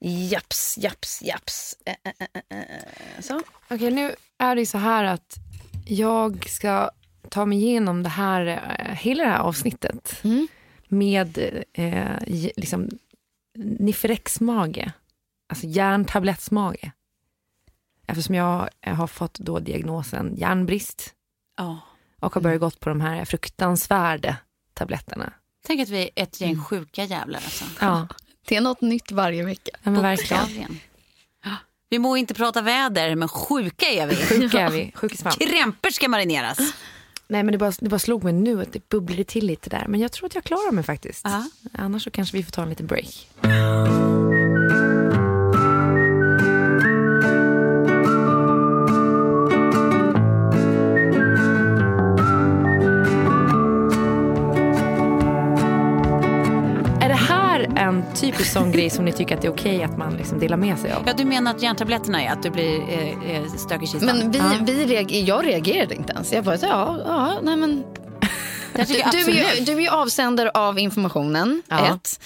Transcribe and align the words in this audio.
Japs, 0.00 0.78
japs, 0.78 1.22
japs. 1.22 1.76
Eh, 1.86 1.94
eh, 2.04 2.26
eh, 2.48 2.58
eh, 2.58 3.20
Så. 3.20 3.42
Okej, 3.70 3.90
nu 3.90 4.14
är 4.38 4.56
det 4.56 4.66
så 4.66 4.78
här 4.78 5.04
att 5.04 5.34
jag 5.86 6.48
ska 6.48 6.90
ta 7.28 7.46
mig 7.46 7.58
igenom 7.58 8.02
det 8.02 8.08
här, 8.08 8.46
eh, 8.46 8.94
hela 8.94 9.24
det 9.24 9.30
här 9.30 9.38
avsnittet 9.38 10.20
Mm. 10.24 10.48
med 10.88 11.38
eh, 11.72 12.18
liksom 12.56 12.88
Niferex-mage, 13.78 14.92
alltså 15.48 15.66
järntablettsmage. 15.66 16.90
Eftersom 18.06 18.34
jag 18.34 18.68
eh, 18.80 18.94
har 18.94 19.06
fått 19.06 19.38
då 19.38 19.58
diagnosen 19.58 20.34
järnbrist 20.36 21.14
Ja. 21.56 21.80
och 22.20 22.34
har 22.34 22.40
börjat 22.40 22.60
gått 22.60 22.80
på 22.80 22.88
de 22.88 23.00
här 23.00 23.24
fruktansvärda 23.24 24.36
tabletterna. 24.74 25.32
Tänk 25.66 25.80
att 25.80 25.88
vi 25.88 26.02
är 26.02 26.10
ett 26.22 26.40
gäng 26.40 26.62
sjuka 26.64 27.04
jävlar. 27.04 27.40
Alltså. 27.44 27.64
Ja, 27.80 28.08
Det 28.48 28.56
är 28.56 28.60
något 28.60 28.80
nytt 28.80 29.12
varje 29.12 29.44
vecka. 29.44 29.70
ja 29.82 29.90
men 29.90 30.02
verkligen. 30.02 30.80
Vi 31.90 31.98
må 31.98 32.16
inte 32.16 32.34
prata 32.34 32.62
väder, 32.62 33.14
men 33.14 33.28
sjuka 33.28 33.86
är 33.86 34.06
vi. 34.06 34.16
Sjuka 34.16 34.60
är 34.60 34.70
vi, 34.70 34.92
sjuk 34.94 35.12
i 35.14 35.16
svamp. 35.16 35.38
Krämpor 35.38 35.90
ska 35.90 36.08
marineras. 36.08 36.58
Nej 37.28 37.42
men 37.42 37.52
det 37.52 37.58
bara, 37.58 37.72
det 37.78 37.88
bara 37.88 37.98
slog 37.98 38.24
mig 38.24 38.32
nu 38.32 38.62
att 38.62 38.72
det 38.72 38.88
bubblade 38.88 39.24
till 39.24 39.46
lite 39.46 39.70
där. 39.70 39.84
Men 39.88 40.00
jag 40.00 40.12
tror 40.12 40.26
att 40.26 40.34
jag 40.34 40.44
klarar 40.44 40.72
mig 40.72 40.84
faktiskt. 40.84 41.20
Ja. 41.24 41.44
Annars 41.72 42.04
så 42.04 42.10
kanske 42.10 42.36
vi 42.36 42.42
får 42.42 42.50
ta 42.52 42.62
en 42.62 42.68
liten 42.68 42.86
break. 42.86 43.28
Typisk 58.16 58.52
sån 58.52 58.72
grej 58.72 58.90
som 58.90 59.04
ni 59.04 59.12
tycker 59.12 59.34
att 59.36 59.42
det 59.42 59.48
är 59.48 59.52
okej 59.52 59.82
att 59.82 59.98
man 59.98 60.16
liksom 60.16 60.38
delar 60.38 60.56
med 60.56 60.78
sig 60.78 60.92
av? 60.92 61.02
Ja, 61.06 61.12
du 61.12 61.24
menar 61.24 61.54
att 61.54 61.62
järntabletterna 61.62 62.22
är 62.22 62.30
att 62.32 62.42
du 62.42 62.50
blir 62.50 62.80
eh, 62.80 63.30
eh, 63.36 63.46
stök 63.56 63.82
i 63.82 63.86
kistan? 63.86 64.18
Men 64.18 64.30
vi, 64.30 64.38
Ja. 64.38 64.52
vi 64.62 64.86
reager, 64.86 65.20
jag 65.20 65.46
reagerade 65.46 65.94
inte 65.94 66.12
ens. 66.12 66.32
Jag 66.32 66.44
bara, 66.44 66.56
ja, 66.56 66.98
ja 67.06 67.38
nej 67.42 67.56
men. 67.56 67.84
Du, 68.72 68.84
du, 68.84 68.92
är 69.40 69.56
ju, 69.58 69.64
du 69.64 69.72
är 69.72 69.80
ju 69.80 69.88
avsändare 69.88 70.50
av 70.50 70.78
informationen, 70.78 71.62
Ja. 71.68 71.94
ett. 71.94 72.20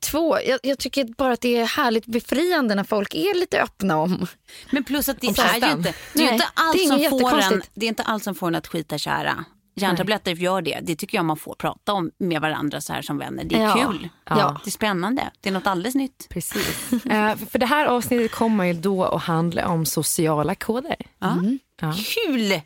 Två, 0.00 0.38
jag, 0.46 0.58
jag 0.62 0.78
tycker 0.78 1.04
bara 1.04 1.32
att 1.32 1.40
det 1.40 1.56
är 1.56 1.64
härligt 1.64 2.06
befriande 2.06 2.74
när 2.74 2.84
folk 2.84 3.14
är 3.14 3.34
lite 3.40 3.62
öppna 3.62 3.96
om... 3.96 4.26
Men 4.70 4.84
plus 4.84 5.08
att 5.08 5.20
det 5.20 5.26
är 5.26 5.66
ju 5.66 5.72
inte, 5.72 5.94
det 6.12 6.22
är 6.22 6.24
Nej, 6.24 6.32
inte 6.32 6.46
allt 6.54 6.76
det 6.76 6.84
är 6.84 7.08
som 7.08 7.20
får 7.20 7.38
en, 7.54 7.62
det 7.74 7.86
är 7.86 7.88
inte 7.88 8.02
allt 8.02 8.24
som 8.24 8.34
får 8.34 8.46
en 8.48 8.54
att 8.54 8.66
skita 8.66 8.98
kära. 8.98 9.44
Järntabletter 9.82 10.32
gör 10.34 10.62
det. 10.62 10.78
Det 10.82 10.96
tycker 10.96 11.18
jag 11.18 11.24
man 11.24 11.36
får 11.36 11.54
prata 11.54 11.92
om 11.92 12.10
med 12.18 12.40
varandra 12.40 12.80
så 12.80 12.92
här 12.92 13.02
som 13.02 13.18
vänner. 13.18 13.44
Det 13.44 13.54
är 13.56 13.62
Ja. 13.62 13.74
kul. 13.74 14.08
Ja. 14.28 14.60
Det 14.64 14.68
är 14.68 14.70
spännande. 14.70 15.30
Det 15.40 15.48
är 15.48 15.52
något 15.52 15.66
alldeles 15.66 15.94
nytt. 15.94 16.26
Precis. 16.30 16.92
Eh, 17.06 17.36
för 17.36 17.58
det 17.58 17.66
här 17.66 17.86
avsnittet 17.86 18.30
kommer 18.32 18.64
ju 18.64 18.72
då 18.72 19.04
att 19.04 19.22
handla 19.22 19.68
om 19.68 19.86
sociala 19.86 20.54
koder. 20.54 20.96
Ja. 21.18 21.36
Ja. 21.80 21.94
Kul! 22.26 22.60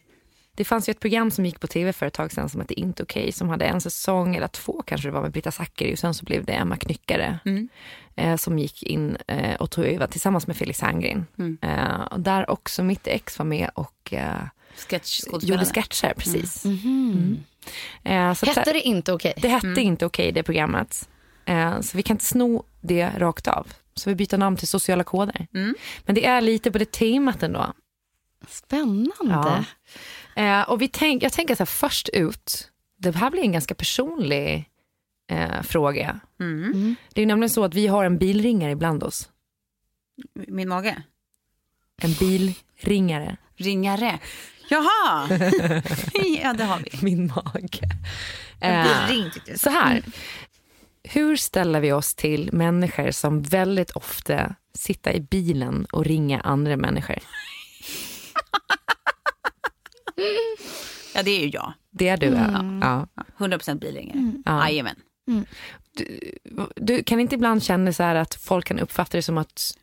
Det 0.57 0.65
fanns 0.65 0.89
ju 0.89 0.91
ett 0.91 1.01
program 1.01 1.31
som 1.31 1.47
gick 1.47 1.61
på 1.61 1.67
tv 1.67 1.93
för 1.93 2.07
ett 2.07 2.13
tag 2.13 2.33
sedan 2.33 2.49
som 2.49 2.61
hette 2.61 2.81
Inte 2.81 3.03
okej 3.03 3.33
som 3.33 3.49
hade 3.49 3.65
en 3.65 3.81
säsong 3.81 4.37
eller 4.37 4.49
två 4.49 4.83
kanske 4.87 5.09
det 5.09 5.13
var 5.13 5.23
med 5.23 5.33
Britta 5.33 5.51
Zackari 5.51 5.95
och 5.95 5.99
sen 5.99 6.15
så 6.15 6.25
blev 6.25 6.45
det 6.45 6.53
Emma 6.53 6.77
Knyckare 6.77 7.39
eh, 8.17 8.37
som 8.37 8.59
gick 8.59 8.83
in 8.83 9.17
eh, 9.29 9.55
och 9.55 9.71
tog 9.71 9.85
över 9.85 10.07
tillsammans 10.07 10.47
med 10.47 10.57
Felix 10.57 10.81
Herngren. 10.81 11.27
Eh, 11.63 12.01
och 12.01 12.21
där 12.21 12.51
också 12.51 12.83
mitt 12.83 13.07
ex 13.07 13.39
var 13.39 13.47
med 13.47 13.71
och 13.75 14.13
eh, 14.13 14.35
Sketchskådespelare. 14.77 15.61
gjorde 15.61 15.71
sketcher 15.75 16.15
precis. 16.17 16.65
Mm. 16.65 17.39
Eh, 18.05 18.35
så 18.35 18.51
att- 18.51 18.57
Hette 18.57 18.73
det 18.73 18.81
inte 18.81 19.13
okej? 19.13 19.35
det 19.37 19.49
hette 19.49 19.81
inte 19.81 20.07
okej 20.07 20.33
det 20.33 20.43
programmet. 20.43 21.09
Eh, 21.45 21.81
så 21.81 21.97
vi 21.97 22.03
kan 22.03 22.15
inte 22.15 22.25
sno 22.25 22.65
det 22.81 23.11
rakt 23.19 23.49
av. 23.49 23.67
Så 23.95 24.11
vi 24.11 24.17
byter 24.17 24.37
namn 24.39 24.57
till 24.57 24.69
sociala 24.69 25.05
koder. 25.05 25.47
Men 26.05 26.15
det 26.15 26.27
är 26.27 26.41
lite 26.41 26.71
på 26.71 26.79
det 26.79 26.93
temat 26.93 27.43
ändå. 27.43 27.73
Spännande. 28.49 29.65
Ja. 30.35 30.65
Och 30.65 30.83
vi 30.83 30.89
tänk, 30.89 31.23
jag 31.23 31.33
tänker 31.33 31.55
så 31.55 31.61
här, 31.61 31.67
först 31.67 32.09
ut, 32.09 32.71
det 32.97 33.17
här 33.17 33.31
blir 33.31 33.43
en 33.43 33.53
ganska 33.53 33.75
personlig 33.75 34.71
eh, 35.31 35.63
fråga. 35.63 36.21
Det 37.15 37.23
är 37.23 37.27
nämligen 37.27 37.51
så 37.51 37.65
att 37.65 37.75
vi 37.75 37.87
har 37.87 38.05
en 38.05 38.19
bilringare 38.19 38.71
ibland 38.73 39.03
oss. 39.03 39.29
Min 40.49 40.69
mage. 40.69 41.03
En 42.03 42.13
bilringare. 42.13 43.37
Ringare. 43.57 44.19
Jaha! 44.71 45.29
ja, 46.43 46.53
det 46.53 46.65
har 46.65 46.79
vi. 46.85 46.99
Min 47.03 47.27
mage. 47.27 47.81
Eh, 48.61 48.83
blir 48.83 49.17
ringd. 49.17 49.61
så 49.61 49.71
här. 49.71 50.03
Hur 51.09 51.37
ställer 51.37 51.81
vi 51.81 51.93
oss 51.93 52.15
till 52.15 52.51
människor 52.53 53.11
som 53.11 53.43
väldigt 53.43 53.91
ofta 53.91 54.55
sitter 54.75 55.13
i 55.13 55.21
bilen 55.21 55.85
och 55.93 56.05
ringer 56.05 56.41
andra 56.47 56.77
människor? 56.77 57.19
Ja, 61.15 61.23
det 61.23 61.31
är 61.31 61.41
ju 61.41 61.49
jag. 61.49 61.73
Det 61.91 62.09
är 62.09 62.17
du, 62.17 62.27
Mm. 62.27 62.81
ja. 62.83 63.07
100% 63.39 63.79
bilringare. 63.81 64.33
Ja. 64.45 64.69
Jajamän. 64.69 64.97
Du 66.77 67.03
kan 67.05 67.21
inte 67.21 67.35
ibland 67.35 67.63
känna 67.63 67.93
så 67.93 68.03
här 68.03 68.15
att 68.15 68.35
folk 68.35 68.67
kan 68.67 68.79
uppfatta 68.79 69.17
det 69.17 69.23
som 69.23 69.39
att 69.39 69.79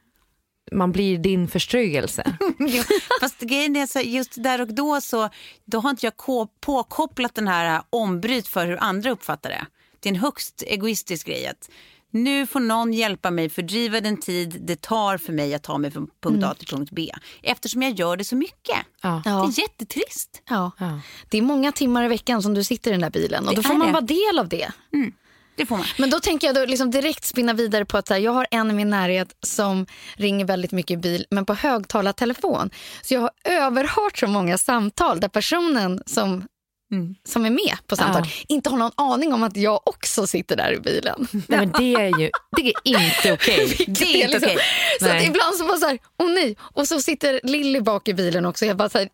man 0.71 0.91
blir 0.91 1.17
din 1.17 1.47
förströelse? 1.47 2.37
Jo, 2.59 2.83
Fast 3.21 3.39
grejen 3.39 3.75
är 3.75 3.85
så 3.87 3.99
just 3.99 4.43
där 4.43 4.61
och 4.61 4.73
då 4.73 5.01
så 5.01 5.29
då 5.65 5.79
har 5.79 5.89
inte 5.89 6.05
jag 6.05 6.17
ko- 6.17 6.47
påkopplat 6.59 7.35
den 7.35 7.47
här 7.47 7.81
ombryt 7.89 8.47
för 8.47 8.67
hur 8.67 8.77
andra 8.83 9.11
uppfattar 9.11 9.49
det. 9.49 9.65
Det 9.99 10.09
är 10.09 10.13
en 10.13 10.19
högst 10.19 10.63
egoistisk 10.67 11.27
grej 11.27 11.47
att 11.47 11.69
nu 12.13 12.47
får 12.47 12.59
någon 12.59 12.93
hjälpa 12.93 13.31
mig 13.31 13.49
fördriva 13.49 14.01
den 14.01 14.17
tid 14.17 14.57
det 14.61 14.81
tar 14.81 15.17
för 15.17 15.33
mig 15.33 15.53
att 15.53 15.63
ta 15.63 15.77
mig 15.77 15.91
från 15.91 16.07
punkt 16.23 16.43
A 16.45 16.53
till 16.59 16.67
punkt 16.67 16.89
B. 16.91 17.09
Eftersom 17.43 17.81
jag 17.81 17.91
gör 17.99 18.17
det 18.17 18.23
så 18.25 18.35
mycket. 18.35 18.77
Ja. 19.01 19.21
Det 19.25 19.29
är 19.29 19.59
jättetrist. 19.59 20.41
Ja. 20.49 20.71
Ja. 20.77 20.99
Det 21.29 21.37
är 21.37 21.41
många 21.41 21.71
timmar 21.71 22.03
i 22.05 22.07
veckan 22.07 22.41
som 22.41 22.53
du 22.53 22.63
sitter 22.63 22.91
i 22.91 22.93
den 22.93 23.01
där 23.01 23.09
bilen 23.09 23.43
och 23.47 23.55
Det 23.55 23.61
då 23.61 23.67
får 23.67 23.73
man 23.75 23.87
det. 23.87 23.93
vara 23.93 24.01
del 24.01 24.39
av 24.39 24.49
det. 24.49 24.71
Det 25.55 25.65
får 25.65 25.77
man. 25.77 25.85
Men 25.97 26.09
då 26.09 26.19
tänker 26.19 26.47
jag 26.47 26.55
då 26.55 26.65
liksom 26.65 26.91
direkt 26.91 27.25
spinna 27.25 27.53
vidare 27.53 27.85
på 27.85 27.97
att 27.97 28.07
så 28.07 28.13
här, 28.13 28.21
jag 28.21 28.31
har 28.31 28.47
en 28.51 28.71
i 28.71 28.73
min 28.73 28.89
närhet 28.89 29.35
som 29.45 29.85
ringer 30.15 30.45
väldigt 30.45 30.71
mycket 30.71 30.91
i 30.91 30.97
bil 30.97 31.25
men 31.29 31.45
på 31.45 31.53
högtalartelefon. 31.53 32.69
Så 33.01 33.13
jag 33.13 33.21
har 33.21 33.31
överhört 33.43 34.17
så 34.17 34.27
många 34.27 34.57
samtal 34.57 35.19
där 35.19 35.27
personen 35.27 36.03
som 36.05 36.47
som 37.27 37.45
är 37.45 37.49
med 37.49 37.77
på 37.87 37.95
samtal 37.95 38.21
Ja. 38.25 38.43
inte 38.47 38.69
har 38.69 38.77
någon 38.77 38.91
aning 38.95 39.33
om 39.33 39.43
att 39.43 39.57
jag 39.57 39.87
också 39.87 40.27
sitter 40.27 40.55
där 40.55 40.73
i 40.73 40.79
bilen. 40.79 41.27
Nej, 41.31 41.43
men 41.47 41.71
det 41.71 41.93
är 41.93 42.19
ju 42.19 42.29
det 42.57 42.73
är 42.83 43.05
inte 43.05 43.33
okej. 43.33 43.65
Vilket 43.77 43.99
Det 43.99 44.23
är 44.23 44.25
inte 44.25 44.37
okej. 44.37 44.57
Så 44.99 45.05
att 45.05 45.11
Nej. 45.11 45.27
ibland 45.27 45.55
så 45.55 45.65
bara 45.67 45.77
så 45.77 45.85
här, 45.87 45.99
åh 46.19 46.29
nej. 46.31 46.55
Och 46.59 46.87
så 46.87 47.01
sitter 47.01 47.39
Lilly 47.43 47.81
bak 47.81 48.07
i 48.07 48.13
bilen 48.13 48.45
också. 48.45 48.65
Jag 48.65 48.77
bara 48.77 48.89
så 48.89 48.97
här, 48.97 49.09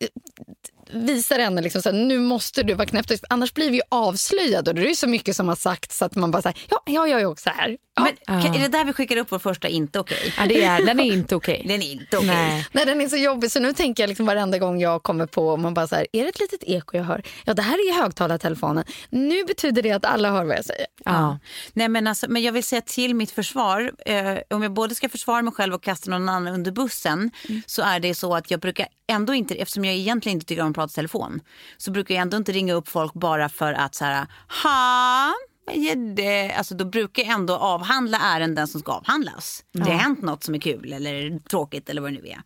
visar 0.92 1.38
henne 1.38 1.62
liksom 1.62 1.82
så 1.82 1.90
här, 1.90 1.96
nu 1.98 2.18
måste 2.18 2.62
du 2.62 2.74
vara 2.74 2.86
knäpptyst. 2.86 3.24
Annars 3.30 3.54
blir 3.54 3.70
vi 3.70 3.76
ju 3.76 3.82
avslöjade 3.88 4.70
och 4.70 4.74
det 4.74 4.82
är 4.82 4.88
ju 4.88 4.94
så 4.94 5.08
mycket 5.08 5.36
som 5.36 5.48
har 5.48 5.56
sagts 5.56 5.98
så 5.98 6.04
att 6.04 6.14
man 6.14 6.30
bara 6.30 6.42
här, 6.44 6.54
ja, 6.70 6.82
jag 6.86 7.08
gör 7.08 7.18
ju 7.18 7.26
också 7.26 7.50
här. 7.50 7.76
Ja. 7.96 8.02
Men, 8.26 8.42
kan- 8.42 8.54
Är 8.54 8.58
det 8.60 8.68
där 8.68 8.84
vi 8.84 8.92
skickar 8.92 9.16
upp 9.16 9.32
vår 9.32 9.38
första 9.38 9.68
inte 9.68 10.00
okej? 10.00 10.34
Ja, 10.38 10.46
det 10.46 10.64
är, 10.64 10.86
den 10.86 11.00
är 11.00 11.04
inte 11.04 11.36
okej. 11.36 11.64
Den 11.68 11.82
är 11.82 11.92
inte 11.92 12.16
okej. 12.16 12.26
Nej. 12.28 12.66
Nej, 12.72 12.86
den 12.86 13.00
är 13.00 13.08
så 13.08 13.16
jobbig 13.16 13.50
så 13.52 13.60
nu 13.60 13.72
tänker 13.72 14.02
jag 14.02 14.08
liksom 14.08 14.26
varenda 14.26 14.58
gång 14.58 14.80
jag 14.80 15.02
kommer 15.02 15.26
på 15.26 15.56
man 15.56 15.74
bara 15.74 15.86
så 15.86 15.94
här, 15.96 16.06
är 16.12 16.22
det 16.22 16.28
ett 16.28 16.40
litet 16.40 16.62
eko 16.66 16.96
jag 16.96 17.04
hör? 17.04 17.22
Ja, 17.44 17.54
det 17.54 17.62
här 17.62 17.74
är 17.74 17.94
ju 17.94 18.00
högtalartelefonen. 18.02 18.84
Nu 19.10 19.44
betyder 19.44 19.82
det 19.82 19.92
att 19.92 20.04
alla 20.04 20.30
hör 20.30 20.44
vad 20.44 20.56
jag 20.56 20.64
säger. 20.64 20.86
Ja. 21.04 21.38
Nej, 21.72 21.88
men, 21.88 22.06
alltså, 22.06 22.26
men 22.28 22.42
jag 22.42 22.52
vill 22.52 22.64
säga 22.64 22.80
till 22.80 23.14
mitt 23.14 23.30
försvar, 23.30 23.92
eh, 24.06 24.38
om 24.50 24.62
jag 24.62 24.72
både 24.72 24.94
ska 24.94 25.08
försvara 25.08 25.42
mig 25.42 25.52
själv 25.52 25.74
och 25.74 25.82
kasta 25.82 26.10
någon 26.10 26.28
annan 26.28 26.54
under 26.54 26.70
bussen, 26.72 27.30
så 27.66 27.82
är 27.82 28.00
det 28.00 28.14
så 28.14 28.34
att 28.34 28.50
jag 28.50 28.60
brukar 28.60 28.86
ändå 29.08 29.34
inte, 29.34 29.54
eftersom 29.54 29.84
jag 29.84 29.94
egentligen 29.94 30.36
inte 30.36 30.46
tycker 30.46 30.62
om 30.62 30.70
att 30.70 30.74
prata 30.74 30.90
i 30.90 30.94
telefon, 30.94 31.40
så 31.76 31.90
brukar 31.90 32.14
jag 32.14 32.22
ändå 32.22 32.36
inte 32.36 32.52
ringa 32.52 32.74
upp 32.74 32.88
folk 32.88 33.14
bara 33.14 33.48
för 33.48 33.72
att 33.72 33.94
så 33.94 34.04
här, 34.04 34.26
ha, 34.62 35.34
vad 35.66 35.76
är 35.76 36.14
det? 36.14 36.52
Alltså 36.52 36.74
då 36.74 36.84
brukar 36.84 37.22
jag 37.22 37.32
ändå 37.32 37.56
avhandla 37.56 38.18
ärenden 38.18 38.68
som 38.68 38.80
ska 38.80 38.92
avhandlas. 38.92 39.64
Det 39.72 39.90
har 39.90 39.98
hänt 39.98 40.22
något 40.22 40.44
som 40.44 40.54
är 40.54 40.58
kul 40.58 40.92
eller 40.92 41.38
tråkigt 41.38 41.88
eller 41.88 42.02
vad 42.02 42.12
det 42.12 42.20
nu 42.22 42.28
är. 42.28 42.42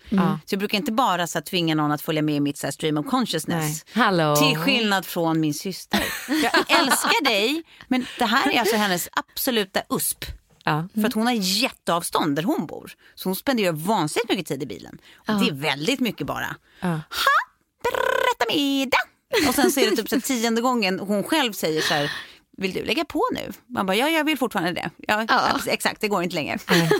Så 0.47 0.53
jag 0.55 0.59
brukar 0.59 0.79
inte 0.79 0.93
bara 0.93 1.26
så 1.26 1.38
här, 1.38 1.44
tvinga 1.44 1.75
någon 1.75 1.93
att 1.93 2.03
följa 2.03 2.23
med 2.23 2.35
i 2.35 2.41
mitt 2.41 2.59
så 2.59 2.67
här, 2.67 2.73
stream 2.73 2.99
of 2.99 3.06
consciousness. 3.06 3.85
Nej. 3.94 4.05
Hallå. 4.05 4.37
Till 4.37 4.56
skillnad 4.56 5.06
från 5.06 5.41
min 5.41 5.55
syster. 5.55 6.05
Jag 6.29 6.81
älskar 6.81 7.25
dig, 7.25 7.62
men 7.88 8.06
det 8.19 8.25
här 8.25 8.50
är 8.50 8.61
alltså 8.61 8.76
hennes 8.76 9.08
absoluta 9.12 9.82
USP. 9.91 10.25
Ja. 10.64 10.88
För 10.94 11.06
att 11.06 11.12
hon 11.12 11.26
har 11.26 11.32
jätteavstånd 11.35 12.37
där 12.37 12.43
hon 12.43 12.67
bor. 12.67 12.93
Så 13.14 13.29
hon 13.29 13.37
spenderar 13.37 13.73
vansinnigt 13.73 14.31
mycket 14.31 14.47
tid 14.47 14.62
i 14.62 14.67
bilen. 14.67 14.99
Och 15.17 15.41
Det 15.41 15.49
är 15.49 15.53
väldigt 15.55 16.00
mycket 16.00 16.26
bara. 16.26 16.56
Ha, 16.81 17.00
berätta 17.82 18.55
middag. 18.56 18.99
Och 19.49 19.55
sen 19.55 19.70
så 19.70 19.81
är 19.81 19.91
det 19.91 19.97
typ 19.97 20.09
så 20.09 20.20
tionde 20.20 20.61
gången 20.61 21.00
hon 21.00 21.25
själv 21.25 21.53
säger 21.53 21.82
så 21.82 21.94
här. 21.94 22.12
Vill 22.56 22.73
du 22.73 22.85
lägga 22.85 23.05
på 23.05 23.23
nu? 23.32 23.53
Man 23.67 23.87
bara, 23.87 23.97
ja 23.97 24.09
jag 24.09 24.25
vill 24.25 24.38
fortfarande 24.38 24.73
det. 24.73 24.91
Ja, 24.99 25.25
Ja. 25.29 25.59
Exakt, 25.67 26.00
det 26.00 26.09
går 26.09 26.23
inte 26.23 26.35
längre. 26.35 26.59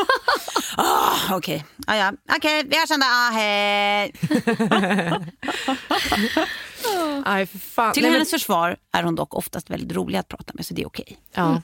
Ah, 0.77 1.37
Okej, 1.37 1.65
ah, 1.87 1.95
ja. 1.97 2.13
Okej, 2.37 2.65
vi 2.71 2.79
hörs 2.79 2.89
sen 2.89 3.01
då. 3.01 3.07
Ah, 3.07 3.31
hej. 3.31 4.13
Aj, 7.25 7.47
för 7.47 7.59
fan. 7.59 7.93
Till 7.93 8.03
Nej, 8.03 8.11
men- 8.11 8.17
hennes 8.19 8.31
försvar 8.31 8.77
är 8.93 9.03
hon 9.03 9.15
dock 9.15 9.35
oftast 9.35 9.71
väldigt 9.71 9.93
rolig 9.97 10.19
att 10.19 10.29
prata 10.29 10.53
med 10.55 10.67
så 10.67 10.75
det 10.75 10.83
är 10.83 10.87
okej. 10.87 11.19
Ja. 11.35 11.63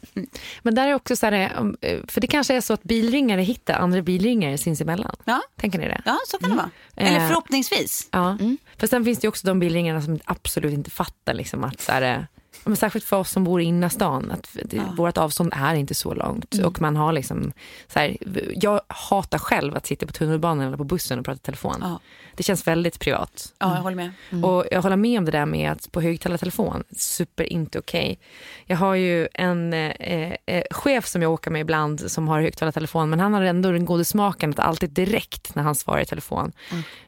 Men 0.62 0.74
där 0.74 0.88
är 0.88 0.94
också 0.94 1.16
så 1.16 1.26
här, 1.26 1.32
eh, 1.80 1.98
för 2.08 2.20
det 2.20 2.26
kanske 2.26 2.54
är 2.54 2.60
så 2.60 2.72
att 2.74 2.82
bilringare 2.82 3.42
hittar 3.42 3.74
andra 3.74 4.02
bilringare 4.02 4.58
sinsemellan. 4.58 5.16
Ja. 5.24 5.40
Tänker 5.60 5.78
ni 5.78 5.88
det? 5.88 6.02
Ja, 6.04 6.18
så 6.26 6.38
kan 6.38 6.50
det 6.50 6.56
vara. 6.56 6.70
Eller 6.96 7.20
Eh. 7.20 7.26
förhoppningsvis. 7.28 8.08
Ja. 8.10 8.38
För 8.76 8.86
sen 8.86 9.04
finns 9.04 9.18
det 9.18 9.28
också 9.28 9.46
de 9.46 9.60
bilringarna 9.60 10.02
som 10.02 10.18
absolut 10.24 10.72
inte 10.72 10.90
fattar 10.90 11.34
liksom 11.34 11.64
att 11.64 11.80
så 11.80 11.92
här, 11.92 12.02
eh, 12.02 12.22
men 12.64 12.76
särskilt 12.76 13.04
för 13.04 13.16
oss 13.16 13.30
som 13.30 13.44
bor 13.44 13.60
i 13.60 13.64
innerstan, 13.64 14.30
att 14.30 14.56
det, 14.64 14.82
vårt 14.96 15.18
avstånd 15.18 15.52
är 15.56 15.74
inte 15.74 15.94
så 15.94 16.14
långt. 16.14 16.54
Och 16.64 16.80
man 16.80 16.96
har 16.96 17.12
liksom, 17.12 17.52
så 17.88 17.98
här, 17.98 18.16
jag 18.54 18.80
hatar 18.88 19.38
själv 19.38 19.76
att 19.76 19.86
sitta 19.86 20.06
på 20.06 20.12
tunnelbanan 20.12 20.66
eller 20.66 20.76
på 20.76 20.84
bussen 20.84 21.18
och 21.18 21.24
prata 21.24 21.36
i 21.36 21.42
telefon. 21.42 21.76
Ja. 21.80 22.00
Det 22.34 22.42
känns 22.42 22.66
väldigt 22.66 23.00
privat. 23.00 23.54
Ja, 23.58 23.74
jag 23.74 23.82
håller 23.82 23.96
med. 23.96 24.44
Och 24.44 24.64
jag 24.70 24.82
håller 24.82 24.96
med 24.96 25.18
om 25.18 25.24
det 25.24 25.30
där 25.30 25.46
med 25.46 25.72
att 25.72 25.92
på 25.92 26.00
högtalartelefon, 26.00 26.84
super 26.96 27.44
inte 27.44 27.78
okej. 27.78 28.18
Jag 28.66 28.76
har 28.76 28.94
ju 28.94 29.28
en 29.34 29.72
eh, 29.72 30.32
eh, 30.46 30.62
chef 30.70 31.06
som 31.06 31.22
jag 31.22 31.32
åker 31.32 31.50
med 31.50 31.60
ibland 31.60 32.10
som 32.10 32.28
har 32.28 32.40
högtalartelefon 32.40 33.10
men 33.10 33.20
han 33.20 33.34
har 33.34 33.42
ändå 33.42 33.70
den 33.70 33.84
goda 33.84 34.04
smaken 34.04 34.50
att 34.50 34.58
alltid 34.58 34.90
direkt 34.90 35.54
när 35.54 35.62
han 35.62 35.74
svarar 35.74 36.00
i 36.00 36.06
telefon 36.06 36.52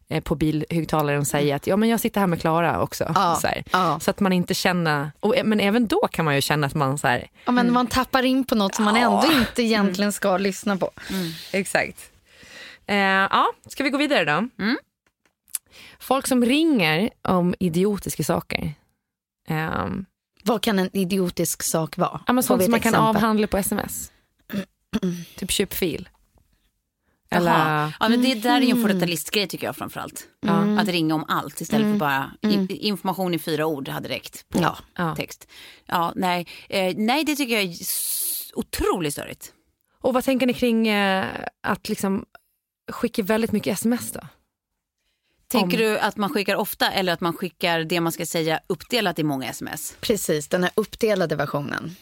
eh, 0.08 0.22
på 0.22 0.34
bilhögtalaren 0.34 1.24
säga 1.24 1.56
att 1.56 1.66
ja 1.66 1.76
men 1.76 1.88
jag 1.88 2.00
sitter 2.00 2.20
här 2.20 2.26
med 2.26 2.40
Klara 2.40 2.82
också. 2.82 3.12
Ja, 3.14 3.38
Så, 3.40 3.48
ja. 3.72 4.00
så 4.00 4.10
att 4.10 4.20
man 4.20 4.32
inte 4.32 4.54
känner, 4.54 5.10
och, 5.20 5.34
men 5.44 5.60
även 5.60 5.86
då 5.86 6.08
kan 6.12 6.24
man 6.24 6.34
ju 6.34 6.40
känna 6.40 6.66
att 6.66 6.74
man 6.74 6.98
så 6.98 7.08
här, 7.08 7.30
Ja, 7.44 7.52
men 7.52 7.72
man 7.72 7.86
tappar 7.86 8.22
in 8.22 8.44
på 8.44 8.54
något 8.54 8.74
som 8.74 8.84
man 8.84 8.96
ändå 8.96 9.26
inte 9.32 9.62
egentligen 9.62 10.12
ska 10.12 10.36
lyssna 10.38 10.76
på. 10.76 10.90
Exakt. 11.52 12.10
Eh, 12.86 12.96
ja, 12.96 13.52
ska 13.68 13.84
vi 13.84 13.90
gå 13.90 13.98
vidare 13.98 14.24
då? 14.24 14.48
Folk 15.98 16.26
som 16.26 16.44
ringer 16.44 17.10
om 17.22 17.54
idiotiska 17.60 18.24
saker. 18.24 18.74
Ehm, 19.48 20.04
Vad 20.44 20.62
kan 20.62 20.78
en 20.78 20.90
idiotisk 20.96 21.62
sak 21.62 21.96
vara? 21.96 22.20
Ja, 22.26 22.32
men 22.32 22.42
sånt 22.42 22.62
som 22.62 22.70
man 22.70 22.80
kan 22.80 22.94
exempel? 22.94 23.16
avhandla 23.16 23.46
på 23.46 23.56
sms. 23.58 24.12
typ 25.36 25.50
köpfil. 25.50 26.08
Eller, 27.30 27.50
Jaha. 27.50 27.92
Ja, 28.00 28.08
men 28.08 28.22
det 28.22 28.34
där 28.34 28.56
är 28.56 28.60
ju 28.64 28.70
en 28.70 28.88
40-talistgrej 28.88 29.46
tycker 29.46 29.66
jag 29.66 29.76
framförallt. 29.76 30.26
Att 30.78 30.88
ringa 30.88 31.14
om 31.14 31.24
allt 31.28 31.60
istället 31.60 31.92
för 31.92 31.98
bara 31.98 32.30
i, 32.42 32.76
information 32.88 33.34
i 33.34 33.38
fyra 33.38 33.66
ord 33.66 33.88
hade 33.88 34.08
räckt 34.08 34.48
på 34.48 34.58
Ja. 34.62 34.78
Ja. 34.94 35.16
text. 35.16 35.48
Ja, 35.86 36.12
nej. 36.16 36.46
Eh, 36.68 36.94
nej, 36.96 37.24
det 37.24 37.36
tycker 37.36 37.54
jag 37.54 37.62
är 37.64 37.74
otroligt 38.54 39.12
störigt. 39.12 39.52
Och 40.00 40.14
vad 40.14 40.24
tänker 40.24 40.46
ni 40.46 40.54
kring 40.54 40.88
eh, 40.88 41.26
att 41.62 41.88
liksom 41.88 42.24
skicka 42.90 43.22
väldigt 43.22 43.52
mycket 43.52 43.72
sms 43.72 44.12
då? 44.12 44.20
Tänker 45.48 45.78
du 45.78 45.98
att 45.98 46.16
man 46.16 46.30
skickar 46.30 46.56
ofta 46.56 46.90
eller 46.92 47.12
att 47.12 47.20
man 47.20 47.32
skickar 47.32 47.80
det 47.80 48.00
man 48.00 48.12
ska 48.12 48.26
säga 48.26 48.60
uppdelat 48.66 49.18
i 49.18 49.22
många 49.24 49.48
sms? 49.50 49.96
Precis, 50.00 50.48
den 50.48 50.62
här 50.62 50.72
uppdelade 50.74 51.36
versionen. 51.36 51.96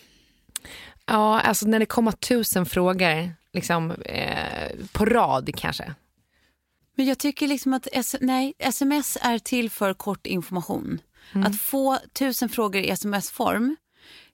Ja, 1.07 1.41
alltså 1.41 1.67
när 1.67 1.79
det 1.79 1.87
kommer 1.87 2.13
tusen 2.13 2.67
frågor 2.67 3.33
liksom, 3.53 3.91
eh, 3.91 4.71
på 4.93 5.05
rad 5.05 5.51
kanske. 5.57 5.95
Men 6.97 7.07
jag 7.07 7.19
tycker 7.19 7.49
liksom 7.49 7.75
att 7.75 7.89
nej, 8.21 8.55
sms 8.59 9.19
är 9.21 9.39
till 9.39 9.71
för 9.71 9.95
kort 9.95 10.27
information. 10.27 11.01
Att 11.47 11.61
få 11.61 11.99
tusen 12.13 12.49
frågor 12.49 12.83
i 12.83 12.91
sms-form, 12.91 13.77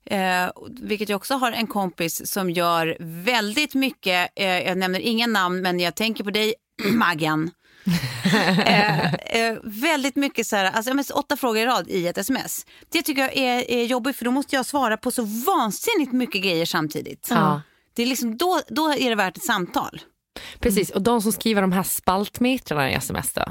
eh, 0.04 0.50
vilket 0.80 1.08
jag 1.08 1.16
också 1.16 1.34
har 1.34 1.52
en 1.52 1.66
kompis 1.66 2.32
som 2.32 2.50
gör 2.50 2.96
väldigt 3.00 3.74
mycket, 3.74 4.30
eh, 4.36 4.46
jag 4.46 4.78
nämner 4.78 5.00
inga 5.00 5.26
namn 5.26 5.62
men 5.62 5.80
jag 5.80 5.94
tänker 5.94 6.24
på 6.24 6.30
dig 6.30 6.54
Maggan. 6.92 7.50
eh, 8.66 9.14
eh, 9.14 9.58
väldigt 9.62 10.16
mycket 10.16 10.46
så 10.46 10.56
här, 10.56 10.64
alltså, 10.64 11.14
åtta 11.14 11.36
frågor 11.36 11.62
i 11.62 11.66
rad 11.66 11.88
i 11.88 12.06
ett 12.06 12.18
sms. 12.18 12.66
Det 12.88 13.02
tycker 13.02 13.22
jag 13.22 13.36
är, 13.36 13.70
är 13.70 13.84
jobbigt 13.84 14.16
för 14.16 14.24
då 14.24 14.30
måste 14.30 14.56
jag 14.56 14.66
svara 14.66 14.96
på 14.96 15.10
så 15.10 15.22
vansinnigt 15.22 16.12
mycket 16.12 16.42
grejer 16.42 16.66
samtidigt. 16.66 17.26
Ja. 17.30 17.62
Det 17.94 18.02
är 18.02 18.06
liksom, 18.06 18.36
då, 18.36 18.60
då 18.68 18.92
är 18.92 19.08
det 19.10 19.14
värt 19.16 19.36
ett 19.36 19.44
samtal. 19.44 20.00
Precis, 20.58 20.90
och 20.90 21.02
de 21.02 21.22
som 21.22 21.32
skriver 21.32 21.60
de 21.60 21.72
här 21.72 21.82
spaltmetrarna 21.82 22.90
i 22.90 22.94
sms 22.94 23.32
då. 23.32 23.42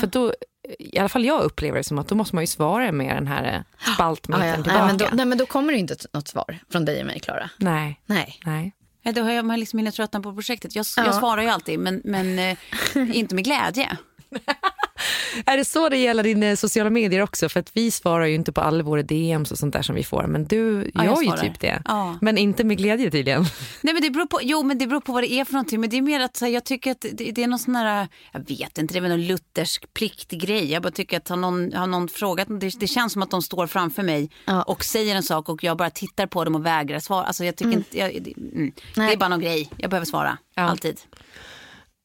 För 0.00 0.06
då, 0.06 0.34
i 0.78 0.98
alla 0.98 1.08
fall 1.08 1.24
jag 1.24 1.42
upplever 1.42 1.78
det 1.78 1.84
som 1.84 1.98
att 1.98 2.08
då 2.08 2.14
måste 2.14 2.34
man 2.36 2.42
ju 2.42 2.46
svara 2.46 2.92
med 2.92 3.16
den 3.16 3.26
här 3.26 3.54
eh, 3.54 3.92
spaltmetern 3.94 4.42
Ah, 4.42 4.46
ja. 4.46 4.54
tillbaka. 4.54 4.78
nej, 4.78 4.86
men 4.86 4.98
då, 4.98 5.08
nej, 5.12 5.26
men 5.26 5.38
då 5.38 5.46
kommer 5.46 5.72
det 5.72 5.78
inte 5.78 5.96
något 6.12 6.28
svar 6.28 6.58
från 6.72 6.84
dig 6.84 7.00
och 7.00 7.06
mig, 7.06 7.20
Klara. 7.20 7.50
Nej, 7.56 8.00
Nej. 8.06 8.40
nej. 8.44 8.72
Ja, 9.04 9.12
då 9.12 9.22
har 9.22 9.30
jag 9.30 9.58
liksom 9.58 9.78
hinner 9.78 9.90
tröttna 9.90 10.20
på 10.20 10.34
projektet. 10.34 10.74
Jag, 10.74 10.86
jag 10.96 11.06
Ja. 11.06 11.12
svarar 11.12 11.42
ju 11.42 11.48
alltid, 11.48 11.78
men, 11.78 12.00
men 12.04 12.38
eh, 12.38 12.56
inte 13.16 13.34
med 13.34 13.44
glädje. 13.44 13.96
Är 15.46 15.56
det 15.56 15.64
så 15.64 15.88
det 15.88 15.96
gäller 15.96 16.22
dina 16.22 16.56
sociala 16.56 16.90
medier 16.90 17.22
också? 17.22 17.48
För 17.48 17.60
att 17.60 17.70
vi 17.76 17.90
svarar 17.90 18.26
ju 18.26 18.34
inte 18.34 18.52
på 18.52 18.60
alla 18.60 18.82
våra 18.82 19.02
DMs 19.02 19.50
och 19.52 19.58
sånt 19.58 19.72
där 19.72 19.82
som 19.82 19.94
vi 19.94 20.04
får. 20.04 20.26
Men 20.26 20.44
du 20.44 20.90
Ja, 20.94 21.04
gör 21.04 21.22
ju 21.22 21.30
typ 21.32 21.60
det. 21.60 21.82
Ja. 21.84 22.18
Men 22.20 22.38
inte 22.38 22.64
med 22.64 22.76
glädje 22.78 23.10
tydligen. 23.10 23.42
Nej, 23.82 23.94
men 23.94 24.02
det 24.02 24.10
beror 24.10 24.26
på, 24.26 24.38
jo, 24.42 24.62
men 24.62 24.78
det 24.78 24.86
beror 24.86 25.00
på 25.00 25.12
vad 25.12 25.22
det 25.22 25.32
är 25.32 25.44
för 25.44 25.52
någonting. 25.52 25.80
Men 25.80 25.90
det 25.90 25.96
är 25.96 26.02
mer 26.02 26.20
att 26.20 26.36
så 26.36 26.44
här, 26.44 26.52
jag 26.52 26.64
tycker 26.64 26.90
att 26.90 27.00
det, 27.12 27.32
det 27.32 27.42
är 27.42 27.46
någon 27.46 27.58
sån 27.58 27.76
här, 27.76 28.08
jag 28.32 28.48
vet 28.48 28.78
inte, 28.78 28.94
det 28.94 28.98
är 28.98 29.00
väl 29.00 29.10
någon 29.10 29.26
luthersk 29.26 29.94
pliktgrej. 29.94 30.72
Jag 30.72 30.82
bara 30.82 30.90
tycker 30.92 31.16
att 31.16 31.28
har 31.28 31.36
någon, 31.36 31.72
har 31.72 31.86
någon 31.86 32.08
frågat, 32.08 32.48
det, 32.60 32.80
det 32.80 32.86
känns 32.86 33.12
som 33.12 33.22
att 33.22 33.30
de 33.30 33.42
står 33.42 33.66
framför 33.66 34.02
mig 34.02 34.30
Ja. 34.44 34.62
och 34.62 34.84
säger 34.84 35.16
en 35.16 35.22
sak 35.22 35.48
och 35.48 35.64
jag 35.64 35.76
bara 35.76 35.90
tittar 35.90 36.26
på 36.26 36.44
dem 36.44 36.54
och 36.54 36.66
vägrar 36.66 36.98
svara. 36.98 37.24
Alltså 37.24 37.44
jag 37.44 37.56
tycker 37.56 37.72
inte, 37.72 37.98
jag, 37.98 38.22
det, 38.22 38.32
mm, 38.36 38.72
det 38.94 39.00
är 39.02 39.16
bara 39.16 39.28
någon 39.28 39.40
grej. 39.40 39.70
Jag 39.76 39.90
behöver 39.90 40.06
svara, 40.06 40.38
alltid. 40.56 41.00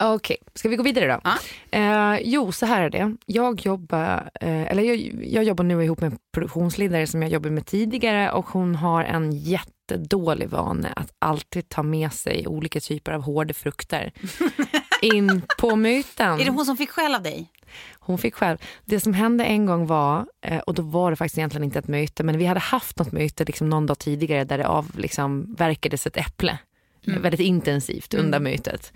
Okej, 0.04 0.38
ska 0.54 0.70
vi 0.70 0.76
gå 0.76 0.84
vidare 0.84 1.08
då? 1.08 1.22
Ja. 1.24 1.38
Eh, 1.72 2.20
jo, 2.24 2.52
så 2.52 2.66
här 2.66 2.82
är 2.82 2.90
det. 2.90 3.16
Jag 3.26 3.66
jobbar, 3.66 4.30
eh, 4.42 4.72
eller 4.72 4.84
jag, 4.84 4.98
jag 5.24 5.44
jobbar 5.44 5.64
nu 5.64 5.84
ihop 5.84 6.02
med 6.02 6.12
en 6.12 6.20
produktionsledare 6.34 7.08
som 7.08 7.22
jag 7.22 7.32
jobbade 7.32 7.54
med 7.54 7.66
tidigare 7.66 8.32
och 8.32 8.46
hon 8.46 8.76
har 8.76 9.04
en 9.04 9.32
jättedålig 9.32 10.50
vana 10.50 10.90
att 10.96 11.12
alltid 11.20 11.70
ta 11.70 11.84
med 11.84 12.14
sig 12.14 12.48
olika 12.48 12.80
typer 12.80 13.12
av 13.12 13.22
hårda 13.22 13.54
frukter 13.54 14.12
in 15.02 15.42
på 15.60 15.76
möten. 15.76 16.40
Är 16.40 16.46
det 16.46 16.52
hon 16.52 16.66
som 16.66 16.78
fick 16.78 16.90
skäll 16.90 17.16
av 17.16 17.22
dig? 17.22 17.52
Hon 18.00 18.18
fick 18.18 18.36
själv. 18.36 18.58
Det 18.86 19.00
som 19.00 19.14
hände 19.14 19.46
en 19.46 19.66
gång 19.66 19.88
var, 19.88 20.26
eh, 20.42 20.60
och 20.60 20.74
då 20.74 20.82
var 20.82 21.10
det 21.10 21.16
faktiskt 21.16 21.38
egentligen 21.38 21.64
inte 21.64 21.80
ett 21.80 21.88
möte, 21.88 22.24
men 22.24 22.38
vi 22.38 22.46
hade 22.46 22.60
haft 22.60 23.00
något 23.00 23.12
möte 23.12 23.46
liksom 23.46 23.70
någon 23.70 23.86
dag 23.86 24.00
tidigare 24.00 24.44
där 24.44 24.58
det 24.58 24.68
av, 24.68 24.92
liksom, 24.98 25.56
verkades 25.58 26.08
ett 26.08 26.18
äpple 26.18 26.60
väldigt 27.08 27.40
intensivt 27.40 28.14
under 28.14 28.40
mytet. 28.40 28.92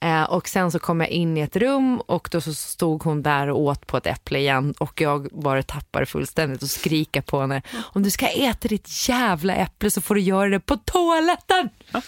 Eh, 0.00 0.22
och 0.22 0.48
sen 0.48 0.70
så 0.70 0.78
kom 0.78 1.00
jag 1.00 1.10
in 1.10 1.36
i 1.36 1.40
ett 1.40 1.56
rum 1.56 2.00
och 2.00 2.28
då 2.32 2.40
så 2.40 2.54
stod 2.54 3.02
hon 3.02 3.22
där 3.22 3.50
och 3.50 3.60
åt 3.60 3.86
på 3.86 3.96
ett 3.96 4.06
äpple 4.06 4.38
igen 4.38 4.74
och 4.78 5.00
jag 5.00 5.28
bara 5.32 5.62
tappade 5.62 6.06
fullständigt 6.06 6.62
och 6.62 6.70
skrika 6.70 7.22
på 7.22 7.40
henne. 7.40 7.62
Om 7.92 8.02
du 8.02 8.10
ska 8.10 8.26
äta 8.26 8.68
ditt 8.68 9.08
jävla 9.08 9.54
äpple 9.54 9.90
så 9.90 10.00
får 10.00 10.14
du 10.14 10.20
göra 10.20 10.48
det 10.48 10.60
på 10.60 10.76
toaletten. 10.76 11.68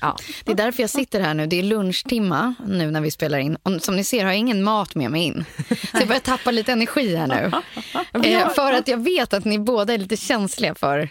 Ja. 0.00 0.16
Det 0.44 0.52
är 0.52 0.56
därför 0.56 0.82
jag 0.82 0.90
sitter 0.90 1.20
här 1.20 1.34
nu. 1.34 1.46
Det 1.46 1.58
är 1.58 1.62
lunchtimma 1.62 2.54
nu 2.66 2.90
när 2.90 3.00
vi 3.00 3.10
spelar 3.10 3.38
in. 3.38 3.56
Och 3.56 3.82
som 3.82 3.96
ni 3.96 4.04
ser 4.04 4.24
har 4.24 4.30
jag 4.30 4.38
ingen 4.38 4.62
mat 4.62 4.94
med 4.94 5.10
mig 5.10 5.22
in. 5.22 5.44
Så 5.68 5.98
jag 5.98 6.08
börjar 6.08 6.20
tappa 6.20 6.50
lite 6.50 6.72
energi 6.72 7.16
här 7.16 7.26
nu. 7.26 7.50
Eh, 8.30 8.48
för 8.48 8.72
att 8.72 8.88
jag 8.88 9.04
vet 9.04 9.34
att 9.34 9.44
ni 9.44 9.58
båda 9.58 9.94
är 9.94 9.98
lite 9.98 10.16
känsliga 10.16 10.74
för 10.74 11.08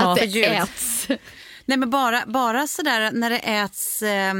att 0.00 0.16
det 0.16 0.44
äts. 0.44 1.08
Nej 1.64 1.78
men 1.78 1.90
bara, 1.90 2.26
bara 2.26 2.66
sådär 2.66 3.12
när 3.12 3.30
det 3.30 3.38
äts, 3.38 4.02
eh, 4.02 4.34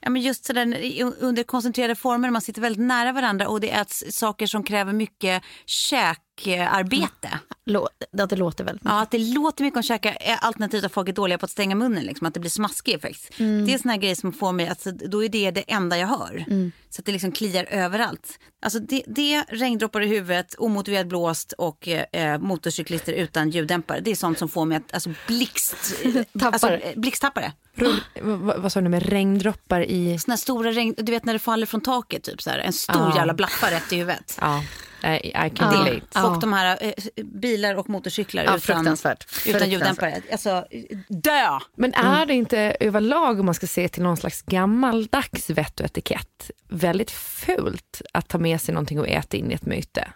ja 0.00 0.10
men 0.10 0.22
just 0.22 0.44
sådär 0.44 0.92
under 1.20 1.42
koncentrerade 1.42 1.94
former, 1.94 2.30
man 2.30 2.42
sitter 2.42 2.60
väldigt 2.62 2.86
nära 2.86 3.12
varandra 3.12 3.48
och 3.48 3.60
det 3.60 3.70
äts 3.70 4.04
saker 4.10 4.46
som 4.46 4.62
kräver 4.62 4.92
mycket 4.92 5.42
käk 5.66 6.22
käkarbete. 6.40 7.38
Lå- 7.66 7.88
Att 8.22 8.30
det 8.30 8.36
låter 8.36 8.64
väldigt 8.64 8.82
mycket. 8.84 8.94
Ja, 8.94 9.02
att 9.02 9.10
det 9.10 9.18
låter 9.18 9.64
mycket 9.64 9.76
om 9.76 9.82
käka, 9.82 10.12
eh, 10.14 10.44
alternativt 10.44 10.84
att 10.84 10.92
folk 10.92 11.08
är 11.08 11.12
dåliga 11.12 11.38
på 11.38 11.44
att 11.44 11.50
stänga 11.50 11.74
munnen, 11.74 12.04
liksom, 12.04 12.26
att 12.26 12.34
det 12.34 12.40
blir 12.40 12.50
smaskig 12.50 12.94
effekt. 12.94 13.30
Det 13.38 13.74
är 13.74 13.78
såna 13.78 13.96
grejer 13.96 14.14
som 14.14 14.32
får 14.32 14.52
mig, 14.52 14.68
att, 14.68 14.84
då 14.84 15.24
är 15.24 15.28
det 15.28 15.50
det 15.50 15.72
enda 15.72 15.98
jag 15.98 16.06
hör. 16.06 16.44
Så 16.90 17.00
att 17.00 17.06
det 17.06 17.12
liksom 17.12 17.32
kliar 17.32 17.64
överallt. 17.70 18.38
Alltså 18.62 18.78
det, 18.78 19.02
det 19.06 19.44
regndroppar 19.48 20.00
i 20.00 20.06
huvudet, 20.06 20.54
omotiverat 20.58 21.06
blåst 21.06 21.52
och 21.58 21.88
eh, 21.88 22.38
motorcyklister 22.38 23.12
utan 23.12 23.50
ljuddämpare. 23.50 24.00
Det 24.00 24.10
är 24.10 24.14
sånt 24.14 24.38
som 24.38 24.48
får 24.48 24.64
mig 24.64 24.76
att 24.76 24.94
alltså, 24.94 25.10
blixt, 25.26 25.76
Tappar. 26.32 26.46
alltså, 26.52 26.68
eh, 26.70 26.98
blixttappare. 26.98 27.52
Rull, 27.74 28.00
vad, 28.22 28.60
vad 28.60 28.72
sa 28.72 28.80
du 28.80 28.88
med 28.88 29.02
regndroppar 29.02 29.80
i... 29.80 30.18
Såna 30.18 30.36
stora 30.36 30.72
regn, 30.72 30.94
du 30.98 31.12
vet 31.12 31.24
när 31.24 31.32
det 31.32 31.38
faller 31.38 31.66
från 31.66 31.80
taket, 31.80 32.22
typ 32.22 32.42
så 32.42 32.50
här, 32.50 32.58
en 32.58 32.72
stor 32.72 32.96
Ja. 33.10 33.16
jävla 33.16 33.34
blaffa 33.34 33.70
rätt 33.70 33.92
i 33.92 33.96
huvudet. 33.96 34.38
Ja, 34.40 34.64
I, 35.04 35.28
I 35.28 35.32
can 35.32 35.52
Ja. 35.60 35.72
relate. 35.72 36.06
Ja. 36.14 36.30
Och 36.30 36.40
de 36.40 36.52
här 36.52 36.78
eh, 36.80 37.24
bilar 37.24 37.74
och 37.74 37.88
motorcyklar 37.88 38.42
Ja, 38.44 38.50
utan, 38.50 38.60
fruktansvärt. 38.60 39.26
utan 39.46 39.70
ljuddämpare. 39.70 40.22
Alltså, 40.32 40.64
dö! 41.08 41.58
Men 41.76 41.94
är 41.94 42.26
det 42.26 42.34
inte 42.34 42.76
överlag, 42.80 43.40
om 43.40 43.46
man 43.46 43.54
ska 43.54 43.66
se 43.66 43.88
till 43.88 44.02
någon 44.02 44.16
slags 44.16 44.42
gammaldags 44.42 45.50
vett 45.50 45.80
och 45.80 45.86
etikett, 45.86 46.50
väldigt 46.68 47.10
fult 47.10 48.02
att 48.12 48.28
ta 48.28 48.38
med 48.38 48.60
sig 48.60 48.74
någonting 48.74 49.00
och 49.00 49.08
äta 49.08 49.36
in 49.36 49.50
i 49.50 49.54
ett 49.54 49.66
möte? 49.66 50.08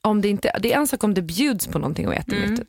Om 0.00 0.20
det, 0.20 0.28
inte, 0.28 0.58
det 0.60 0.72
är 0.72 0.76
en 0.78 0.86
sak 0.86 1.04
om 1.04 1.14
det 1.14 1.22
bjuds 1.22 1.66
på 1.66 1.78
någonting 1.78 2.08
och 2.08 2.14
äta 2.14 2.36
i 2.36 2.48
mötet. 2.48 2.68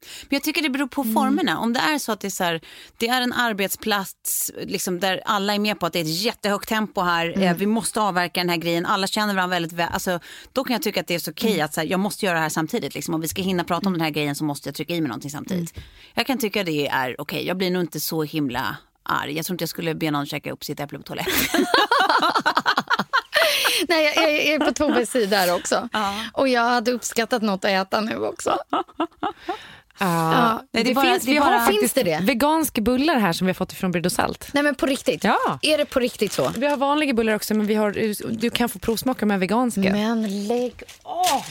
Men 0.00 0.28
jag 0.36 0.42
tycker 0.42 0.62
det 0.62 0.70
beror 0.70 0.86
på 0.86 1.04
formerna. 1.04 1.58
Om 1.58 1.72
det 1.72 1.80
är 1.80 1.98
så 1.98 2.12
att 2.12 2.20
det 2.20 2.28
är, 2.28 2.30
så 2.30 2.44
här, 2.44 2.60
det 2.96 3.08
är 3.08 3.20
en 3.20 3.32
arbetsplats 3.32 4.50
liksom, 4.62 5.00
där 5.00 5.22
alla 5.24 5.54
är 5.54 5.58
med 5.58 5.80
på 5.80 5.86
att 5.86 5.92
det 5.92 5.98
är 5.98 6.04
ett 6.04 6.22
jättehögt 6.22 6.68
tempo 6.68 7.00
här. 7.00 7.42
Eh, 7.42 7.56
vi 7.56 7.66
måste 7.66 8.00
avverka 8.00 8.40
den 8.40 8.48
här 8.48 8.56
grejen. 8.56 8.86
Alla 8.86 9.06
känner 9.06 9.34
varandra 9.34 9.54
väldigt 9.54 9.72
väl. 9.72 9.88
Alltså, 9.92 10.20
då 10.52 10.64
kan 10.64 10.72
jag 10.74 10.82
tycka 10.82 11.00
att 11.00 11.06
det 11.06 11.14
är 11.14 11.18
så 11.18 11.30
okej 11.30 11.60
att 11.60 11.74
så 11.74 11.80
här, 11.80 11.88
jag 11.88 12.00
måste 12.00 12.26
göra 12.26 12.34
det 12.34 12.42
här 12.42 12.48
samtidigt. 12.48 12.94
Liksom. 12.94 13.14
Om 13.14 13.20
vi 13.20 13.28
ska 13.28 13.42
hinna 13.42 13.64
prata 13.64 13.86
om 13.86 13.92
den 13.92 14.02
här 14.02 14.10
grejen 14.10 14.34
så 14.34 14.44
måste 14.44 14.68
jag 14.68 14.74
trycka 14.74 14.94
i 14.94 15.00
mig 15.00 15.08
någonting 15.08 15.30
samtidigt. 15.30 15.74
Jag 16.14 16.26
kan 16.26 16.38
tycka 16.38 16.64
det 16.64 16.88
är 16.88 17.20
okej. 17.20 17.46
Jag 17.46 17.56
blir 17.56 17.70
nog 17.70 17.82
inte 17.82 18.00
så 18.00 18.22
himla 18.22 18.76
arg. 19.02 19.36
Jag 19.36 19.46
tror 19.46 19.54
inte 19.54 19.62
jag 19.62 19.68
skulle 19.68 19.94
be 19.94 20.10
någon 20.10 20.26
käka 20.26 20.52
upp 20.52 20.64
sitt 20.64 20.80
äpple 20.80 20.98
på 20.98 21.04
toaletten. 21.04 21.32
Nej, 23.88 24.04
jag, 24.16 24.32
jag 24.32 24.46
är 24.46 24.58
på 24.58 24.72
Toves 24.72 25.10
sida 25.10 25.36
här 25.36 25.54
också. 25.54 25.88
Och 26.32 26.48
jag 26.48 26.62
hade 26.62 26.92
uppskattat 26.92 27.42
något 27.42 27.64
att 27.64 27.70
äta 27.70 28.00
nu 28.00 28.16
också. 28.18 28.58
Ja. 29.98 30.62
Nej, 30.72 30.84
det 30.84 30.88
det 30.90 30.94
bara- 30.94 31.04
finns, 31.06 31.24
det 31.24 31.30
vi 31.30 31.38
bara- 31.40 31.58
har 31.58 31.72
Finns 31.72 31.92
det 31.92 32.02
det? 32.02 32.20
veganska 32.22 32.80
bullar 32.80 33.18
här 33.18 33.32
som 33.32 33.46
vi 33.46 33.48
har 33.50 33.54
fått 33.54 33.72
från 33.72 33.92
Bryd 33.92 34.06
och 34.06 34.12
Salt. 34.12 34.48
Nej 34.54 34.62
men 34.62 34.74
på 34.74 34.86
riktigt. 34.86 35.24
Ja. 35.24 35.58
Är 35.62 35.78
det 35.78 35.84
på 35.84 36.00
riktigt 36.00 36.32
så? 36.32 36.52
Vi 36.56 36.66
har 36.66 36.76
vanliga 36.76 37.14
bullar 37.14 37.34
också 37.34 37.54
men 37.54 37.66
vi 37.66 37.74
har, 37.74 37.92
du 38.38 38.50
kan 38.50 38.68
få 38.68 38.78
provsmaka 38.78 39.26
med 39.26 39.40
veganska. 39.40 39.80
Men 39.80 40.46
lägg 40.46 40.82
av! 41.02 41.44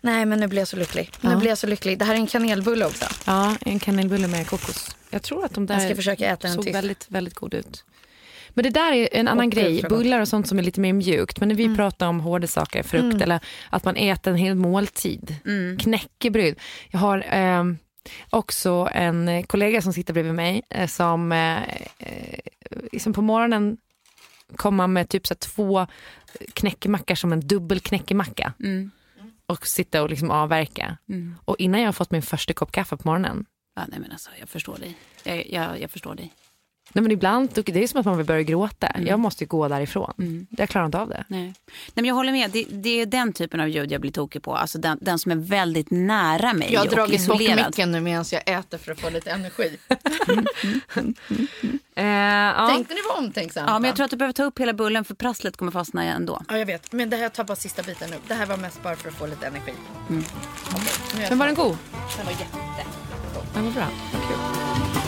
Nej 0.00 0.26
men 0.26 0.40
nu 0.40 0.46
blir 0.46 0.58
jag 0.60 0.68
så 0.68 0.76
lycklig. 0.76 1.10
Nu 1.20 1.30
Ja. 1.30 1.36
blir 1.36 1.48
jag 1.48 1.58
så 1.58 1.66
lycklig. 1.66 1.98
Det 1.98 2.04
här 2.04 2.12
är 2.14 2.18
en 2.18 2.26
kanelbulle 2.26 2.84
också. 2.86 3.04
Ja, 3.24 3.56
en 3.60 3.78
kanelbulle 3.78 4.28
med 4.28 4.46
kokos. 4.48 4.96
Jag 5.10 5.22
tror 5.22 5.44
att 5.44 5.54
de 5.54 5.66
där 5.66 5.74
Jag 5.74 5.82
ska 5.84 5.96
försöka 5.96 6.26
äta 6.26 6.46
den 6.46 6.54
såg 6.56 6.64
tyst. 6.64 6.76
väldigt, 6.76 7.06
väldigt 7.08 7.34
god 7.34 7.54
ut. 7.54 7.84
Men 8.56 8.62
det 8.62 8.70
där 8.70 8.92
är 8.92 9.08
en 9.12 9.28
annan 9.28 9.46
Och 9.46 9.52
grej. 9.52 9.82
Bullar 9.88 10.20
och 10.20 10.28
sånt 10.28 10.48
som 10.48 10.58
är 10.58 10.62
lite 10.62 10.80
mer 10.80 10.92
mjukt. 10.92 11.40
Men 11.40 11.48
när 11.48 11.56
vi 11.56 11.76
pratar 11.76 12.08
om 12.08 12.20
hårda 12.20 12.46
saker, 12.46 12.82
frukt 12.82 13.22
eller 13.22 13.40
att 13.70 13.84
man 13.84 13.96
äter 13.96 14.30
en 14.30 14.36
hel 14.36 14.54
måltid. 14.54 15.34
Knäckebröd. 15.78 16.54
Jag 16.90 16.98
har 16.98 17.24
ehm, 17.26 17.78
också 18.30 18.88
en 18.92 19.28
eh, 19.28 19.44
kollega 19.44 19.82
som 19.82 19.92
sitter 19.92 20.12
bredvid 20.12 20.34
mig 20.34 20.62
eh, 20.70 20.86
som 20.86 21.32
eh, 21.32 21.62
eh, 21.98 22.38
liksom 22.92 23.12
på 23.12 23.22
morgonen 23.22 23.76
komma 24.56 24.86
med 24.86 25.08
typ 25.08 25.26
så 25.26 25.34
två 25.34 25.86
knäckemackor 26.52 27.14
som 27.14 27.32
en 27.32 27.40
dubbel 27.40 27.80
knäckemacka. 27.80 28.52
Och 29.46 29.66
sitta 29.66 30.02
och 30.02 30.10
liksom 30.10 30.30
avverka. 30.30 30.96
Och 31.44 31.56
innan 31.58 31.80
jag 31.80 31.88
har 31.88 31.92
fått 31.92 32.10
min 32.10 32.22
första 32.22 32.52
kopp 32.52 32.72
kaffe 32.72 32.96
på 32.96 33.08
morgonen 33.08 33.46
ja, 33.76 33.84
nej, 33.88 34.00
men 34.00 34.12
alltså, 34.12 34.30
jag 34.40 34.48
förstår 34.48 34.78
dig. 34.78 34.96
Jag, 35.24 35.46
jag, 35.52 35.80
jag 35.80 35.90
förstår 35.90 36.14
dig. 36.14 36.32
Nej, 36.96 37.02
men 37.02 37.12
ibland, 37.12 37.50
det 37.54 37.82
är 37.82 37.86
som 37.86 38.00
att 38.00 38.06
man 38.06 38.16
vill 38.16 38.26
börja 38.26 38.42
gråta. 38.42 38.88
Jag 39.06 39.20
måste 39.20 39.44
ju 39.44 39.48
gå 39.48 39.68
därifrån. 39.68 40.46
Jag 40.50 40.68
klarar 40.68 40.86
inte 40.86 40.98
av 40.98 41.08
det. 41.08 41.24
Nej. 41.28 41.42
Nej, 41.42 41.54
men 41.94 42.04
jag 42.04 42.14
håller 42.14 42.32
med. 42.32 42.50
Det, 42.50 42.66
det 42.70 43.00
är 43.00 43.06
den 43.06 43.32
typen 43.32 43.60
av 43.60 43.68
ljud 43.68 43.92
jag 43.92 44.00
blir 44.00 44.10
tokig 44.10 44.42
på. 44.42 44.56
Alltså 44.56 44.78
den, 44.78 44.98
den 45.00 45.18
som 45.18 45.32
är 45.32 45.36
väldigt 45.36 45.90
nära 45.90 46.52
mig 46.52 46.72
Jag 46.72 46.80
har 46.80 46.86
och 46.86 46.94
dragit 46.94 47.26
bort 47.26 47.38
micken 47.40 47.92
nu 47.92 48.00
medan 48.00 48.24
jag 48.32 48.58
äter 48.58 48.78
för 48.78 48.92
att 48.92 49.00
få 49.00 49.10
lite 49.10 49.30
energi. 49.30 49.76
Eh, 51.98 52.06
ja. 52.06 52.68
Tänkte 52.68 52.94
ni 52.94 53.00
vara 53.08 53.18
omtänksamma? 53.18 53.70
Ja, 53.70 53.78
men 53.78 53.88
jag 53.88 53.96
tror 53.96 54.04
att 54.04 54.10
du 54.10 54.16
behöver 54.16 54.32
ta 54.32 54.44
upp 54.44 54.60
hela 54.60 54.72
bullen 54.72 55.04
för 55.04 55.14
prasslet 55.14 55.56
kommer 55.56 55.72
fastna 55.72 56.04
ändå. 56.04 56.42
Ja, 56.48 56.58
jag 56.58 56.66
vet. 56.66 56.92
Men 56.92 57.10
det 57.10 57.16
här 57.16 57.22
jag 57.22 57.32
tar 57.32 57.44
bara 57.44 57.56
sista 57.56 57.82
biten 57.82 58.10
nu. 58.10 58.16
Det 58.28 58.34
här 58.34 58.46
var 58.46 58.56
mest 58.56 58.82
bara 58.82 58.96
för 58.96 59.08
att 59.08 59.14
få 59.14 59.26
lite 59.26 59.46
energi. 59.46 59.72
Är 60.10 61.20
jag 61.20 61.28
Men 61.28 61.38
var 61.38 61.46
den 61.46 61.54
god? 61.54 61.76
Den 62.16 62.26
var 62.26 62.32
jätte. 62.32 62.46
Den 63.54 63.64
var 63.64 63.72
bra. 63.72 63.86
Vad 64.12 64.22
kul. 64.22 65.05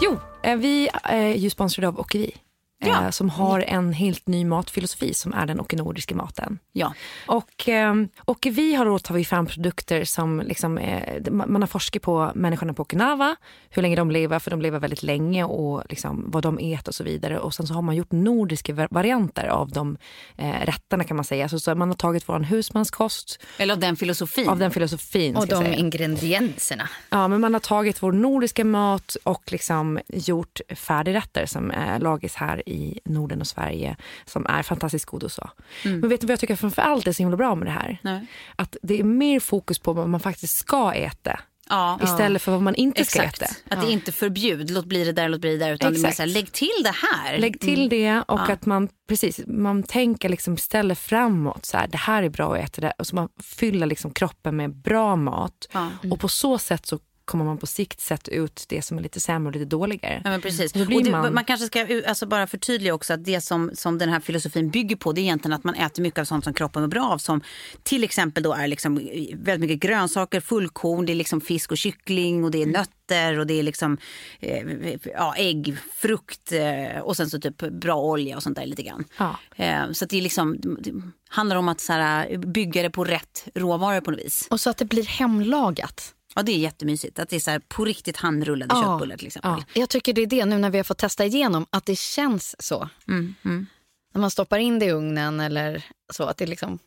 Jo, 0.00 0.18
eh, 0.42 0.56
vi 0.56 0.88
eh, 0.88 1.14
är 1.14 1.34
ju 1.34 1.50
sponsrade 1.50 1.88
av 1.88 2.00
Åkeri 2.00 2.34
eh, 2.82 2.88
Ja. 2.88 3.12
Som 3.12 3.30
har 3.30 3.60
en 3.60 3.92
helt 3.92 4.28
ny 4.28 4.44
matfilosofi 4.44 5.14
som 5.14 5.32
är 5.34 5.46
den 5.46 5.60
okenordiska 5.60 6.14
maten. 6.14 6.58
Ja. 6.72 6.94
Och, 7.26 7.68
eh, 7.68 7.94
och 8.18 8.46
vi 8.50 8.74
har 8.74 8.84
då 8.84 8.98
tagit 8.98 9.28
fram 9.28 9.46
produkter 9.46 10.04
som 10.04 10.40
liksom, 10.40 10.78
eh, 10.78 11.30
man 11.32 11.62
har 11.62 11.66
forskat 11.66 12.02
på 12.02 12.32
människorna 12.34 12.74
på 12.74 12.82
Okinawa, 12.82 13.36
hur 13.70 13.82
länge 13.82 13.96
de 13.96 14.10
lever, 14.10 14.38
för 14.38 14.50
de 14.50 14.60
lever 14.62 14.78
väldigt 14.78 15.02
länge 15.02 15.44
och 15.44 15.82
liksom, 15.88 16.24
vad 16.30 16.42
de 16.42 16.58
äter 16.58 16.88
och 16.88 16.94
så 16.94 17.04
vidare. 17.04 17.38
Och 17.38 17.54
sen 17.54 17.66
så 17.66 17.74
har 17.74 17.82
man 17.82 17.96
gjort 17.96 18.12
nordiska 18.12 18.72
va- 18.74 18.88
varianter 18.90 19.46
av 19.46 19.70
de 19.70 19.96
eh, 20.36 20.60
rätterna 20.64 21.04
kan 21.04 21.16
man 21.16 21.24
säga. 21.24 21.48
Så, 21.48 21.60
så 21.60 21.74
man 21.74 21.88
har 21.88 21.94
tagit 21.96 22.28
vår 22.28 22.40
husmanskost, 22.40 23.38
Eller 23.58 23.74
av 23.74 23.80
den 23.80 23.96
filosofin. 23.96 24.48
av 24.48 24.58
den 24.58 24.70
filosofin. 24.70 25.36
Och 25.36 25.46
de 25.46 25.66
ingredienserna. 25.74 26.88
Ja, 27.10 27.28
men 27.28 27.40
man 27.40 27.52
har 27.54 27.60
tagit 27.60 28.02
vår 28.02 28.12
nordiska 28.12 28.64
mat 28.64 29.16
och 29.24 29.52
liksom 29.52 30.00
gjort 30.08 30.60
färdigrätter 30.74 31.46
som 31.46 31.70
är 31.70 31.98
lagis 32.00 32.34
här 32.34 32.62
i 32.68 32.73
Norden 33.04 33.40
och 33.40 33.46
Sverige 33.46 33.96
som 34.24 34.46
är 34.46 34.62
fantastiskt 34.62 35.04
god 35.04 35.22
och 35.22 35.32
så. 35.32 35.50
Men 35.84 36.08
vet 36.08 36.20
du 36.20 36.26
vad 36.26 36.32
jag 36.32 36.40
tycker 36.40 36.56
framför 36.56 36.82
allt 36.82 37.06
är 37.06 37.12
så 37.12 37.22
himla 37.22 37.36
bra 37.36 37.54
med 37.54 37.66
det 37.66 37.72
här? 37.72 37.98
Nej. 38.02 38.26
Att 38.56 38.76
det 38.82 39.00
är 39.00 39.04
mer 39.04 39.40
fokus 39.40 39.78
på 39.78 39.92
vad 39.92 40.08
man 40.08 40.20
faktiskt 40.20 40.56
ska 40.56 40.92
äta 40.92 41.40
Ja. 41.68 42.00
istället 42.04 42.42
för 42.42 42.52
vad 42.52 42.62
man 42.62 42.74
inte 42.74 43.04
ska 43.04 43.22
Exakt. 43.22 43.42
äta. 43.42 43.74
Att 43.76 43.86
det 43.86 43.92
inte 43.92 44.12
förbjud, 44.12 44.70
låt 44.70 44.86
bli 44.86 45.04
det 45.04 45.12
där, 45.12 45.28
låt 45.28 45.40
bli 45.40 45.56
det 45.56 45.64
där. 45.64 45.72
Utan 45.72 45.92
det 45.92 45.98
Exakt. 45.98 46.16
så 46.16 46.22
här, 46.22 46.28
lägg 46.28 46.52
till 46.52 46.82
det 46.84 46.94
här. 46.94 47.38
Lägg 47.38 47.60
till 47.60 47.88
det 47.88 48.22
och 48.28 48.50
att 48.50 48.66
man 48.66 48.88
precis, 49.08 49.40
man 49.46 49.82
tänker 49.82 50.28
liksom 50.28 50.54
istället 50.54 50.98
framåt. 50.98 51.64
Så 51.64 51.76
här, 51.76 51.86
det 51.86 51.98
här 51.98 52.22
är 52.22 52.28
bra 52.28 52.54
att 52.54 52.64
äta 52.64 52.80
det. 52.80 52.92
Och 52.98 53.06
så 53.06 53.14
man 53.14 53.28
fyller 53.42 53.86
liksom 53.86 54.10
kroppen 54.10 54.56
med 54.56 54.76
bra 54.76 55.16
mat. 55.16 55.68
Ja. 55.72 55.88
Och 56.10 56.20
på 56.20 56.28
så 56.28 56.58
sätt 56.58 56.86
så 56.86 56.98
kommer 57.24 57.44
man 57.44 57.58
på 57.58 57.66
sikt 57.66 58.00
sätta 58.00 58.30
ut 58.30 58.64
det 58.68 58.82
som 58.82 58.98
är 58.98 59.02
lite 59.02 59.20
sämre 59.20 59.48
och 59.48 59.52
lite 59.52 59.64
dåligare. 59.64 60.20
Ja, 60.24 60.30
men 60.30 60.40
precis. 60.40 60.72
Och 60.74 60.86
det, 60.86 61.10
man- 61.10 61.34
man... 61.34 61.44
kanske 61.44 61.66
ska 61.66 62.02
alltså 62.06 62.26
bara 62.26 62.46
förtydliga 62.46 62.94
också 62.94 63.12
att 63.12 63.24
det 63.24 63.40
som, 63.40 63.70
som 63.74 63.98
den 63.98 64.08
här 64.08 64.20
filosofin 64.20 64.70
bygger 64.70 64.96
på 64.96 65.12
det 65.12 65.20
är 65.20 65.22
egentligen 65.22 65.52
att 65.52 65.64
man 65.64 65.74
äter 65.74 66.02
mycket 66.02 66.20
av 66.20 66.24
sånt 66.24 66.44
som 66.44 66.54
kroppen 66.54 66.82
mår 66.82 66.88
bra 66.88 67.04
av. 67.04 67.18
Som 67.18 67.40
till 67.82 68.04
exempel 68.04 68.42
då 68.42 68.52
är 68.52 68.66
liksom 68.66 68.94
väldigt 69.34 69.60
mycket 69.60 69.80
grönsaker, 69.90 70.40
fullkorn, 70.40 71.06
det 71.06 71.12
är 71.12 71.14
liksom 71.14 71.40
fisk 71.40 71.70
och 71.70 71.78
kyckling 71.78 72.44
och 72.44 72.50
det 72.50 72.62
är 72.62 72.66
nötter 72.66 73.38
och 73.38 73.46
det 73.46 73.54
är 73.54 73.62
liksom 73.62 73.98
eh, 74.40 74.96
ja, 75.04 75.34
ägg, 75.36 75.76
frukt 75.94 76.52
eh, 76.52 77.00
och 77.02 77.16
sen 77.16 77.30
så 77.30 77.40
typ 77.40 77.58
bra 77.58 77.96
olja 77.96 78.36
och 78.36 78.42
sånt 78.42 78.56
där 78.56 78.66
lite 78.66 78.82
grann. 78.82 79.04
Ja. 79.18 79.36
Eh, 79.56 79.92
så 79.92 80.04
att 80.04 80.10
det 80.10 80.18
är 80.18 80.22
liksom, 80.22 80.56
det 80.60 80.92
handlar 81.28 81.56
om 81.56 81.68
att 81.68 81.80
så 81.80 81.92
här, 81.92 82.36
bygga 82.36 82.82
det 82.82 82.90
på 82.90 83.04
rätt 83.04 83.48
råvaror 83.54 84.00
på 84.00 84.10
något 84.10 84.20
vis. 84.20 84.46
Och 84.50 84.60
så 84.60 84.70
att 84.70 84.76
det 84.76 84.84
blir 84.84 85.04
hemlagat. 85.04 86.14
Ja, 86.34 86.42
det 86.42 86.52
är 86.52 86.58
jättemysigt. 86.58 87.18
Att 87.18 87.28
det 87.28 87.36
är 87.36 87.40
så 87.40 87.50
här 87.50 87.58
på 87.58 87.84
riktigt 87.84 88.16
handrullade 88.16 88.74
Ja. 88.74 88.82
köttbullar 88.82 89.16
till 89.16 89.26
exempel. 89.26 89.50
Ja. 89.74 89.80
Jag 89.80 89.88
tycker 89.88 90.12
det 90.12 90.22
är 90.22 90.26
det 90.26 90.44
nu 90.44 90.58
när 90.58 90.70
vi 90.70 90.78
har 90.78 90.84
fått 90.84 90.98
testa 90.98 91.24
igenom, 91.24 91.66
att 91.70 91.86
det 91.86 91.98
känns 91.98 92.56
så. 92.58 92.88
Mm, 93.08 93.34
mm. 93.44 93.66
När 94.14 94.20
man 94.20 94.30
stoppar 94.30 94.58
in 94.58 94.78
det 94.78 94.86
i 94.86 94.90
ugnen 94.92 95.40
eller 95.40 95.84
så, 96.12 96.24
att 96.24 96.36
det 96.36 96.46
liksom 96.46 96.78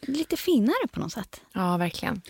lite 0.00 0.36
finare 0.36 0.88
på 0.92 1.00
något 1.00 1.12
sätt. 1.12 1.40
Ja, 1.52 1.76
verkligen. 1.76 2.22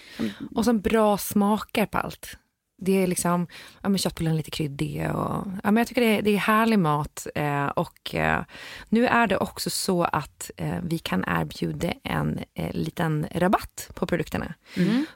Och 0.55 0.65
så 0.65 0.73
bra 0.73 1.19
smaker 1.19 1.87
på 1.87 1.99
allt. 1.99 2.37
Det 2.81 3.03
är 3.03 3.07
liksom, 3.07 3.47
ja 3.83 3.89
men 3.89 3.99
köttbullarna 3.99 4.37
lite 4.37 4.51
kryddiga 4.51 5.15
och, 5.15 5.47
ja 5.65 5.71
men 5.71 5.77
jag 5.77 5.87
tycker 5.87 6.01
det 6.01 6.19
är, 6.19 6.23
det 6.23 6.31
är 6.31 6.39
härlig 6.39 6.79
mat. 6.79 7.27
Eh, 7.35 7.67
och 7.67 8.15
eh, 8.15 8.43
nu 8.89 9.07
är 9.07 9.27
det 9.27 9.37
också 9.37 9.71
så 9.71 10.05
att 10.05 10.51
eh, 10.57 10.79
vi 10.83 10.99
kan 10.99 11.25
erbjuda 11.27 11.93
en 12.05 12.41
eh, 12.55 12.73
liten 12.73 13.27
rabatt 13.35 13.91
på 13.95 14.07
produkterna. 14.07 14.55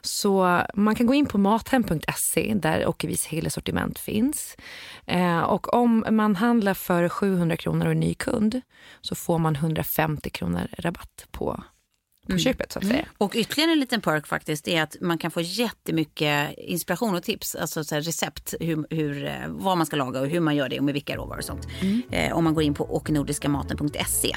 Så 0.01 0.61
man 0.73 0.95
kan 0.95 1.05
gå 1.07 1.13
in 1.13 1.25
på 1.25 1.37
mathem.se 1.37 2.53
där 2.55 2.87
Ockevis 2.87 3.25
hela 3.25 3.49
sortiment 3.49 3.99
finns. 3.99 4.57
Eh, 5.05 5.39
och 5.39 5.73
om 5.73 6.05
man 6.09 6.35
handlar 6.35 6.73
för 6.73 7.09
700 7.09 7.57
kronor 7.57 7.85
och 7.85 7.91
är 7.91 7.95
ny 7.95 8.13
kund 8.13 8.61
så 9.01 9.15
får 9.15 9.39
man 9.39 9.55
150 9.55 10.29
kronor 10.29 10.67
rabatt 10.77 11.27
på, 11.31 11.63
på 12.31 12.37
köpet 12.37 12.71
så 12.71 12.79
att 12.79 12.87
säga. 12.87 13.05
Och 13.17 13.35
ytterligare 13.35 13.71
en 13.71 13.79
liten 13.79 14.01
perk 14.01 14.27
faktiskt 14.27 14.67
är 14.67 14.81
att 14.81 14.95
man 15.01 15.17
kan 15.17 15.31
få 15.31 15.41
jättemycket 15.41 16.57
inspiration 16.57 17.15
och 17.15 17.23
tips, 17.23 17.55
alltså 17.55 17.83
så 17.83 17.95
här 17.95 18.01
recept, 18.01 18.53
hur, 18.59 18.85
hur, 18.89 19.25
eh, 19.25 19.33
vad 19.47 19.77
man 19.77 19.85
ska 19.85 19.95
laga 19.95 20.19
och 20.19 20.27
hur 20.27 20.39
man 20.39 20.55
gör 20.55 20.69
det 20.69 20.79
och 20.79 20.85
med 20.85 20.93
vilka 20.93 21.15
råvaror 21.15 21.37
och 21.37 21.43
sånt. 21.43 21.67
Eh, 22.11 22.37
om 22.37 22.43
man 22.43 22.53
går 22.53 22.63
in 22.63 22.73
på 22.73 22.95
oknordiskamaten.se. 22.95 24.35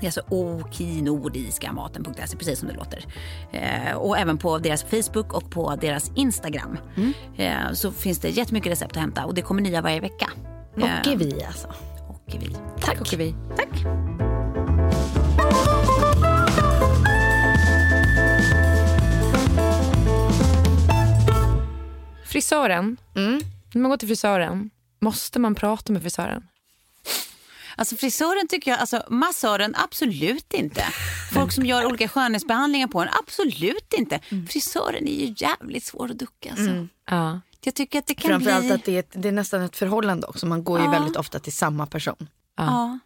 Det 0.00 0.06
är 0.06 0.06
alltså 0.06 0.22
okinordiskamaten.se, 0.28 2.36
precis 2.36 2.58
som 2.58 2.68
det 2.68 2.74
låter. 2.74 3.04
Eh, 3.52 3.96
och 3.96 4.18
även 4.18 4.38
på 4.38 4.58
deras 4.58 4.84
Facebook 4.84 5.32
och 5.32 5.50
på 5.50 5.76
deras 5.76 6.10
Instagram. 6.14 6.78
Eh, 7.36 7.72
så 7.72 7.92
finns 7.92 8.18
det 8.18 8.28
jättemycket 8.28 8.72
recept 8.72 8.92
att 8.92 9.02
hämta 9.02 9.24
och 9.24 9.34
det 9.34 9.42
kommer 9.42 9.62
nya 9.62 9.82
varje 9.82 10.00
vecka. 10.00 10.30
Och 10.74 10.82
är 10.82 11.16
vi 11.16 11.44
alltså. 11.44 11.68
Och 12.08 12.34
vi. 12.40 12.56
Tack 12.80 13.00
Ockevi. 13.00 13.34
Tack. 13.56 13.84
Frisören. 22.36 22.96
När 23.74 23.80
man 23.80 23.90
går 23.90 23.96
till 23.96 24.08
frisören, 24.08 24.70
måste 25.00 25.38
man 25.38 25.54
prata 25.54 25.92
med 25.92 26.02
frisören? 26.02 26.48
Alltså 27.76 27.96
frisören 27.96 28.48
tycker 28.48 28.70
jag, 28.70 28.80
alltså 28.80 29.04
massören 29.08 29.74
absolut 29.76 30.54
inte. 30.54 30.84
Folk 31.32 31.52
som 31.52 31.66
gör 31.66 31.86
olika 31.86 32.08
skönhetsbehandlingar 32.08 32.86
på 32.88 33.00
en, 33.00 33.08
absolut 33.22 33.92
inte. 33.92 34.20
Frisören 34.48 35.08
är 35.08 35.26
ju 35.26 35.34
jävligt 35.36 35.84
svår 35.84 36.10
att 36.10 36.18
ducka 36.18 36.50
alltså. 36.50 36.86
Ja. 37.06 37.40
Jag 37.64 37.74
tycker 37.74 37.98
att 37.98 38.06
det 38.06 38.14
kan 38.14 38.30
Framförallt 38.30 38.64
bli... 38.64 38.72
att 38.72 38.84
det 38.84 38.94
är, 38.94 39.00
ett, 39.00 39.10
det 39.22 39.28
är 39.28 39.32
nästan 39.32 39.62
ett 39.62 39.76
förhållande 39.76 40.26
också. 40.26 40.46
Man 40.46 40.64
går 40.64 40.78
ju 40.78 40.84
Ja. 40.84 40.90
väldigt 40.90 41.16
ofta 41.16 41.38
till 41.38 41.52
samma 41.52 41.86
person. 41.86 42.28
Ja, 42.56 42.98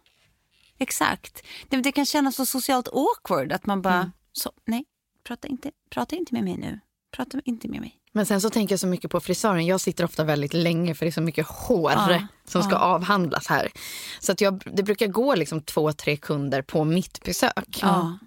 exakt. 0.77 1.43
Det, 1.69 1.77
det 1.77 1.91
kan 1.91 2.05
kännas 2.05 2.35
så 2.35 2.45
socialt 2.45 2.87
awkward 2.87 3.51
att 3.51 3.65
man 3.65 3.81
bara, 3.81 4.11
så, 4.33 4.51
nej, 4.65 4.85
prata 5.23 5.47
inte, 5.47 5.71
prata 5.89 6.15
inte 6.15 6.33
med 6.33 6.43
mig 6.43 6.57
nu. 6.57 6.79
Prata 7.11 7.41
inte 7.45 7.67
med 7.67 7.81
mig. 7.81 8.00
Men 8.13 8.25
sen 8.25 8.41
så 8.41 8.49
tänker 8.49 8.73
jag 8.73 8.79
så 8.79 8.87
mycket 8.87 9.11
på 9.11 9.19
frisören. 9.19 9.65
Jag 9.65 9.81
sitter 9.81 10.03
ofta 10.03 10.23
väldigt 10.23 10.53
länge 10.53 10.95
för 10.95 11.05
det 11.05 11.09
är 11.09 11.11
så 11.13 11.21
mycket 11.21 11.47
hår 11.47 11.91
Ja, 11.91 12.27
som 12.47 12.63
ska 12.63 12.75
avhandlas 12.75 13.47
här. 13.47 13.71
Så 14.19 14.31
att 14.31 14.41
jag, 14.41 14.63
det 14.73 14.83
brukar 14.83 15.07
gå 15.07 15.35
liksom 15.35 15.61
två, 15.61 15.91
tre 15.93 16.17
kunder 16.17 16.61
på 16.61 16.83
mitt 16.83 17.23
besök. 17.23 17.79
Ja. 17.81 18.17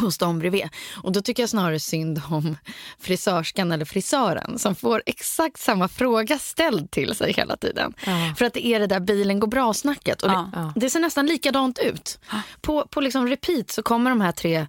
hos 0.00 0.18
dem 0.18 0.38
bredvid. 0.38 0.68
Och 1.02 1.12
då 1.12 1.20
tycker 1.20 1.42
jag 1.42 1.50
snarare 1.50 1.80
synd 1.80 2.22
om 2.30 2.56
frisörskan 3.00 3.72
eller 3.72 3.84
frisören 3.84 4.58
som 4.58 4.74
får 4.74 5.02
exakt 5.06 5.60
samma 5.60 5.88
fråga 5.88 6.38
ställd 6.38 6.90
till 6.90 7.14
sig 7.14 7.32
hela 7.32 7.56
tiden. 7.56 7.94
För 8.36 8.44
att 8.44 8.54
det 8.54 8.66
är 8.66 8.80
det 8.80 8.86
där 8.86 9.00
bilen 9.00 9.40
går 9.40 9.46
bra-snacket. 9.48 10.22
Och 10.22 10.28
det, 10.28 10.50
Ja. 10.52 10.72
det 10.76 10.90
ser 10.90 11.00
nästan 11.00 11.26
likadant 11.26 11.78
ut. 11.78 12.18
På, 12.60 12.86
på 12.90 13.00
liksom 13.00 13.26
repeat 13.28 13.70
så 13.70 13.82
kommer 13.82 14.10
de 14.10 14.20
här 14.20 14.32
tre 14.32 14.66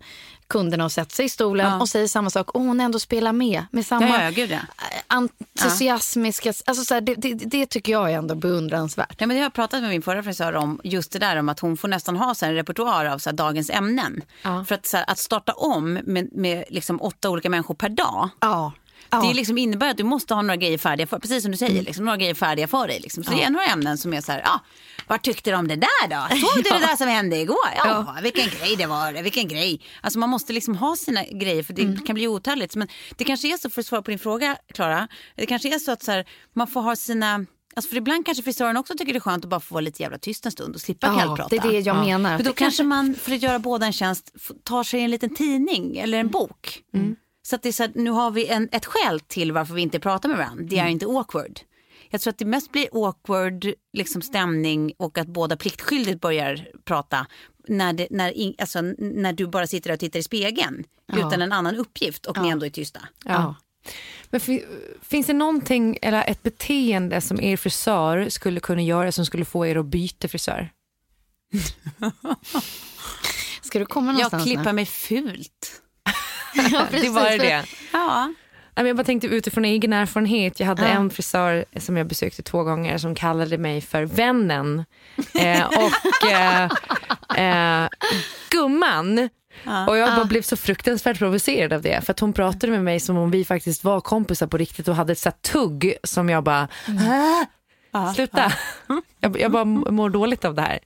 kunderna 0.49 0.85
och 0.85 0.91
sätter 0.91 1.15
sig 1.15 1.25
i 1.25 1.29
stolen 1.29 1.65
Ja. 1.71 1.79
och 1.79 1.89
säger 1.89 2.07
samma 2.07 2.29
sak. 2.29 2.51
Och 2.51 2.61
hon 2.61 2.79
ändå 2.79 2.99
spelar 2.99 3.33
med 3.33 3.65
med 3.71 3.85
samma 3.85 4.07
Ja, 4.07 4.31
ja, 4.31 4.45
ja. 4.45 4.59
entusiasmiska... 5.07 6.49
Alltså 6.65 6.83
så 6.83 6.93
här, 6.93 7.01
det, 7.01 7.15
det, 7.15 7.33
det 7.33 7.65
tycker 7.65 7.91
jag 7.91 8.11
är 8.11 8.17
ändå 8.17 8.35
beundransvärt. 8.35 9.19
Nej, 9.19 9.27
men 9.27 9.37
jag 9.37 9.45
har 9.45 9.49
pratat 9.49 9.81
med 9.81 9.89
min 9.89 10.01
förra 10.01 10.23
frisör 10.23 10.53
om 10.55 10.81
just 10.83 11.11
det 11.11 11.19
där 11.19 11.37
om 11.37 11.49
att 11.49 11.59
hon 11.59 11.77
får 11.77 11.87
nästan 11.87 12.17
ha 12.17 12.35
så 12.35 12.45
en 12.45 12.53
repertoar 12.55 13.05
av 13.05 13.17
så 13.17 13.29
här 13.29 13.37
dagens 13.37 13.69
ämnen. 13.69 14.21
För 14.67 14.75
att, 14.75 14.85
så 14.85 14.97
här, 14.97 15.05
att 15.07 15.17
starta 15.19 15.53
om 15.53 15.93
med, 15.93 16.29
med 16.31 16.63
liksom 16.69 17.01
åtta 17.01 17.29
olika 17.29 17.49
människor 17.49 17.75
per 17.75 17.89
dag. 17.89 18.29
Ja. 19.09 19.17
Ja. 19.23 19.27
Det 19.27 19.33
liksom 19.33 19.57
innebär 19.57 19.89
att 19.89 19.97
du 19.97 20.03
måste 20.03 20.33
ha 20.33 20.41
några 20.41 20.55
grejer 20.55 20.77
färdiga, 20.77 21.07
för, 21.07 21.19
precis 21.19 21.43
som 21.43 21.51
du 21.51 21.57
säger, 21.57 21.83
liksom, 21.83 22.05
några 22.05 22.17
grejer 22.17 22.33
färdiga 22.33 22.67
för 22.67 22.87
dig. 22.87 22.99
Liksom. 22.99 23.23
Så 23.23 23.31
det 23.31 23.43
är 23.43 23.49
några 23.49 23.65
ämnen 23.65 23.97
som 23.97 24.13
är 24.13 24.21
så 24.21 24.31
här, 24.31 24.41
ja, 24.45 24.59
vad 25.07 25.21
tyckte 25.21 25.51
du 25.51 25.55
om 25.57 25.67
det 25.67 25.75
där 25.75 26.07
då? 26.09 26.35
Såg 26.35 26.63
du 26.63 26.69
det 26.79 26.79
där 26.79 26.95
som 26.95 27.07
hände 27.07 27.37
igår? 27.37 27.57
Ja, 27.75 28.15
vilken 28.23 28.49
grej 28.49 28.75
det 28.75 28.85
var, 28.85 29.23
vilken 29.23 29.47
grej. 29.47 29.81
Alltså 30.01 30.19
man 30.19 30.29
måste 30.29 30.53
liksom 30.53 30.75
ha 30.75 30.95
sina 30.95 31.23
grejer 31.23 31.63
för 31.63 31.73
det 31.73 32.05
kan 32.05 32.13
bli 32.13 32.27
otäligt. 32.27 32.75
Men 32.75 32.87
det 33.17 33.23
kanske 33.23 33.53
är 33.53 33.57
så, 33.57 33.69
för 33.69 33.81
att 33.81 33.85
svara 33.87 34.01
på 34.01 34.11
din 34.11 34.19
fråga 34.19 34.57
Klara, 34.73 35.07
det 35.35 35.45
kanske 35.45 35.75
är 35.75 35.79
så 35.79 35.91
att 35.91 36.03
så 36.03 36.11
här, 36.11 36.25
man 36.53 36.67
får 36.67 36.81
ha 36.81 36.95
sina 36.95 37.45
Alltså 37.75 37.89
för 37.89 37.97
ibland 37.97 38.25
kanske 38.25 38.43
frisören 38.43 38.77
också 38.77 38.93
tycker 38.97 39.13
det 39.13 39.17
är 39.17 39.21
skänt 39.21 39.43
att 39.45 39.49
bara 39.49 39.59
få 39.59 39.73
vara 39.73 39.81
lite 39.81 40.01
jävla 40.03 40.17
tyst 40.17 40.45
en 40.45 40.51
stund 40.51 40.75
och 40.75 40.81
slippa 40.81 41.07
Ja, 41.07 41.19
kallprata. 41.19 41.49
det 41.49 41.67
är 41.67 41.71
det 41.71 41.79
jag 41.79 41.95
menar. 42.05 42.37
Men 42.37 42.43
då 42.43 42.53
kanske 42.53 42.83
man, 42.83 43.15
för 43.15 43.31
att 43.31 43.41
göra 43.41 43.59
båda 43.59 43.85
en 43.85 43.93
tjänst, 43.93 44.31
tar 44.63 44.83
sig 44.83 45.01
en 45.01 45.11
liten 45.11 45.35
tidning 45.35 45.97
eller 45.97 46.17
en 46.17 46.27
bok. 46.27 46.81
Så 47.47 47.55
att 47.55 47.63
det 47.63 47.69
är 47.69 47.73
så 47.73 47.83
att 47.83 47.95
nu 47.95 48.09
har 48.09 48.31
vi 48.31 48.47
en, 48.47 48.69
ett 48.71 48.85
skäl 48.85 49.19
till 49.19 49.51
varför 49.51 49.73
vi 49.73 49.81
inte 49.81 49.99
pratar 49.99 50.29
med 50.29 50.37
varandra. 50.37 50.63
Det 50.67 50.79
är 50.79 50.87
inte 50.87 51.05
awkward. 51.05 51.59
Jag 52.09 52.21
tror 52.21 52.31
att 52.31 52.37
det 52.37 52.45
mest 52.45 52.71
blir 52.71 52.87
awkward 53.07 53.65
liksom 53.93 54.21
stämning 54.21 54.93
och 54.97 55.17
att 55.17 55.27
båda 55.27 55.57
pliktskyldigt 55.57 56.21
börjar 56.21 56.67
prata 56.85 57.27
när, 57.67 57.93
det, 57.93 58.07
när, 58.11 58.31
in, 58.31 58.55
alltså, 58.57 58.81
när 58.97 59.33
du 59.33 59.47
bara 59.47 59.67
sitter 59.67 59.91
och 59.91 59.99
tittar 59.99 60.19
i 60.19 60.23
spegeln 60.23 60.83
utan 61.13 61.41
en 61.41 61.51
annan 61.51 61.75
uppgift 61.75 62.25
och 62.25 62.41
ni 62.41 62.49
ändå 62.49 62.65
är 62.65 62.69
tysta. 62.69 62.99
Ja. 63.25 63.55
Men 64.29 64.39
fi- 64.39 64.65
finns 65.01 65.27
det 65.27 65.33
någonting, 65.33 65.97
eller 66.01 66.23
ett 66.29 66.43
beteende 66.43 67.21
som 67.21 67.41
er 67.41 67.57
frisör 67.57 68.29
skulle 68.29 68.59
kunna 68.59 68.81
göra 68.81 69.11
som 69.11 69.25
skulle 69.25 69.45
få 69.45 69.65
er 69.65 69.75
att 69.75 69.85
byta 69.85 70.27
frisör? 70.27 70.69
Ska 73.61 73.79
du 73.79 73.85
komma 73.85 74.11
Jag 74.11 74.13
någonstans 74.13 74.43
klipper 74.43 74.63
nu? 74.63 74.73
mig 74.73 74.85
fult. 74.85 75.81
Ja, 76.53 76.63
Det 76.81 76.87
precis. 76.91 77.11
var 77.11 77.37
det. 77.37 77.63
Ja. 77.93 78.33
Jag 78.75 78.95
bara 78.97 79.03
tänkte 79.03 79.27
utifrån 79.27 79.65
egen 79.65 79.93
erfarenhet. 79.93 80.59
Jag 80.59 80.67
hade 80.67 80.81
Ja. 80.81 80.87
en 80.87 81.09
frisör 81.09 81.65
som 81.79 81.97
jag 81.97 82.07
besökte 82.07 82.43
två 82.43 82.63
gånger 82.63 82.97
som 82.97 83.15
kallade 83.15 83.57
mig 83.57 83.81
för 83.81 84.03
vännen. 84.05 84.85
Eh, 85.33 85.65
och 85.67 86.31
eh, 86.31 87.83
eh, 87.83 87.89
gumman. 88.49 89.29
Och 89.87 89.97
jag 89.97 90.15
bara 90.15 90.25
blev 90.25 90.41
så 90.41 90.57
fruktansvärt 90.57 91.17
provocerad 91.17 91.73
av 91.73 91.81
det. 91.81 92.05
För 92.05 92.11
att 92.13 92.19
hon 92.19 92.33
pratade 92.33 92.67
med 92.71 92.83
mig 92.83 92.99
som 92.99 93.17
om 93.17 93.31
vi 93.31 93.45
faktiskt 93.45 93.83
var 93.83 94.01
kompisar 94.01 94.47
på 94.47 94.57
riktigt 94.57 94.87
och 94.87 94.95
hade 94.95 95.11
ett 95.11 95.19
så 95.19 95.29
här 95.29 95.35
tugg 95.51 95.93
som 96.03 96.29
jag 96.29 96.43
bara, 96.43 96.67
"Ah, 97.91 98.13
sluta. 98.13 98.51
Jag, 99.19 99.39
jag 99.39 99.51
bara 99.51 99.65
mår 99.65 100.09
dåligt 100.09 100.45
av 100.45 100.53
det 100.55 100.61
här. 100.61 100.79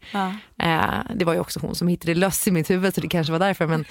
Eh, 0.64 1.14
det 1.16 1.26
var 1.26 1.34
ju 1.34 1.40
också 1.40 1.60
hon 1.60 1.76
som 1.76 1.88
hittade 1.88 2.14
löss 2.16 2.48
i 2.48 2.52
mitt 2.52 2.70
huvud 2.70 2.96
så 2.96 3.02
det 3.02 3.08
kanske 3.08 3.32
var 3.32 3.40
därför. 3.40 3.68
Men, 3.68 3.82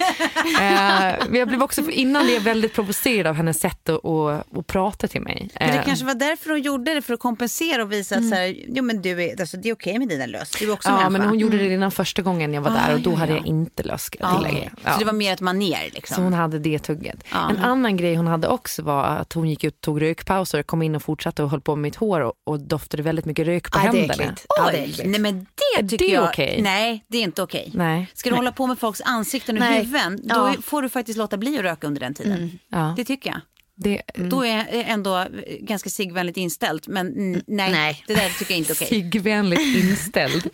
eh, 0.59 1.15
men 1.29 1.35
jag 1.39 1.47
blev 1.47 1.63
också 1.63 1.81
innan 1.89 2.27
det 2.27 2.39
väldigt 2.39 2.73
provocerad 2.73 3.27
av 3.27 3.35
hennes 3.35 3.59
sätt 3.59 3.89
att, 3.89 4.05
att, 4.05 4.57
att 4.57 4.67
prata 4.67 5.07
till 5.07 5.21
mig. 5.21 5.49
Men 5.59 5.67
det 5.71 5.77
Eh, 5.77 5.85
kanske 5.85 6.05
var 6.05 6.13
därför 6.13 6.49
hon 6.49 6.61
gjorde 6.61 6.93
det, 6.93 7.01
för 7.01 7.13
att 7.13 7.19
kompensera 7.19 7.81
och 7.83 7.91
visa 7.91 8.15
att 8.15 8.29
så 8.29 8.35
här, 8.35 8.55
jo, 8.67 8.83
men 8.83 9.01
du 9.01 9.23
är, 9.23 9.41
alltså, 9.41 9.57
det 9.57 9.69
är 9.69 9.73
okej 9.73 9.99
med 9.99 10.07
dina 10.07 10.25
löss. 10.25 10.51
Du 10.59 10.65
är 10.69 10.73
också 10.73 10.89
Ja, 10.89 10.95
människa. 10.95 11.09
men 11.09 11.21
hon 11.21 11.39
gjorde 11.39 11.57
det 11.57 11.69
redan 11.69 11.91
första 11.91 12.21
gången 12.21 12.53
jag 12.53 12.61
var 12.61 12.71
där 12.71 12.93
och 12.93 13.01
då 13.01 13.15
hade 13.15 13.31
jag 13.33 13.45
inte 13.45 13.83
löss 13.83 14.03
ska 14.03 14.17
jag 14.19 14.31
Ja. 14.31 14.69
Ja. 14.83 14.93
Så 14.93 14.99
det 14.99 15.05
var 15.05 15.13
mer 15.13 15.33
ett 15.33 15.41
maner 15.41 15.89
liksom. 15.93 16.15
Så 16.15 16.21
hon 16.21 16.33
hade 16.33 16.59
det 16.59 16.79
tugget. 16.79 17.23
Ja. 17.31 17.49
En 17.49 17.57
annan 17.57 17.97
grej 17.97 18.15
hon 18.15 18.27
hade 18.27 18.47
också 18.47 18.81
var 18.81 19.03
att 19.03 19.33
hon 19.33 19.49
gick 19.49 19.63
ut 19.63 19.75
och 19.75 19.81
tog 19.81 20.01
rökpauser, 20.01 20.63
kom 20.63 20.81
in 20.81 20.95
och 20.95 21.03
fortsatte 21.03 21.43
och 21.43 21.49
höll 21.49 21.61
på 21.61 21.75
med 21.75 21.81
mitt 21.81 21.95
hår 21.95 22.21
och, 22.21 22.33
och 22.43 22.59
doftade 22.59 23.03
väldigt 23.03 23.25
mycket 23.25 23.45
rök 23.45 23.71
på 23.71 23.79
Ja, 23.79 23.81
är 23.81 23.85
händerna. 23.85 24.30
Äckligt. 24.33 24.45
Ja, 24.57 24.71
det 24.71 24.77
är 24.77 24.83
Oj, 24.83 24.89
äckligt. 24.89 25.09
nej 25.09 25.19
men 25.19 25.45
det 25.79 25.87
tycker 25.89 26.05
det 26.05 26.11
jag... 26.11 26.23
okej? 26.29 26.59
Nej, 26.61 27.05
det 27.07 27.17
är 27.17 27.21
inte 27.21 27.41
okej. 27.43 27.71
Nej. 27.73 28.07
Ska 28.13 28.29
du 28.29 28.35
hålla 28.35 28.51
på 28.51 28.67
med 28.67 28.79
folks 28.79 29.01
ansikten 29.05 29.55
och 29.55 29.59
Nej. 29.59 29.79
huvuden, 29.83 30.19
då 30.23 30.35
Ja. 30.35 30.55
får 30.63 30.81
du 30.81 30.89
faktiskt 30.89 31.17
låta 31.17 31.37
bli 31.37 31.57
att 31.57 31.63
röka 31.63 31.87
under 31.87 32.01
den 32.01 32.13
tiden. 32.13 32.59
Ja. 32.69 32.93
Det 32.97 33.05
tycker 33.05 33.29
jag. 33.29 33.39
Det, 33.75 34.01
Då 34.15 34.45
är 34.45 34.57
jag 34.57 34.67
ändå 34.71 35.27
ganska 35.59 35.89
sigvänligt 35.89 36.37
inställd. 36.37 36.83
Men 36.87 37.07
mm, 37.07 37.41
nej, 37.47 37.71
Nej. 37.71 38.03
det 38.07 38.13
där 38.13 38.29
tycker 38.29 38.51
jag 38.53 38.57
inte 38.59 38.73
är 38.73 38.75
okej. 38.75 38.87
Sigvänligt 38.87 39.59
inställd. 39.83 40.49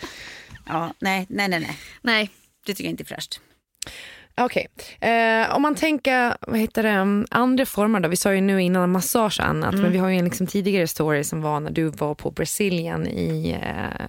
Ja, 0.68 0.94
nej, 1.00 1.26
nej, 1.30 1.48
nej, 1.48 1.60
nej. 1.60 1.78
Nej. 2.02 2.30
Det 2.66 2.74
tycker 2.74 2.84
jag 2.84 2.92
inte 2.94 3.04
är 3.04 3.06
fräscht. 3.06 3.40
Okej, 4.42 4.68
eh, 5.02 5.56
om 5.56 5.62
man 5.62 5.76
tänker, 5.76 6.38
vad 6.42 6.60
heter 6.60 6.84
det, 6.84 6.98
um, 7.00 7.26
andra 7.32 7.66
former 7.66 8.00
då? 8.00 8.10
Vi 8.10 8.16
sa 8.18 8.34
ju 8.34 8.42
nu 8.42 8.62
innan 8.62 8.92
massage 8.92 9.40
och 9.40 9.46
annat, 9.46 9.76
men 9.76 9.92
vi 9.92 9.98
har 9.98 10.10
ju 10.10 10.18
en 10.18 10.24
liksom 10.26 10.48
tidigare 10.48 10.88
story 10.88 11.24
som 11.24 11.42
var 11.42 11.60
när 11.60 11.72
du 11.72 11.90
var 11.90 12.16
på 12.16 12.32
Brasilien 12.32 13.08
i 13.08 13.52
eh, 13.62 14.06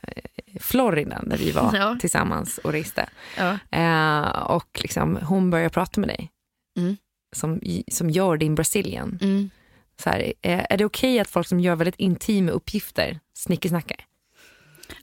Florida 0.61 1.23
där 1.27 1.37
vi 1.37 1.51
var 1.51 1.71
Ja. 1.77 1.97
tillsammans 2.01 2.59
och 2.59 2.73
reste. 2.73 3.09
Ja. 3.37 3.59
Eh, 3.71 4.29
och 4.43 4.81
liksom, 4.83 5.17
hon 5.23 5.51
börjar 5.51 5.69
prata 5.69 6.01
med 6.01 6.09
dig 6.09 6.31
Mm. 6.79 6.97
som, 7.37 7.61
som 7.93 8.11
gör 8.11 8.37
din 8.37 8.55
Brasilien. 8.55 9.19
Mm. 9.23 9.51
Så 10.03 10.11
här, 10.11 10.33
eh, 10.43 10.64
är 10.71 10.77
det 10.77 10.85
okej 10.85 11.19
att 11.21 11.29
folk 11.31 11.47
som 11.47 11.61
gör 11.61 11.77
väldigt 11.77 11.97
intima 12.01 12.51
uppgifter 12.53 13.21
snickesnackar? 13.35 13.97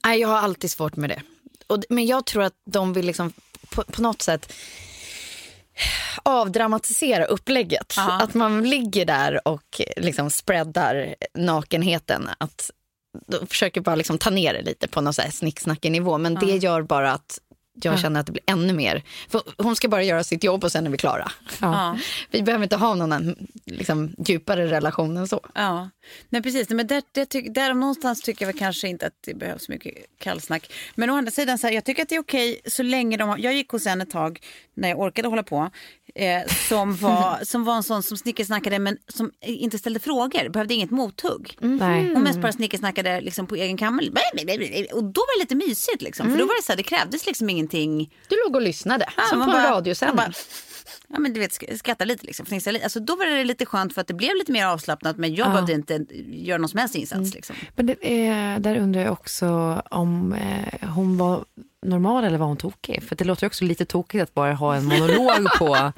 Nej, 0.06 0.20
jag 0.20 0.28
har 0.28 0.38
alltid 0.38 0.72
svårt 0.72 0.96
med 0.96 1.10
det. 1.10 1.22
Och, 1.68 1.84
men 1.90 2.06
jag 2.06 2.26
tror 2.26 2.44
att 2.44 2.54
de 2.66 2.94
vill 2.94 3.06
liksom 3.06 3.34
på, 3.76 3.84
på 3.84 4.02
något 4.02 4.22
sätt 4.22 4.54
avdramatisera 6.24 7.26
upplägget. 7.26 7.94
Ja. 7.98 8.22
Att 8.22 8.34
man 8.34 8.70
ligger 8.70 9.06
där 9.06 9.48
och 9.48 9.82
liksom 9.98 10.30
spreadar 10.30 11.16
nakenheten. 11.34 12.30
Att 12.38 12.72
försöker 13.50 13.82
bara 13.82 13.96
liksom 13.96 14.18
ta 14.18 14.30
ner 14.30 14.54
det 14.54 14.62
lite 14.62 14.88
på 14.88 15.02
någon 15.02 15.14
så 15.14 15.22
här 15.22 15.30
snicksnackig 15.30 15.92
nivå. 15.92 16.18
Men 16.18 16.36
det 16.36 16.58
gör 16.58 16.82
bara 16.82 17.12
att 17.12 17.40
jag 17.84 18.00
känner 18.00 18.20
att 18.20 18.26
det 18.26 18.32
blir 18.32 18.44
ännu 18.46 18.74
mer. 18.74 19.04
För 19.30 19.42
hon 19.58 19.76
ska 19.76 19.88
bara 19.88 20.04
göra 20.04 20.24
sitt 20.24 20.44
jobb 20.44 20.64
och 20.64 20.72
sen 20.72 20.86
är 20.86 20.90
vi 20.90 20.98
klara. 20.98 21.32
Ja. 21.62 21.98
Vi 22.32 22.42
behöver 22.44 22.64
inte 22.64 22.76
ha 22.76 22.96
någon 22.96 23.36
liksom, 23.66 24.16
djupare 24.18 24.68
relation 24.68 25.18
än 25.18 25.28
så. 25.28 25.46
Ja, 25.54 25.90
nej 26.30 26.44
precis. 26.44 26.70
Men 26.70 26.88
där, 26.88 27.04
där, 27.12 27.54
där 27.54 27.74
någonstans 27.74 28.22
tycker 28.22 28.46
jag 28.46 28.54
väl 28.54 28.60
kanske 28.60 28.88
inte 28.88 29.08
att 29.08 29.14
det 29.26 29.34
behövs 29.34 29.70
mycket 29.70 29.94
kallsnack. 30.20 30.74
Men 30.96 31.10
å 31.10 31.18
andra 31.18 31.32
sidan, 31.32 31.58
så 31.58 31.68
här, 31.68 31.74
jag 31.74 31.86
tycker 31.86 32.04
att 32.04 32.10
det 32.10 32.16
är 32.16 32.20
okej 32.20 32.62
så 32.66 32.84
länge 32.84 33.18
de 33.18 33.30
har... 33.30 33.38
Jag 33.38 33.54
gick 33.54 33.70
hos 33.70 33.88
en 33.88 34.02
ett 34.02 34.10
tag 34.10 34.40
när 34.74 34.90
jag 34.90 35.00
orkade 35.00 35.28
hålla 35.28 35.44
på. 35.44 35.70
Eh, 36.20 36.48
som, 36.70 36.96
var, 36.96 37.40
som 37.44 37.64
var 37.64 37.76
en 37.76 37.84
sån 37.84 38.04
som 38.04 38.18
snickersnackade 38.18 38.80
men 38.80 38.98
som 39.08 39.32
inte 39.42 39.78
ställde 39.78 40.00
frågor, 40.00 40.50
behövde 40.50 40.74
inget 40.74 40.92
mothugg. 40.92 41.58
Nej. 41.62 42.14
Hon 42.14 42.24
mest 42.24 42.40
bara 42.42 42.52
snickersnackade 42.52 43.22
liksom 43.22 43.48
på 43.48 43.56
egen 43.56 43.78
kammare. 43.78 44.06
Och 44.94 45.04
då 45.04 45.22
var 45.22 45.38
det 45.38 45.44
lite 45.44 45.56
mysigt 45.56 46.02
liksom. 46.02 46.32
För 46.32 46.38
då 46.38 46.46
var 46.46 46.56
det 46.62 46.64
så 46.66 46.72
här, 46.72 46.78
det 46.78 46.84
krävdes 46.84 47.26
liksom 47.26 47.50
ingenting. 47.50 48.14
Du 48.30 48.36
låg 48.46 48.56
och 48.56 48.62
lyssnade, 48.62 49.06
Ja, 49.18 49.24
som 49.24 49.40
på 49.40 49.44
en 49.44 49.52
bara- 49.52 49.72
radiosändning. 49.72 50.16
man 50.16 50.26
bara- 50.26 50.34
Ja 51.08 51.20
men 51.20 51.34
du 51.34 51.40
vet 51.40 51.52
sk- 51.52 51.78
skratta 51.78 52.06
lite 52.06 52.26
liksom. 52.26 52.46
fnissa 52.46 52.72
lite. 52.72 52.86
Alltså, 52.86 53.00
då 53.00 53.16
var 53.16 53.26
det 53.26 53.44
lite 53.44 53.66
skönt 53.66 53.94
för 53.94 54.02
att 54.02 54.08
det 54.08 54.14
blev 54.14 54.36
lite 54.36 54.52
mer 54.52 54.66
avslappnat 54.66 55.18
men 55.18 55.36
jag 55.36 55.52
behövde 55.52 55.74
inte 55.74 56.06
göra 56.28 56.58
någon 56.58 56.70
som 56.70 56.80
helst 56.80 56.96
insats. 56.96 57.34
Liksom. 57.34 57.56
Men 57.76 57.86
det 57.86 58.08
är, 58.28 58.60
där 58.60 58.78
undrar 58.80 59.02
jag 59.02 59.12
också 59.12 59.82
om 59.92 60.34
eh, 60.34 60.90
hon 60.90 61.18
var 61.18 61.46
normal 61.86 62.24
eller 62.24 62.38
var 62.38 62.46
hon 62.48 62.58
tokig? 62.58 63.04
För 63.04 63.16
det 63.16 63.24
låter 63.26 63.44
ju 63.44 63.48
också 63.48 63.64
lite 63.66 63.86
tokigt 63.86 64.24
att 64.24 64.34
bara 64.34 64.54
ha 64.54 64.76
en 64.76 64.86
monolog 64.86 65.48
på 65.58 65.92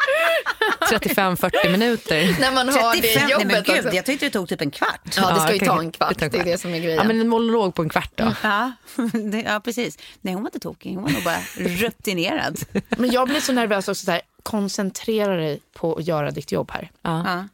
35-40 0.91 1.71
minuter. 1.71 2.35
När 2.39 2.51
man 2.51 2.69
har 2.69 2.95
det 2.95 3.01
35, 3.01 3.27
nej 3.27 3.45
men 3.45 3.49
jobbet 3.55 3.65
gud, 3.65 3.85
också. 3.85 3.95
jag 3.95 4.05
tyckte 4.05 4.25
det 4.25 4.29
tog 4.29 4.49
typ 4.49 4.61
en 4.61 4.71
kvart. 4.71 5.15
Ja, 5.17 5.33
det 5.33 5.41
ska 5.41 5.53
ju 5.53 5.59
ta 5.59 5.79
en 5.79 5.91
kvart. 5.91 6.19
det 6.19 6.25
en 6.25 6.31
Det 6.31 6.37
är 6.37 6.39
kvart. 6.39 6.45
det 6.53 6.57
som 6.57 6.73
är 6.73 6.79
grejen. 6.79 6.97
Ja, 6.97 7.03
men 7.03 7.19
en 7.21 7.27
monolog 7.27 7.75
på 7.75 7.81
en 7.81 7.89
kvart 7.89 8.11
då. 8.15 8.33
Ja, 8.43 8.71
det, 9.31 9.41
ja, 9.41 9.59
precis. 9.63 9.97
Nej, 10.21 10.33
hon 10.33 10.43
var 10.43 10.47
inte 10.47 10.59
tokig. 10.59 10.95
Hon 10.95 11.03
var 11.03 11.11
nog 11.11 11.23
bara 11.23 11.39
rutinerad. 11.57 12.59
Men 12.89 13.11
jag 13.11 13.27
blir 13.27 13.39
så 13.39 13.53
nervös 13.53 13.87
också. 13.87 14.05
Så 14.05 14.11
här, 14.11 14.21
koncentrera 14.43 15.35
dig 15.35 15.59
på 15.73 15.95
att 15.95 16.07
göra 16.07 16.31
ditt 16.31 16.51
jobb 16.51 16.71
här. 16.73 16.91
Ja. 17.01 17.45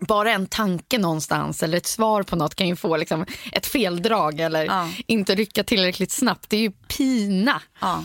Bara 0.00 0.32
en 0.32 0.46
tanke 0.46 0.98
någonstans 0.98 1.62
eller 1.62 1.76
ett 1.78 1.86
svar 1.86 2.22
på 2.22 2.36
något 2.36 2.54
kan 2.54 2.68
ju 2.68 2.76
få 2.76 2.96
liksom 2.96 3.26
ett 3.52 3.66
feldrag 3.66 4.40
eller 4.40 4.64
Ja. 4.64 4.88
inte 5.06 5.34
rycka 5.34 5.64
tillräckligt 5.64 6.12
snabbt. 6.12 6.50
Det 6.50 6.56
är 6.56 6.60
ju 6.60 6.70
pina. 6.70 7.62
Ja. 7.80 8.04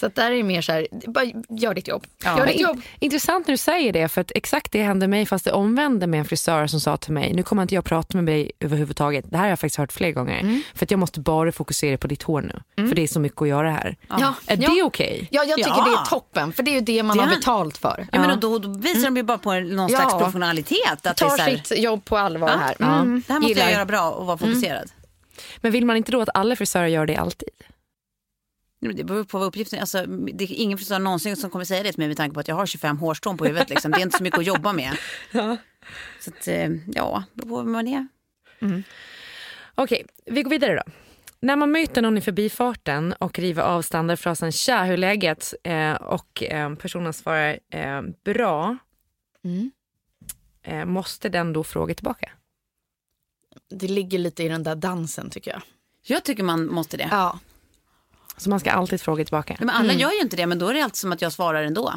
Så 0.00 0.06
att 0.06 0.14
där 0.14 0.30
är 0.30 0.36
det 0.36 0.42
mer 0.42 0.62
så 0.62 0.72
här, 0.72 0.86
bara 1.06 1.24
gör 1.48 1.74
ditt 1.74 1.88
jobb. 1.88 2.06
Ja. 2.24 2.38
Gör 2.38 2.46
ditt 2.46 2.60
jobb. 2.60 2.80
Intressant 2.98 3.46
när 3.46 3.52
du 3.52 3.58
säger 3.58 3.92
det, 3.92 4.08
för 4.08 4.20
att 4.20 4.32
exakt 4.34 4.72
det 4.72 4.82
hände 4.82 5.08
mig 5.08 5.26
fast 5.26 5.44
det 5.44 5.52
omvände 5.52 6.06
med 6.06 6.18
en 6.20 6.24
frisör 6.24 6.66
som 6.66 6.80
sa 6.80 6.96
till 6.96 7.12
mig, 7.12 7.32
nu 7.34 7.42
kommer 7.42 7.62
inte 7.62 7.74
jag 7.74 7.84
prata 7.84 8.16
med 8.18 8.26
dig 8.26 8.52
överhuvudtaget. 8.60 9.24
Det 9.30 9.36
här 9.36 9.44
har 9.44 9.50
jag 9.50 9.58
faktiskt 9.60 9.76
hört 9.78 9.92
fler 9.92 10.10
gånger. 10.12 10.62
För 10.74 10.86
att 10.86 10.90
jag 10.90 11.00
måste 11.00 11.20
bara 11.20 11.52
fokusera 11.52 11.98
på 11.98 12.06
ditt 12.06 12.22
hår 12.22 12.40
nu. 12.76 12.88
För 12.88 12.94
det 12.96 13.02
är 13.02 13.06
så 13.06 13.20
mycket 13.20 13.42
att 13.42 13.48
göra 13.48 13.70
här. 13.70 13.96
Ja. 14.08 14.34
Är 14.46 14.56
Ja. 14.62 14.70
det 14.74 14.82
okej? 14.82 15.28
Ja, 15.30 15.44
jag 15.44 15.56
tycker 15.56 15.70
Ja. 15.70 15.84
det 15.84 15.90
är 15.90 16.04
toppen, 16.10 16.52
för 16.52 16.62
det 16.62 16.70
är 16.70 16.74
ju 16.74 16.80
det 16.80 17.02
man 17.02 17.16
Det 17.16 17.22
har 17.22 17.30
betalt 17.36 17.78
för. 17.78 18.06
Ja, 18.12 18.20
men 18.20 18.40
då, 18.40 18.58
då 18.58 18.68
visar 18.78 19.04
de 19.04 19.16
ju 19.16 19.22
bara 19.22 19.38
på 19.38 19.52
någon 19.52 19.78
Ja. 19.92 19.98
slags 19.98 20.12
professionalitet. 20.14 20.78
Att 20.92 21.02
det 21.02 21.08
är 21.10 21.14
Tar 21.14 21.36
så 21.36 21.42
här, 21.42 21.56
sitt 21.56 21.78
jobb 21.78 22.04
på 22.04 22.16
allvar 22.18 22.48
ja, 22.48 22.56
här. 22.56 22.74
ja, 22.78 22.94
Mm. 23.00 23.22
det 23.26 23.32
här 23.32 23.40
måste 23.40 23.52
jag 23.52 23.58
Gillar. 23.66 23.70
göra 23.78 23.84
bra 23.86 24.10
och 24.10 24.26
vara 24.26 24.38
fokuserad. 24.38 24.90
Men 25.60 25.72
vill 25.72 25.86
man 25.86 25.96
inte 25.96 26.12
då 26.12 26.20
att 26.20 26.28
alla 26.34 26.56
frisörer 26.56 26.86
gör 26.86 27.06
det 27.06 27.16
alltid? 27.16 27.48
Det 28.80 29.04
beror 29.04 29.24
på 29.24 29.38
vad 29.38 29.46
uppgiften 29.46 29.80
alltså, 29.80 30.06
Det 30.06 30.44
är 30.44 30.52
ingen 30.52 30.78
frisör 30.78 30.98
någonsin 30.98 31.36
som 31.36 31.50
kommer 31.50 31.64
säga 31.64 31.82
det 31.82 31.92
till 31.92 32.00
mig 32.00 32.08
med 32.08 32.16
tanke 32.16 32.34
på 32.34 32.40
att 32.40 32.48
jag 32.48 32.54
har 32.54 32.66
25 32.66 32.98
hårstrån 32.98 33.36
på 33.36 33.44
huvudet. 33.44 33.70
Liksom. 33.70 33.90
Det 33.90 33.98
är 33.98 34.02
inte 34.02 34.18
så 34.18 34.24
mycket 34.24 34.38
att 34.38 34.46
jobba 34.46 34.72
med. 34.72 34.98
Så 36.20 36.30
att, 36.30 36.48
eh, 36.48 36.70
ja, 36.86 37.24
det 37.34 37.42
beror 37.42 37.56
på 37.56 37.62
vem 37.62 37.72
man 37.72 37.88
är. 37.88 38.08
Okej, 39.74 40.06
vi 40.24 40.42
går 40.42 40.50
vidare 40.50 40.74
då. 40.86 40.92
När 41.40 41.56
man 41.56 41.70
möter 41.70 42.02
någon 42.02 42.18
i 42.18 42.20
förbifarten 42.20 43.12
och 43.12 43.38
river 43.38 43.62
av 43.62 43.82
standardfrasen 43.82 44.52
“tja, 44.52 44.84
hur 44.84 44.92
är 44.92 44.96
läget?” 44.96 45.54
eh, 45.64 45.92
och 45.92 46.42
eh, 46.42 46.74
personen 46.74 47.12
svarar 47.12 47.58
eh, 47.72 48.02
“bra”, 48.24 48.76
Mm. 49.44 49.70
eh, 50.62 50.84
måste 50.84 51.28
den 51.28 51.52
då 51.52 51.64
fråga 51.64 51.94
tillbaka? 51.94 52.30
Det 53.70 53.88
ligger 53.88 54.18
lite 54.18 54.42
i 54.42 54.48
den 54.48 54.62
där 54.62 54.74
dansen 54.74 55.30
tycker 55.30 55.50
jag. 55.50 55.62
Jag 56.02 56.24
tycker 56.24 56.42
man 56.42 56.66
måste 56.66 56.96
det. 56.96 57.08
Ja. 57.10 57.38
Så 58.38 58.50
man 58.50 58.60
ska 58.60 58.70
alltid 58.70 59.00
fråga 59.00 59.24
tillbaka? 59.24 59.56
Men 59.58 59.70
alla 59.70 59.92
gör 59.92 60.10
ju 60.12 60.20
inte 60.20 60.36
det, 60.36 60.46
men 60.46 60.58
då 60.58 60.68
är 60.68 60.74
det 60.74 60.80
alltid 60.82 60.96
som 60.96 61.12
att 61.12 61.22
jag 61.22 61.32
svarar 61.32 61.62
ändå. 61.62 61.92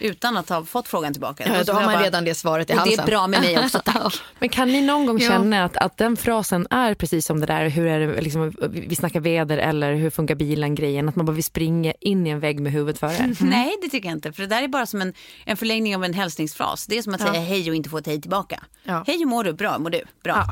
Utan 0.00 0.36
att 0.36 0.48
ha 0.48 0.64
fått 0.64 0.88
frågan 0.88 1.12
tillbaka. 1.12 1.44
Ja, 1.58 1.64
då 1.64 1.72
har 1.72 1.80
man 1.84 1.92
bara, 1.94 2.02
redan 2.04 2.24
det 2.24 2.34
svaret 2.34 2.70
i 2.70 2.72
Och 2.72 2.76
det 2.76 2.80
halsen. 2.80 3.00
är 3.00 3.06
bra 3.06 3.26
med 3.26 3.40
mig 3.40 3.58
också, 3.64 3.80
tack. 3.84 4.14
Men 4.38 4.48
kan 4.48 4.68
ni 4.68 4.80
någon 4.82 5.06
gång 5.06 5.18
Ja. 5.20 5.28
känna 5.30 5.64
att, 5.64 5.76
att 5.76 5.96
den 5.96 6.16
frasen 6.16 6.66
är 6.70 6.94
precis 6.94 7.26
som 7.26 7.40
det 7.40 7.46
där, 7.46 7.68
hur 7.68 7.86
är 7.86 8.00
det, 8.00 8.20
liksom, 8.20 8.52
vi 8.70 8.96
snackar 8.96 9.20
väder 9.20 9.58
eller 9.58 9.94
hur 9.94 10.10
funkar 10.10 10.34
bilen 10.34 10.74
grejen, 10.74 11.08
att 11.08 11.16
man 11.16 11.26
bara 11.26 11.32
vill 11.32 11.44
springa 11.44 11.92
in 12.00 12.26
i 12.26 12.30
en 12.30 12.40
vägg 12.40 12.60
med 12.60 12.72
huvudet 12.72 13.00
före? 13.00 13.34
Nej, 13.40 13.74
det 13.82 13.88
tycker 13.88 14.08
jag 14.08 14.16
inte. 14.16 14.32
För 14.32 14.42
det 14.42 14.48
där 14.48 14.62
är 14.62 14.68
bara 14.68 14.86
som 14.86 15.02
en, 15.02 15.12
en 15.44 15.56
förlängning 15.56 15.96
av 15.96 16.04
en 16.04 16.14
hälsningsfras. 16.14 16.86
Det 16.86 16.98
är 16.98 17.02
som 17.02 17.14
att 17.14 17.20
säga 17.20 17.40
hej 17.40 17.70
och 17.70 17.76
inte 17.76 17.90
få 17.90 17.98
ett 17.98 18.06
hej 18.06 18.20
tillbaka. 18.20 18.60
Ja. 18.84 19.04
Hej, 19.06 19.18
hur 19.18 19.26
mår 19.26 19.44
du? 19.44 19.52
Bra, 19.52 19.78
mår 19.78 19.90
du? 19.90 20.02
Bra. 20.24 20.34
Ja. 20.36 20.44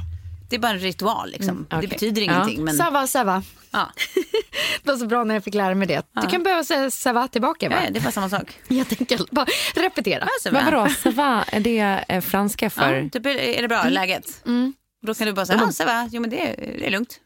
Det 0.49 0.57
är 0.57 0.61
bara 0.61 0.73
en 0.73 0.79
ritual 0.79 1.31
liksom. 1.31 1.67
okej. 1.71 1.81
Det 1.81 1.87
betyder 1.89 2.23
Ja. 2.23 2.33
ingenting. 2.35 2.65
Men, 2.65 2.75
Sava, 2.77 3.07
sava. 3.07 3.43
ja. 3.71 3.91
Det 4.83 4.91
var 4.93 4.97
så 4.99 5.07
bra 5.07 5.25
när 5.25 5.35
jag 5.35 5.45
fick 5.45 5.55
lära 5.55 5.75
mig 5.75 5.89
det. 5.89 6.07
Du 6.23 6.27
kan 6.27 6.43
behöva 6.43 6.65
säga 6.65 6.91
sava 6.91 7.29
tillbaka. 7.29 7.69
Va? 7.69 7.77
Ja, 7.85 7.91
det 7.91 7.99
är 7.99 8.03
bara 8.03 8.13
samma 8.13 8.29
sak. 8.29 8.59
Helt 8.69 9.01
enkelt. 9.01 9.31
Bara 9.31 9.47
repetera. 9.75 10.23
Alltså, 10.23 10.53
Men 10.53 10.65
va? 10.65 10.71
vadå, 10.71 10.87
ça 10.87 11.11
va, 11.15 11.45
är 11.49 11.61
det 11.61 12.05
eh, 12.09 12.21
franska 12.21 12.71
för? 12.71 12.93
Ja, 12.95 13.09
typ, 13.11 13.27
är 13.27 13.63
det 13.63 13.69
bra, 13.69 13.85
läget? 13.89 14.45
Då 15.03 15.15
kan 15.15 15.27
du 15.27 15.33
bara 15.33 15.47
säga, 15.47 15.59
ja, 15.63 15.73
så 15.73 15.85
va? 15.85 16.09
Jo, 16.13 16.21
men 16.21 16.31
det, 16.31 16.41
är- 16.51 16.57
det 16.79 16.87
är 16.87 16.91
lugnt. 16.91 17.21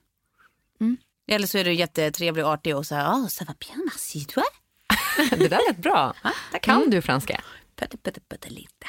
Eller 1.31 1.47
så 1.47 1.59
är 1.59 1.65
du 1.65 1.73
jättetrevlig 1.73 2.45
och 2.45 2.51
artig 2.53 2.77
och 2.77 2.87
säger, 2.87 3.03
ja, 3.03 3.27
ça 3.31 3.45
va 3.47 3.55
bien, 3.61 3.85
merci, 3.93 4.25
toi? 4.25 4.43
Det 5.31 5.49
där 5.49 5.61
lät 5.69 5.77
bra. 5.77 6.15
tack. 6.53 6.63
Kan 6.63 6.91
du 6.91 7.03
franska? 7.03 7.41
Putte, 7.77 7.97
putte, 7.97 8.21
putte 8.31 8.49
lite. 8.49 8.87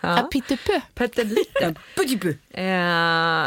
Ja. 0.00 0.28
Pittepu. 0.32 0.80
Eh, 2.50 3.46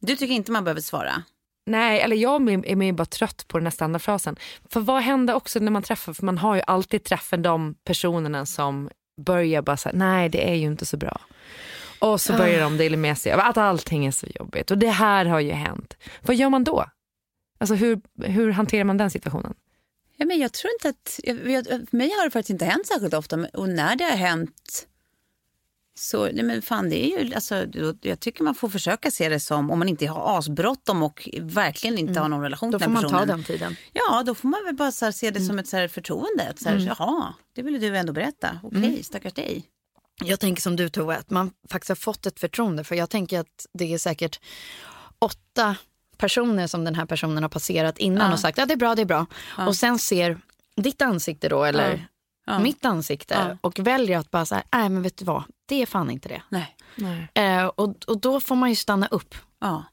Du 0.00 0.16
tycker 0.16 0.34
inte 0.34 0.52
man 0.52 0.64
behöver 0.64 0.80
svara? 0.80 1.22
nej, 1.66 2.00
eller 2.00 2.16
jag 2.16 2.34
är 2.66 2.76
mer 2.76 2.92
bara 2.92 3.04
trött 3.04 3.44
på 3.48 3.58
den 3.58 3.66
här 3.66 3.70
standardfrasen. 3.70 4.36
För 4.70 4.80
vad 4.80 5.02
händer 5.02 5.34
också 5.34 5.58
när 5.60 5.70
man 5.70 5.82
träffar, 5.82 6.12
för 6.12 6.24
man 6.24 6.38
har 6.38 6.54
ju 6.54 6.62
alltid 6.66 7.04
träffat 7.04 7.42
de 7.42 7.74
personerna 7.84 8.46
som 8.46 8.90
börjar 9.20 9.62
bara 9.62 9.76
säga 9.76 9.92
nej 9.96 10.28
det 10.28 10.50
är 10.50 10.54
ju 10.54 10.66
inte 10.66 10.86
så 10.86 10.96
bra. 10.96 11.20
Och 11.98 12.20
så 12.20 12.32
börjar 12.32 12.60
de 12.60 12.76
dela 12.76 12.96
med 12.96 13.18
sig 13.18 13.32
av 13.32 13.40
att 13.40 13.56
allting 13.56 14.06
är 14.06 14.10
så 14.10 14.26
jobbigt 14.34 14.70
och 14.70 14.78
det 14.78 14.88
här 14.88 15.24
har 15.24 15.40
ju 15.40 15.52
hänt. 15.52 15.96
Vad 16.22 16.36
gör 16.36 16.50
man 16.50 16.64
då? 16.64 16.84
Alltså 17.58 17.74
hur, 17.74 18.00
hur 18.22 18.50
hanterar 18.50 18.84
man 18.84 18.96
den 18.96 19.10
situationen? 19.10 19.54
Ja, 20.16 20.26
men 20.26 20.38
jag 20.38 20.52
tror 20.52 20.72
inte 20.72 20.88
att, 20.88 21.20
jag, 21.22 21.50
jag, 21.50 21.64
för 21.66 21.96
mig 21.96 22.10
har 22.18 22.24
det 22.24 22.30
faktiskt 22.30 22.50
inte 22.50 22.64
hänt 22.64 22.86
särskilt 22.86 23.14
ofta. 23.14 23.46
Och 23.54 23.68
när 23.68 23.96
det 23.96 24.04
har 24.04 24.16
hänt 24.16 24.86
så, 25.96 26.24
nej 26.24 26.42
men 26.42 26.62
fan 26.62 26.90
det 26.90 27.04
är 27.04 27.24
ju, 27.24 27.34
alltså, 27.34 27.66
då, 27.66 27.94
jag 28.00 28.20
tycker 28.20 28.44
man 28.44 28.54
får 28.54 28.68
försöka 28.68 29.10
se 29.10 29.28
det 29.28 29.40
som, 29.40 29.70
om 29.70 29.78
man 29.78 29.88
inte 29.88 30.06
har 30.06 30.38
asbråttom 30.38 31.02
och 31.02 31.28
verkligen 31.40 31.98
inte 31.98 32.20
har 32.20 32.28
någon 32.28 32.42
relation 32.42 32.70
Då 32.70 32.78
till 32.78 32.84
får 32.84 32.92
den 32.92 33.02
man 33.02 33.02
personen. 33.02 33.28
ta 33.28 33.34
den 33.34 33.44
tiden. 33.44 33.76
Ja, 33.92 34.22
då 34.26 34.34
får 34.34 34.48
man 34.48 34.64
väl 34.64 34.74
bara 34.74 34.92
så 34.92 35.04
här, 35.04 35.12
se 35.12 35.30
det 35.30 35.40
som 35.40 35.58
ett 35.58 35.68
så 35.68 35.76
här, 35.76 35.88
förtroende. 35.88 36.48
Att, 36.50 36.58
så 36.58 36.68
här, 36.68 36.78
Jaha, 36.98 37.34
det 37.54 37.62
ville 37.62 37.78
du 37.78 37.96
ändå 37.96 38.12
berätta. 38.12 38.58
Okej, 38.62 39.02
stackars 39.02 39.32
dig. 39.32 39.64
Jag 40.24 40.40
tänker 40.40 40.62
som 40.62 40.76
du 40.76 40.88
Tove, 40.88 41.16
att 41.16 41.30
man 41.30 41.50
faktiskt 41.70 41.88
har 41.88 41.96
fått 41.96 42.26
ett 42.26 42.40
förtroende. 42.40 42.84
För 42.84 42.94
jag 42.94 43.10
tänker 43.10 43.40
att 43.40 43.66
det 43.72 43.94
är 43.94 43.98
säkert 43.98 44.40
åtta 45.18 45.76
personer 46.16 46.66
som 46.66 46.84
den 46.84 46.94
här 46.94 47.06
personen 47.06 47.42
har 47.42 47.50
passerat 47.50 47.98
innan 47.98 48.32
och 48.32 48.40
sagt 48.40 48.58
ja 48.58 48.66
det 48.66 48.72
är 48.74 48.76
bra, 48.76 48.94
det 48.94 49.02
är 49.02 49.06
bra. 49.06 49.26
Och 49.66 49.76
sen 49.76 49.98
ser 49.98 50.38
ditt 50.76 51.02
ansikte 51.02 51.48
då 51.48 51.64
eller 51.64 52.08
Ja. 52.46 52.58
mitt 52.58 52.84
ansikte 52.84 53.34
Ja. 53.34 53.58
och 53.60 53.78
väljer 53.78 54.18
att 54.18 54.30
bara 54.30 54.46
säga 54.46 54.62
nej 54.72 54.88
men 54.88 55.02
vet 55.02 55.16
du 55.16 55.24
vad, 55.24 55.42
det 55.66 55.82
är 55.82 55.86
fan 55.86 56.10
inte 56.10 56.28
det. 56.28 56.42
Nej. 56.48 56.76
Nej. 56.96 57.28
Eh, 57.34 57.66
och, 57.66 57.94
och 58.06 58.20
då 58.20 58.40
får 58.40 58.56
man 58.56 58.68
ju 58.70 58.76
stanna 58.76 59.06
upp. 59.06 59.34
Ja. 59.60 59.84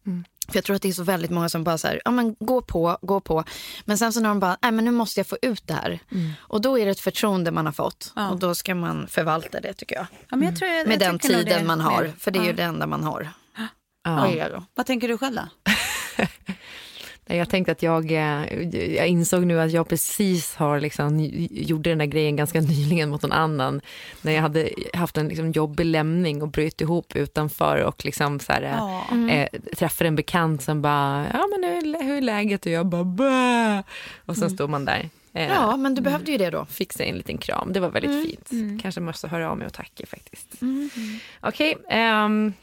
För 0.48 0.58
jag 0.58 0.64
tror 0.64 0.76
att 0.76 0.82
det 0.82 0.90
är 0.90 0.94
så 0.94 1.04
väldigt 1.04 1.32
många 1.32 1.50
som 1.50 1.64
bara 1.64 1.78
så 1.78 1.88
här, 1.88 2.02
ja 2.06 2.12
men 2.12 2.36
gå 2.40 2.62
på, 2.62 2.98
gå 3.02 3.20
på. 3.20 3.44
Men 3.86 3.98
sen 3.98 4.14
så 4.14 4.20
när 4.20 4.30
de 4.30 4.40
bara, 4.40 4.58
nej 4.62 4.72
men 4.72 4.86
nu 4.86 4.92
måste 4.92 5.20
jag 5.20 5.28
få 5.28 5.38
ut 5.42 5.68
det 5.68 5.74
här. 5.74 6.00
Och 6.40 6.62
då 6.62 6.80
är 6.80 6.86
det 6.86 6.92
ett 6.92 7.00
förtroende 7.00 7.52
man 7.52 7.66
har 7.66 7.74
fått. 7.74 8.14
Ja. 8.16 8.30
Och 8.30 8.40
då 8.40 8.56
ska 8.56 8.76
man 8.76 9.08
förvalta 9.08 9.60
det 9.60 9.74
tycker 9.74 9.96
jag. 9.96 10.06
Ja, 10.30 10.36
men 10.38 10.48
jag 10.48 10.58
tror 10.58 10.72
jag, 10.72 10.88
Med 10.88 10.94
jag 10.94 11.00
den 11.00 11.20
tiden 11.20 11.46
det 11.46 11.64
man 11.64 11.78
mer. 11.78 11.86
har. 11.86 12.14
För 12.20 12.32
det 12.32 12.40
är 12.40 12.44
ju 12.44 12.50
Ja. 12.50 12.56
det 12.56 12.64
enda 12.64 12.88
man 12.88 13.04
har. 13.04 13.30
Ja. 14.04 14.64
Vad 14.76 14.86
tänker 14.86 15.08
du 15.08 15.18
själv 15.18 15.36
då? 15.36 15.72
Jag 17.36 17.50
tänkte 17.50 17.72
att 17.72 17.84
jag, 17.84 18.12
eh, 18.12 18.44
jag 18.96 19.08
insåg 19.08 19.46
nu 19.46 19.60
att 19.62 19.72
jag 19.72 19.88
precis 19.90 20.56
har 20.56 20.80
liksom, 20.80 21.20
gjorde 21.52 21.90
den 21.90 21.98
där 21.98 22.06
grejen 22.06 22.36
ganska 22.36 22.62
nyligen 22.62 23.10
mot 23.10 23.22
någon 23.22 23.32
annan. 23.32 23.82
När 24.22 24.32
jag 24.32 24.42
hade 24.42 24.70
haft 24.94 25.18
en 25.18 25.28
liksom 25.28 25.52
jobbig 25.52 25.86
lämning 25.86 26.42
och 26.42 26.48
bröt 26.48 26.82
ihop 26.82 27.16
utanför 27.16 27.84
och 27.84 28.06
liksom 28.06 28.40
så 28.40 28.52
här, 28.54 28.62
Ja. 28.62 29.06
eh, 29.30 29.48
träffade 29.78 30.08
en 30.08 30.16
bekant 30.16 30.62
som 30.62 30.82
bara, 30.82 31.26
ja 31.34 31.48
men 31.52 31.70
hur, 31.70 32.04
hur 32.04 32.18
är 32.18 32.22
läget? 32.22 32.66
Och 32.66 32.72
jag 32.72 32.86
bara, 32.86 33.04
Bä! 33.04 33.84
Och 34.26 34.38
sen 34.38 34.50
står 34.50 34.68
man 34.68 34.86
där. 34.86 35.10
Eh, 35.34 35.48
Ja, 35.48 35.78
men 35.78 35.96
du 35.96 36.02
behövde 36.02 36.32
ju 36.32 36.38
det 36.38 36.50
då. 36.50 36.66
fixa 36.66 37.04
en 37.04 37.16
liten 37.18 37.38
kram. 37.38 37.74
Det 37.74 37.80
var 37.80 37.90
väldigt 37.90 38.26
fint. 38.50 38.82
Kanske 38.82 39.02
måste 39.02 39.28
höra 39.28 39.52
av 39.52 39.58
mig 39.58 39.68
och 39.68 39.74
tacka 39.74 40.06
faktiskt. 40.06 40.48
Okej. 41.42 41.78
ehm, 41.90 42.54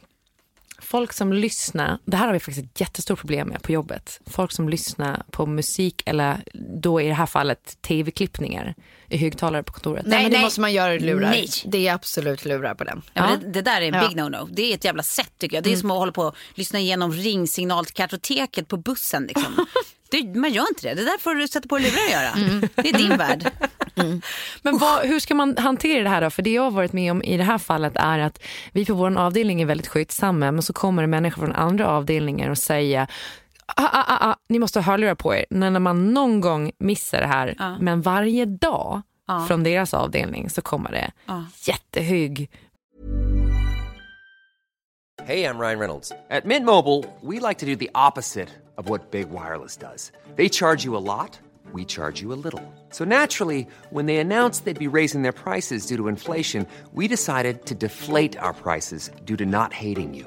folk 0.78 1.12
som 1.12 1.32
lyssnar, 1.32 1.98
det 2.04 2.16
här 2.16 2.26
har 2.26 2.32
vi 2.32 2.40
faktiskt 2.40 2.66
ett 2.66 2.80
jättestort 2.80 3.18
problem 3.18 3.48
med 3.48 3.62
på 3.62 3.72
jobbet. 3.72 4.20
Folk 4.26 4.52
som 4.52 4.68
lyssnar 4.68 5.22
på 5.30 5.46
musik 5.46 6.02
eller 6.06 6.42
då 6.82 7.00
i 7.00 7.08
det 7.08 7.14
här 7.14 7.26
fallet 7.26 7.82
tv-klippningar 7.82 8.74
i 9.08 9.16
högtalare 9.16 9.62
på 9.62 9.72
kontoret. 9.72 10.06
Nej, 10.06 10.22
men 10.22 10.30
det 10.30 10.36
nej. 10.36 10.44
måste 10.44 10.60
man 10.60 10.72
göra 10.72 10.94
i 10.94 10.98
lurar. 10.98 11.30
Nej. 11.30 11.48
Det 11.64 11.88
är 11.88 11.94
absolut 11.94 12.44
lurar 12.44 12.74
på 12.74 12.84
den. 12.84 13.02
Ja, 13.12 13.26
men 13.26 13.40
det, 13.40 13.50
det 13.52 13.62
där 13.62 13.80
är 13.80 13.88
en 13.88 13.94
Ja. 13.94 14.08
big 14.08 14.18
no-no. 14.18 14.48
Det 14.52 14.62
är 14.62 14.74
ett 14.74 14.84
jävla 14.84 15.02
sätt 15.02 15.32
tycker 15.38 15.56
jag. 15.56 15.64
Det 15.64 15.72
är 15.72 15.76
som 15.76 15.90
att 15.90 15.98
hålla 15.98 16.12
på 16.12 16.22
och 16.22 16.36
lyssna 16.54 16.78
igenom 16.78 17.12
ringsignalkartoteket 17.12 18.68
på 18.68 18.76
bussen. 18.76 19.26
Liksom. 19.26 19.66
det, 20.10 20.22
man 20.38 20.52
gör 20.52 20.68
inte 20.68 20.88
det. 20.88 20.94
Det 20.94 21.04
där 21.04 21.18
får 21.18 21.34
du 21.34 21.48
sätta 21.48 21.68
på 21.68 21.78
lurar 21.78 22.04
och 22.06 22.12
göra. 22.12 22.60
Det 22.74 22.88
är 22.88 22.98
din 22.98 23.16
värld. 23.16 23.50
Men 24.62 24.78
vad, 24.78 25.06
hur 25.06 25.20
ska 25.20 25.34
man 25.34 25.56
hantera 25.56 26.02
det 26.02 26.08
här 26.08 26.20
då? 26.20 26.30
För 26.30 26.42
det 26.42 26.50
jag 26.50 26.62
har 26.62 26.70
varit 26.70 26.92
med 26.92 27.12
om 27.12 27.22
i 27.22 27.36
det 27.36 27.44
här 27.44 27.58
fallet 27.58 27.92
är 27.96 28.18
att 28.18 28.42
vi 28.72 28.84
på 28.84 28.94
vår 28.94 29.18
avdelning 29.18 29.60
är 29.62 29.66
väldigt 29.66 29.88
skyddsamma 29.88 30.52
men 30.52 30.62
så 30.62 30.72
kommer 30.72 31.02
det 31.02 31.08
människor 31.08 31.42
från 31.42 31.54
andra 31.54 31.88
avdelningar 31.88 32.50
och 32.50 32.58
säger 32.58 33.06
Ah, 33.76 33.90
ah, 33.92 34.04
ah, 34.08 34.30
ah, 34.30 34.36
ni 34.48 34.58
måste 34.58 34.78
ha 34.80 34.82
hörlurar 34.92 35.14
på 35.14 35.34
er. 35.34 35.44
När 35.50 35.78
man 35.78 36.12
någon 36.14 36.40
gång 36.40 36.70
missar 36.78 37.20
det 37.20 37.26
här, 37.26 37.76
men 37.80 38.02
varje 38.02 38.44
dag 38.44 39.02
från 39.48 39.62
deras 39.64 39.94
avdelning 39.94 40.50
så 40.50 40.62
kommer 40.62 40.90
det 40.92 41.10
jättehög 41.66 42.50
Hey, 45.26 45.44
I'm 45.44 45.58
Ryan 45.58 45.78
Reynolds. 45.78 46.12
At 46.30 46.44
Mint 46.46 46.64
Mobile, 46.64 47.04
we 47.22 47.38
like 47.48 47.58
to 47.58 47.66
do 47.66 47.76
the 47.76 47.90
opposite 47.94 48.48
of 48.78 48.88
what 48.88 49.10
Big 49.10 49.26
Wireless 49.30 49.76
does. 49.76 50.12
They 50.36 50.48
charge 50.48 50.84
you 50.86 50.96
a 50.96 51.04
lot, 51.04 51.38
we 51.74 51.84
charge 51.84 52.22
you 52.22 52.32
a 52.32 52.38
little. 52.44 52.62
So 52.90 53.04
naturally, 53.04 53.66
when 53.90 54.06
they 54.06 54.16
announced 54.18 54.64
they'd 54.64 54.78
be 54.90 54.96
raising 54.98 55.22
their 55.22 55.32
prices 55.32 55.86
due 55.86 55.96
to 55.98 56.08
inflation, 56.08 56.66
we 56.94 57.08
decided 57.08 57.66
to 57.66 57.74
deflate 57.74 58.38
our 58.38 58.54
prices 58.54 59.10
due 59.26 59.36
to 59.36 59.44
not 59.44 59.72
hating 59.74 60.14
you. 60.14 60.26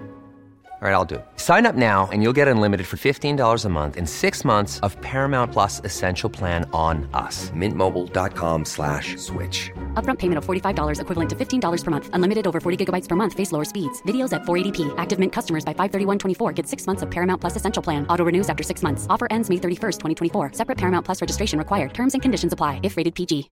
All 0.81 0.87
right, 0.87 0.95
I'll 0.95 1.05
do 1.05 1.15
it. 1.17 1.25
Sign 1.35 1.67
up 1.67 1.75
now 1.75 2.09
and 2.11 2.23
you'll 2.23 2.33
get 2.33 2.47
unlimited 2.47 2.87
for 2.87 2.97
$15 2.97 3.65
a 3.65 3.69
month 3.69 3.97
in 3.97 4.07
six 4.07 4.43
months 4.43 4.79
of 4.79 4.99
Paramount 5.01 5.51
Plus 5.51 5.79
Essential 5.83 6.27
Plan 6.27 6.67
on 6.73 7.07
us. 7.13 7.51
Mintmobile.com 7.51 8.65
slash 8.65 9.15
switch. 9.17 9.69
Upfront 9.93 10.17
payment 10.17 10.39
of 10.39 10.43
$45 10.43 10.99
equivalent 10.99 11.29
to 11.29 11.35
$15 11.35 11.83
per 11.83 11.91
month. 11.91 12.09
Unlimited 12.13 12.47
over 12.47 12.59
40 12.59 12.83
gigabytes 12.83 13.07
per 13.07 13.15
month. 13.15 13.33
Face 13.33 13.51
lower 13.51 13.63
speeds. 13.63 14.01
Videos 14.07 14.33
at 14.33 14.41
480p. 14.41 14.91
Active 14.97 15.19
Mint 15.19 15.31
customers 15.31 15.63
by 15.63 15.75
531.24 15.75 16.55
get 16.55 16.67
six 16.67 16.87
months 16.87 17.03
of 17.03 17.11
Paramount 17.11 17.39
Plus 17.39 17.55
Essential 17.55 17.83
Plan. 17.83 18.07
Auto 18.07 18.25
renews 18.25 18.49
after 18.49 18.63
six 18.63 18.81
months. 18.81 19.05
Offer 19.07 19.27
ends 19.29 19.51
May 19.51 19.57
31st, 19.57 19.99
2024. 19.99 20.53
Separate 20.53 20.79
Paramount 20.79 21.05
Plus 21.05 21.21
registration 21.21 21.59
required. 21.59 21.93
Terms 21.93 22.15
and 22.15 22.23
conditions 22.23 22.53
apply 22.53 22.79
if 22.81 22.97
rated 22.97 23.13
PG. 23.13 23.51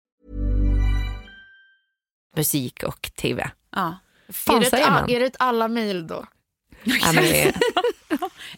musik 2.37 2.83
och 2.83 3.11
tv. 3.21 3.51
Ja. 3.77 3.99
Fan 4.29 4.57
är, 4.57 4.61
det 4.61 4.67
säger 4.67 5.05
ett, 5.05 5.11
är 5.11 5.21
det 5.21 5.27
ett 5.27 5.37
alla 5.39 5.69
mejl 5.69 6.07
då? 6.07 6.25
Ja, 6.85 7.13
men 7.13 7.25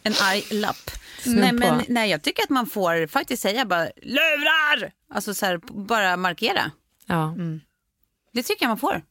En 0.02 0.12
arg 0.22 0.44
lapp. 0.50 0.90
Nej, 1.26 1.50
på. 1.50 1.56
men, 1.56 1.82
nej, 1.88 2.10
jag 2.10 2.22
tycker 2.22 2.42
att 2.42 2.50
man 2.50 2.66
får 2.66 3.06
faktiskt 3.06 3.42
säga 3.42 3.64
bara 3.64 3.88
lurar. 4.02 4.92
Alltså 5.14 5.34
så 5.34 5.46
här, 5.46 5.60
bara 5.86 6.16
markera. 6.16 6.70
ja. 7.06 7.34
Det 8.32 8.42
tycker 8.42 8.64
jag 8.64 8.68
man 8.68 8.78
får. 8.78 9.02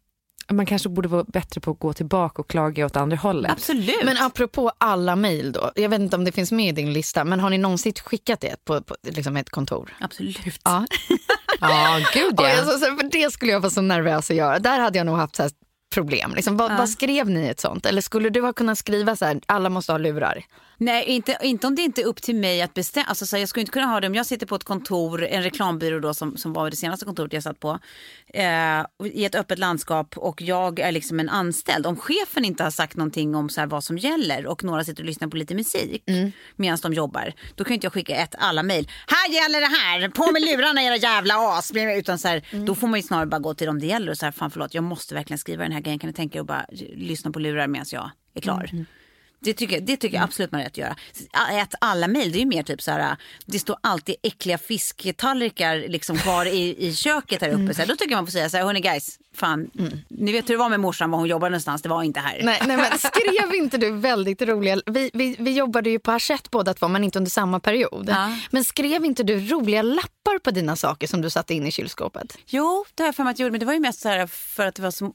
Man 0.52 0.66
kanske 0.66 0.90
borde 0.90 1.08
vara 1.08 1.24
bättre 1.24 1.62
på 1.62 1.72
att 1.72 1.80
gå 1.80 1.94
tillbaka 1.94 2.42
och 2.42 2.50
klaga 2.50 2.86
åt 2.86 2.96
andra 2.96 3.18
hållet. 3.18 3.52
Absolut. 3.52 4.04
Men 4.04 4.18
apropå 4.18 4.72
alla 4.78 5.16
mejl 5.16 5.52
då. 5.52 5.72
Jag 5.76 5.90
vet 5.90 6.00
inte 6.00 6.16
om 6.16 6.24
det 6.26 6.32
finns 6.32 6.52
med 6.52 6.70
i 6.70 6.72
din 6.72 6.94
lista, 6.94 7.24
men 7.24 7.40
har 7.40 7.50
ni 7.50 7.58
någonsin 7.58 7.94
skickat 7.94 8.42
det 8.42 8.66
på, 8.66 8.82
på 8.82 8.96
liksom 9.04 9.38
ett 9.38 9.50
kontor? 9.50 9.98
Absolut. 10.00 10.40
Ja. 10.64 10.86
Ja, 11.60 12.00
gud 12.14 12.40
Och 12.40 12.46
ja. 12.46 12.50
jag, 12.50 12.66
så, 12.66 12.72
så, 12.72 12.80
för 12.80 13.10
det 13.12 13.32
skulle 13.34 13.52
jag 13.52 13.60
vara 13.60 13.70
så 13.72 13.82
nervös 13.82 14.30
att 14.32 14.38
göra. 14.38 14.60
Där 14.60 14.80
hade 14.80 14.98
jag 14.98 15.06
nog 15.06 15.18
haft 15.18 15.36
så 15.36 15.44
här 15.44 15.52
problem. 15.90 16.34
Liksom, 16.36 16.58
vad, 16.58 16.78
vad 16.78 16.90
skrev 16.90 17.30
ni 17.30 17.40
i 17.40 17.50
ett 17.50 17.60
sånt? 17.60 17.86
Eller 17.86 18.02
skulle 18.02 18.30
du 18.30 18.42
ha 18.42 18.54
kunnat 18.54 18.78
skriva 18.78 19.16
så 19.16 19.26
här, 19.26 19.40
alla 19.46 19.70
måste 19.70 19.92
ha 19.92 19.98
lurar? 19.98 20.44
Nej, 20.82 21.06
inte, 21.06 21.38
inte 21.42 21.68
om 21.68 21.76
det 21.76 21.82
inte 21.82 22.02
är 22.02 22.06
upp 22.06 22.22
till 22.22 22.36
mig 22.36 22.62
att 22.62 22.74
bestämma. 22.74 23.06
Alltså, 23.06 23.26
så 23.26 23.36
här, 23.36 23.42
jag 23.42 23.50
skulle 23.50 23.62
inte 23.62 23.72
kunna 23.72 23.86
ha 23.86 24.00
det 24.00 24.08
om 24.08 24.16
jag 24.16 24.26
sitter 24.26 24.46
på 24.46 24.56
ett 24.56 24.64
kontor, 24.64 25.26
en 25.26 25.44
reklambyrå 25.44 26.00
då, 26.00 26.14
som, 26.14 26.38
som 26.38 26.54
var 26.54 26.70
det 26.70 26.76
senaste 26.76 27.06
kontoret 27.06 27.34
jag 27.34 27.44
satt 27.44 27.60
på, 27.60 27.80
eh, 28.34 28.86
i 29.06 29.26
ett 29.26 29.36
öppet 29.36 29.60
landskap 29.60 30.18
och 30.18 30.42
jag 30.42 30.80
är 30.80 30.92
liksom 30.92 31.20
en 31.20 31.30
anställd. 31.30 31.86
Om 31.86 31.96
chefen 31.98 32.46
inte 32.46 32.64
har 32.64 32.72
sagt 32.72 32.98
någonting 32.98 33.36
om 33.36 33.50
så 33.50 33.60
här, 33.62 33.68
vad 33.68 33.84
som 33.84 33.98
gäller 33.98 34.46
och 34.48 34.64
några 34.64 34.84
sitter 34.84 35.04
och 35.04 35.08
lyssnar 35.08 35.28
på 35.28 35.38
lite 35.38 35.56
musik 35.56 36.04
medan 36.56 36.78
de 36.82 36.94
jobbar, 36.94 37.34
då 37.56 37.64
kan 37.64 37.74
inte 37.74 37.86
jag 37.86 37.94
skicka 37.94 38.16
ett 38.16 38.36
alla 38.38 38.64
mejl. 38.64 38.88
Här 39.08 39.34
gäller 39.34 39.62
det 39.62 39.68
här, 39.78 40.10
på 40.10 40.32
med 40.32 40.42
lurarna 40.42 40.84
era 40.84 40.96
jävla 40.96 41.36
as. 41.58 41.72
Utan 41.76 42.20
så 42.20 42.28
här, 42.28 42.48
Då 42.66 42.76
får 42.76 42.88
man 42.88 43.00
ju 43.00 43.04
snarare 43.04 43.26
bara 43.26 43.40
gå 43.40 43.54
till 43.54 43.68
dem 43.68 43.80
det 43.80 43.86
gäller 43.86 44.12
och 44.12 44.18
så 44.18 44.26
här, 44.26 44.32
fan 44.32 44.52
förlåt, 44.52 44.74
jag 44.74 44.84
måste 44.84 45.16
verkligen 45.16 45.38
skriva 45.38 45.64
den 45.64 45.72
här 45.72 45.82
grejen. 45.82 46.00
Kan 46.00 46.08
ni 46.08 46.14
tänka 46.14 46.38
er 46.38 46.42
att 46.42 46.48
bara 46.48 46.66
lyssna 46.96 47.32
på 47.32 47.40
lurar 47.40 47.68
medan 47.68 47.86
jag 47.92 48.12
är 48.36 48.42
klar? 48.42 48.86
Det 49.42 49.54
tycker, 49.54 49.82
det 49.82 49.98
tycker 49.98 50.18
jag 50.18 50.24
absolut 50.24 50.52
man 50.52 50.60
har 50.60 50.66
rätt 50.66 50.74
att 50.74 50.78
göra. 50.78 50.96
Ät 51.62 51.74
alla 51.82 52.08
mejl, 52.08 52.32
det 52.32 52.38
är 52.38 52.40
ju 52.40 52.46
mer 52.46 52.64
typ 52.64 52.82
så 52.82 52.92
här, 52.92 53.18
det 53.46 53.60
står 53.60 53.78
alltid 53.84 54.16
äckliga 54.24 54.58
fisktallrikar 54.58 55.78
liksom 55.88 56.18
kvar 56.18 56.46
i, 56.46 56.88
i 56.88 56.96
köket 56.96 57.42
här 57.42 57.50
uppe. 57.50 57.74
Så 57.74 57.82
här, 57.82 57.88
då 57.88 57.96
tycker 57.96 58.12
jag 58.12 58.18
man 58.18 58.26
får 58.28 58.32
säga 58.32 58.50
så 58.50 58.58
här, 58.58 58.64
hörni 58.64 58.82
guys, 58.82 59.20
fan, 59.40 59.72
ni 60.08 60.32
vet 60.32 60.50
hur 60.50 60.54
det 60.54 60.58
var 60.58 60.70
med 60.70 60.80
morsan, 60.80 61.12
var 61.12 61.20
hon 61.20 61.28
jobbade 61.28 61.50
någonstans, 61.50 61.82
det 61.82 61.90
var 61.90 62.04
inte 62.04 62.20
här. 62.20 62.40
Nej, 62.44 62.62
nej, 62.68 62.78
men 62.78 63.00
skrev 63.00 63.56
inte 63.56 63.78
du 63.78 63.92
väldigt 63.92 64.42
roliga... 64.42 64.82
Vi, 64.86 65.12
vi, 65.14 65.36
vi 65.40 65.52
jobbade 65.52 65.90
ju 65.90 66.00
på 66.00 66.12
Hachette 66.12 66.50
båda 66.52 66.74
två, 66.74 66.88
men 66.88 67.04
inte 67.04 67.20
under 67.20 67.32
samma 67.32 67.60
period. 67.60 68.10
Ja. 68.10 68.38
Men 68.52 68.64
skrev 68.64 69.06
inte 69.06 69.24
du 69.24 69.48
roliga 69.48 69.82
lappar 69.82 70.40
på 70.40 70.52
dina 70.52 70.76
saker 70.76 71.08
som 71.08 71.22
du 71.22 71.30
satte 71.30 71.54
in 71.54 71.68
i 71.68 71.72
kylskåpet? 71.72 72.38
Jo, 72.46 72.86
det 72.96 73.04
har 73.04 73.08
jag 73.08 73.16
för 73.16 73.24
mig 73.24 73.32
att 73.32 73.40
jag 73.40 73.46
gjorde, 73.46 73.52
men 73.52 73.60
det 73.60 73.66
var 73.66 73.74
ju 73.74 73.80
mest 73.80 74.02
så 74.02 74.10
här 74.10 74.28
för 74.28 74.66
att 74.66 74.76
det 74.76 74.82
var 74.82 74.92
så 74.92 75.14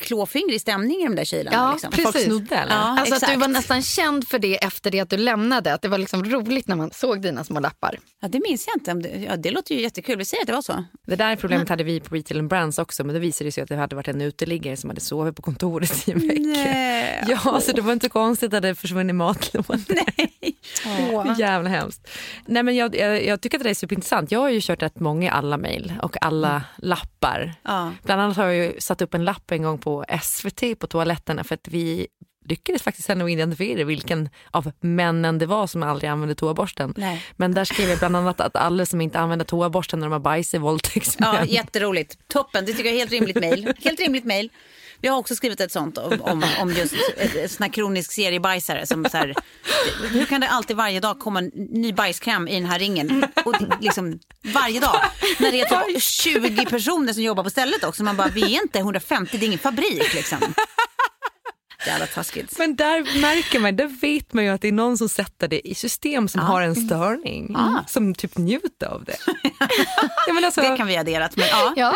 klåfingrig 0.00 0.60
stämning 0.60 1.00
i 1.00 1.04
de 1.04 1.14
där 1.14 1.24
kylarna. 1.24 1.56
Ja, 1.56 1.72
liksom. 1.72 1.90
precis. 1.90 2.12
Folk 2.12 2.24
snodde 2.24 2.56
eller? 2.56 2.74
Ja, 2.74 2.80
alltså 2.80 3.14
att 3.14 3.20
du 3.20 3.26
exakt. 3.26 3.40
var 3.40 3.48
nästan 3.48 3.82
känd 3.82 4.28
för 4.28 4.38
det 4.38 4.64
efter 4.64 4.90
det 4.90 5.00
att 5.00 5.10
du 5.10 5.16
lämnade. 5.16 5.74
Att 5.74 5.82
det 5.82 5.88
var 5.88 5.98
liksom 5.98 6.24
roligt 6.24 6.68
när 6.68 6.76
man 6.76 6.90
såg 6.90 7.22
dina 7.22 7.44
små 7.44 7.60
lappar. 7.60 7.98
Ja, 8.22 8.28
det 8.28 8.40
minns 8.40 8.66
jag 8.66 8.76
inte. 8.76 8.92
om 8.92 9.02
Det, 9.02 9.08
ja, 9.08 9.36
det 9.36 9.50
låter 9.50 9.74
ju 9.74 9.80
jättekul. 9.80 10.18
Vi 10.18 10.24
säger 10.24 10.42
att 10.42 10.46
det 10.46 10.52
var 10.52 10.62
så. 10.62 10.84
Det 11.06 11.16
där 11.16 11.36
problemet 11.36 11.68
hade 11.68 11.84
vi 11.84 12.00
på 12.00 12.14
Retail 12.14 12.40
and 12.40 12.48
Brands 12.48 12.78
också 12.78 13.04
men 13.04 13.14
det 13.14 13.20
visade 13.20 13.52
sig 13.56 13.62
att 13.62 13.68
det 13.68 13.76
hade 13.76 13.96
varit 13.96 14.08
en 14.08 14.20
uteliggare 14.20 14.76
som 14.76 14.90
hade 14.90 15.00
sovit 15.00 15.36
på 15.36 15.42
kontoret 15.42 16.08
i 16.08 16.12
en 16.12 16.28
vecka. 16.28 17.26
Ja, 17.28 17.60
så 17.60 17.72
det 17.72 17.80
var 17.80 17.92
inte 17.92 18.08
konstigt 18.08 18.54
att 18.54 18.62
det 18.62 18.74
försvunnit 18.74 19.16
matlådor. 19.16 19.80
Nej. 19.88 21.36
Jävla 21.38 21.70
hemskt. 21.70 22.08
Nej, 22.46 22.62
men 22.62 22.76
jag, 22.76 22.96
jag, 22.96 23.24
jag 23.24 23.40
tycker 23.40 23.58
att 23.58 23.64
det 23.64 23.70
är 23.70 23.74
superintressant. 23.74 24.30
Jag 24.30 24.40
har 24.40 24.50
ju 24.50 24.60
kört 24.62 24.82
rätt 24.82 25.00
många 25.00 25.32
alla 25.32 25.56
mejl 25.56 25.92
och 26.02 26.16
alla 26.24 26.62
lappar. 26.78 27.54
Ja. 27.62 27.92
Bland 28.02 28.20
annat 28.20 28.36
har 28.36 28.44
jag 28.44 28.56
ju 28.56 28.80
satt 28.80 29.02
upp 29.02 29.14
en 29.14 29.24
lapp 29.24 29.50
en 29.50 29.62
gång 29.62 29.78
på 29.78 30.04
SVT 30.22 30.78
på 30.78 30.86
toaletterna 30.86 31.44
för 31.44 31.54
att 31.54 31.68
vi 31.68 32.06
lyckades 32.48 32.82
faktiskt 32.82 33.10
ändå 33.10 33.28
identifiera 33.28 33.84
vilken 33.84 34.28
av 34.50 34.72
männen 34.80 35.38
det 35.38 35.46
var 35.46 35.66
som 35.66 35.82
aldrig 35.82 36.10
använde 36.10 36.34
toaborsten. 36.34 36.94
Nej. 36.96 37.24
Men 37.36 37.54
där 37.54 37.64
skrev 37.64 37.88
jag 37.88 37.98
bland 37.98 38.16
annat 38.16 38.40
att 38.40 38.56
alla 38.56 38.86
som 38.86 39.00
inte 39.00 39.18
använder 39.18 39.44
toaborsten 39.44 40.00
när 40.00 40.06
de 40.06 40.12
har 40.12 40.20
bajs 40.20 40.54
är 40.54 40.58
våldtäktsmän. 40.58 41.34
Ja, 41.34 41.44
jätteroligt. 41.44 42.18
Toppen, 42.28 42.64
det 42.64 42.72
tycker 42.72 42.84
jag 42.84 42.94
är 42.94 42.98
helt 42.98 43.12
rimligt 43.12 43.40
mejl. 43.40 43.72
Helt 43.84 44.00
rimligt 44.00 44.24
mejl. 44.24 44.50
Vi 45.00 45.08
har 45.08 45.18
också 45.18 45.34
skrivit 45.34 45.60
ett 45.60 45.72
sånt 45.72 45.98
om, 45.98 46.20
om, 46.20 46.44
om 46.60 46.72
just 46.72 46.94
sån 47.48 47.62
här 47.64 47.72
kronisk 47.72 48.12
seriebajsare. 48.12 48.86
Som 48.86 49.04
så 49.10 49.16
här, 49.16 49.34
hur 50.10 50.24
kan 50.24 50.40
det 50.40 50.48
alltid 50.48 50.76
varje 50.76 51.00
dag 51.00 51.18
komma 51.18 51.38
en 51.38 51.50
ny 51.54 51.92
bajskräm 51.92 52.48
i 52.48 52.54
den 52.54 52.66
här 52.66 52.78
ringen? 52.78 53.26
Och 53.44 53.54
liksom, 53.80 54.18
varje 54.42 54.80
dag. 54.80 55.00
När 55.38 55.52
det 55.52 55.60
är 55.60 55.92
typ 55.92 56.02
20 56.02 56.66
personer 56.66 57.12
som 57.12 57.22
jobbar 57.22 57.44
på 57.44 57.50
stället 57.50 57.84
också. 57.84 58.04
Man 58.04 58.16
bara, 58.16 58.28
vi 58.28 58.42
är 58.56 58.62
inte 58.62 58.78
150, 58.78 59.38
det 59.38 59.44
är 59.44 59.46
ingen 59.46 59.58
fabrik 59.58 60.14
liksom. 60.14 60.38
Jävla 61.86 62.06
taskigt. 62.06 62.58
Men 62.58 62.76
där 62.76 63.20
märker 63.20 63.58
man, 63.60 63.76
där 63.76 63.86
vet 64.00 64.32
man 64.32 64.44
ju 64.44 64.50
att 64.50 64.60
det 64.60 64.68
är 64.68 64.72
någon 64.72 64.98
som 64.98 65.08
sätter 65.08 65.48
det 65.48 65.68
i 65.68 65.74
system 65.74 66.28
som 66.28 66.40
har 66.40 66.62
en 66.62 66.74
störning. 66.74 67.56
Som 67.88 68.14
typ 68.14 68.38
njuter 68.38 68.86
av 68.86 69.04
det. 69.04 69.16
ja, 70.26 70.32
men 70.32 70.44
alltså, 70.44 70.60
Det 70.60 70.76
kan 70.76 70.86
vi 70.86 70.94
ha 70.94 71.00
adderat. 71.00 71.36
Men, 71.36 71.46
ja. 71.50 71.72
Ja, 71.76 71.94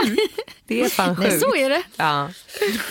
det 0.66 0.81
är 0.81 0.88
fan 0.88 1.16
Nej, 1.18 1.31
sjukt. 1.31 1.42
så 1.42 1.57
är 1.57 1.70
det. 1.70 1.83
Ja. 1.96 2.29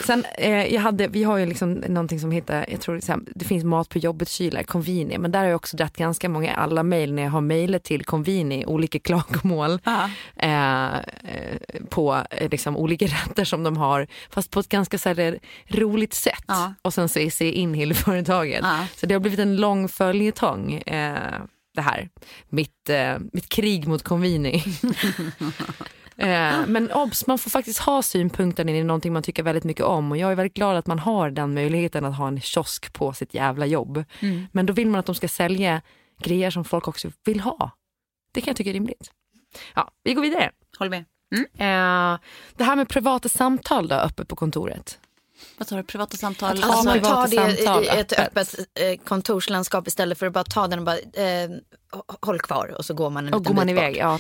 Sen, 0.06 0.26
eh, 0.38 0.74
jag 0.74 0.82
hade, 0.82 1.08
vi 1.08 1.24
har 1.24 1.38
ju 1.38 1.46
liksom 1.46 1.74
någonting 1.74 2.20
som 2.20 2.32
heter, 2.32 2.66
jag 2.72 2.82
tror 2.82 2.96
det, 2.96 3.08
här, 3.08 3.46
finns 3.46 3.64
mat 3.64 3.90
på 3.90 3.98
jobbet-kylar, 4.00 4.64
Convini, 4.64 5.18
men 5.18 5.32
där 5.32 5.40
har 5.40 5.46
jag 5.46 5.56
också 5.56 5.78
dratt 5.78 5.98
ganska 5.98 6.30
många, 6.30 6.54
alla 6.54 6.84
mejl 6.84 7.14
när 7.14 7.24
jag 7.24 7.30
har 7.32 7.42
mejlet 7.42 7.84
till 7.84 8.06
Convini, 8.06 8.66
olika 8.66 9.00
klagomål 9.00 9.80
Ja. 9.84 10.10
eh, 10.36 10.98
eh, 10.98 11.02
på 11.90 12.24
eh, 12.32 12.50
liksom, 12.50 12.78
olika 12.78 13.06
rätter 13.06 13.46
som 13.46 13.64
de 13.64 13.78
har, 13.78 14.08
fast 14.30 14.52
på 14.52 14.60
ett 14.60 14.70
ganska 14.70 14.98
så 14.98 15.10
här, 15.10 15.40
roligt 15.68 16.14
sätt. 16.14 16.44
Och 16.90 16.94
sen 16.94 17.10
så 17.10 17.20
är 17.20 17.42
in 17.52 17.74
hela 17.74 17.94
företaget. 17.94 18.60
Ja. 18.64 18.86
Så 18.96 19.06
det 19.06 19.16
har 19.16 19.20
blivit 19.20 19.40
en 19.40 19.56
lång 19.56 19.90
följetong. 19.90 20.74
Eh, 20.74 21.42
det 21.76 21.82
här, 21.82 22.10
mitt, 22.50 22.90
eh, 22.90 23.18
mitt 23.34 23.50
krig 23.50 23.88
mot 23.88 24.04
Convini. 24.04 24.64
Eh, 26.18 26.68
men 26.68 26.92
obs, 26.92 27.28
man 27.28 27.38
får 27.38 27.50
faktiskt 27.50 27.80
ha 27.80 28.02
synpunkter 28.02 28.64
när 28.64 28.74
det 28.74 28.80
är 28.80 28.84
någonting 28.84 29.14
man 29.14 29.24
tycker 29.24 29.44
väldigt 29.44 29.64
mycket 29.64 29.86
om 29.86 30.12
och 30.12 30.18
jag 30.18 30.32
är 30.32 30.36
väldigt 30.36 30.54
glad 30.54 30.78
att 30.78 30.88
man 30.88 31.00
har 31.00 31.32
den 31.32 31.54
möjligheten 31.54 32.06
att 32.06 32.18
ha 32.18 32.28
en 32.28 32.42
kiosk 32.42 32.94
på 32.94 33.14
sitt 33.14 33.34
jävla 33.34 33.66
jobb. 33.66 34.04
Men 34.52 34.66
då 34.66 34.74
vill 34.74 34.88
man 34.88 35.00
att 35.00 35.06
de 35.06 35.16
ska 35.16 35.28
sälja 35.28 35.82
grejer 36.22 36.52
som 36.52 36.66
folk 36.66 36.88
också 36.88 37.12
vill 37.26 37.40
ha. 37.40 37.72
Det 38.32 38.42
kan 38.42 38.52
jag 38.52 38.58
tycka 38.58 38.70
är 38.70 38.74
rimligt. 38.74 39.12
Ja, 39.76 39.92
vi 40.04 40.14
går 40.14 40.22
vidare. 40.22 40.52
Håller 40.78 40.90
med. 40.90 41.06
Mm. 41.36 41.46
Eh, 41.54 42.20
det 42.58 42.64
här 42.64 42.76
med 42.76 42.90
privata 42.90 43.30
samtal 43.30 43.88
då, 43.88 43.96
uppe 43.96 44.26
på 44.26 44.36
kontoret. 44.36 45.00
Vad 45.58 45.68
tar 45.68 45.78
du? 45.78 45.84
Privata 45.84 46.18
samtal? 46.18 46.58
Att 46.58 46.64
Alltså 46.64 46.84
man 46.90 47.02
tar 47.02 47.28
det 47.28 47.56
samtal 47.66 47.84
i 47.84 47.88
ett 47.88 48.14
öppet. 48.20 48.20
öppet 48.20 48.56
eh, 48.80 49.00
kontorslandskap 49.04 49.88
istället 49.88 50.18
för 50.18 50.26
att 50.26 50.34
bara 50.34 50.44
ta 50.44 50.68
den 50.68 50.80
och 50.80 50.86
bara 50.86 50.98
eh, 50.98 51.50
håll 52.22 52.40
kvar 52.40 52.76
och 52.78 52.86
så 52.86 52.94
går 52.94 53.10
man 53.10 53.28
en 53.28 53.34
Och 53.34 53.40
liten 53.40 53.54
går 53.54 53.56
man 53.60 53.68
bit 53.68 53.72
iväg, 53.78 53.94
bort. 53.94 54.00
ja. 54.00 54.20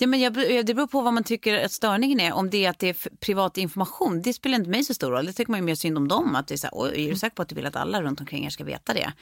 Ja, 0.00 0.06
men 0.06 0.20
jag, 0.20 0.32
det 0.66 0.74
beror 0.74 0.86
på 0.86 1.00
vad 1.00 1.14
man 1.14 1.24
tycker 1.24 1.64
att 1.64 1.72
störningen 1.72 2.20
är. 2.20 2.32
Om 2.32 2.50
det 2.50 2.64
är 2.64 2.70
att 2.70 2.78
det 2.78 2.88
är 2.88 2.96
privat 3.20 3.58
information, 3.58 4.22
det 4.22 4.32
spelar 4.32 4.56
inte 4.58 4.70
mig 4.70 4.84
så 4.84 4.94
stor 4.94 5.10
roll. 5.10 5.26
Det 5.26 5.32
tycker 5.32 5.50
man 5.50 5.60
ju 5.60 5.64
mer 5.66 5.74
synd 5.74 5.96
om 5.96 6.08
dem. 6.08 6.34
Att 6.34 6.48
det 6.48 6.54
är, 6.54 6.56
så 6.56 6.66
här, 6.66 6.72
"Oj, 6.76 7.04
är 7.06 7.10
du 7.10 7.16
säker 7.16 7.36
på 7.36 7.42
att 7.42 7.48
du 7.48 7.54
vill 7.54 7.66
att 7.66 7.76
alla 7.76 8.02
runt 8.02 8.20
omkring 8.20 8.46
er 8.46 8.50
ska 8.50 8.64
veta 8.64 8.94
det? 8.94 9.12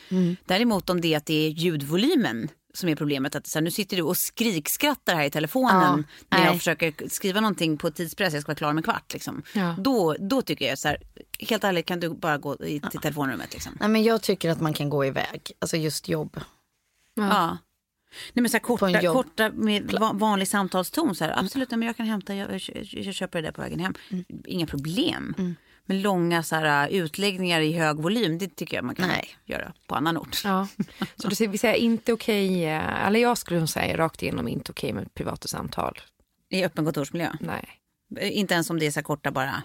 Däremot 0.44 0.90
om 0.90 1.00
det 1.00 1.12
är 1.14 1.16
att 1.16 1.26
det 1.26 1.46
är 1.46 1.50
ljudvolymen 1.50 2.48
som 2.76 2.88
är 2.88 2.96
problemet. 2.96 3.34
Att 3.34 3.46
så 3.46 3.58
här, 3.58 3.64
nu 3.64 3.70
sitter 3.70 3.96
du 3.96 4.02
och 4.02 4.16
skrikskrattar 4.16 5.14
här 5.14 5.24
i 5.24 5.30
telefonen 5.30 6.06
när 6.28 6.44
jag 6.44 6.56
försöker 6.56 7.08
skriva 7.08 7.40
någonting 7.40 7.76
på 7.76 7.90
tidspress, 7.90 8.32
jag 8.34 8.42
ska 8.42 8.50
vara 8.50 8.56
klar 8.56 8.72
med 8.72 8.76
en 8.76 8.82
kvart. 8.82 9.12
Liksom. 9.12 9.42
Ja. 9.52 9.74
Då, 9.78 10.16
då 10.18 10.42
tycker 10.42 10.68
jag 10.68 10.78
så 10.78 10.88
här, 10.88 10.98
helt 11.38 11.64
ärligt 11.64 11.86
kan 11.86 12.00
du 12.00 12.08
bara 12.08 12.38
gå 12.38 12.56
i, 12.64 12.80
till 12.80 13.00
telefonrummet. 13.00 13.52
Liksom. 13.52 13.76
Nej, 13.80 13.88
men 13.88 14.02
jag 14.02 14.22
tycker 14.22 14.50
att 14.50 14.60
man 14.60 14.74
kan 14.74 14.90
gå 14.90 15.04
iväg, 15.04 15.52
alltså 15.58 15.76
just 15.76 16.08
jobb. 16.08 16.40
Ja. 17.14 17.58
Nej, 18.32 18.42
men 18.42 18.50
så 18.50 18.54
här 18.56 18.60
korta, 18.62 19.00
korta 19.12 19.50
med 19.54 19.92
va- 19.92 20.12
vanlig 20.14 20.48
samtalston. 20.48 21.14
Så 21.14 21.24
här, 21.24 21.38
absolut, 21.38 21.70
nej, 21.70 21.78
men 21.78 21.86
jag 21.86 21.96
kan 21.96 22.06
hämta, 22.06 22.34
jag, 22.34 22.50
jag, 22.52 22.60
jag 22.92 23.14
köper 23.14 23.42
det 23.42 23.48
där 23.48 23.52
på 23.52 23.60
vägen 23.62 23.80
hem. 23.80 23.94
Inga 24.46 24.66
problem. 24.66 25.34
Men 25.88 26.02
långa 26.02 26.42
så 26.42 26.56
här, 26.56 26.88
utläggningar 26.88 27.60
i 27.60 27.72
hög 27.72 27.96
volym, 27.96 28.38
det 28.38 28.56
tycker 28.56 28.76
jag 28.76 28.84
man 28.84 28.94
kan 28.94 29.08
Nej. 29.08 29.28
göra 29.44 29.72
på 29.86 29.94
annan 29.94 30.16
ort. 30.16 30.40
Ja. 30.44 30.68
Så 31.16 31.28
det 31.28 31.46
vi 31.46 31.58
säger 31.58 31.74
inte 31.74 32.12
okej, 32.12 32.64
eh, 32.64 33.06
eller 33.06 33.20
jag 33.20 33.38
skulle 33.38 33.66
säga 33.66 33.96
rakt 33.96 34.22
igenom 34.22 34.48
inte 34.48 34.72
okej 34.72 34.92
med 34.92 35.14
privata 35.14 35.48
samtal. 35.48 35.98
I 36.48 36.64
öppen 36.64 36.84
kontorsmiljö. 36.84 37.32
Nej. 37.40 37.68
Eh, 38.18 38.38
Inte 38.38 38.54
ens 38.54 38.70
om 38.70 38.78
det 38.78 38.86
är 38.86 38.90
så 38.90 39.02
korta 39.02 39.30
bara. 39.30 39.62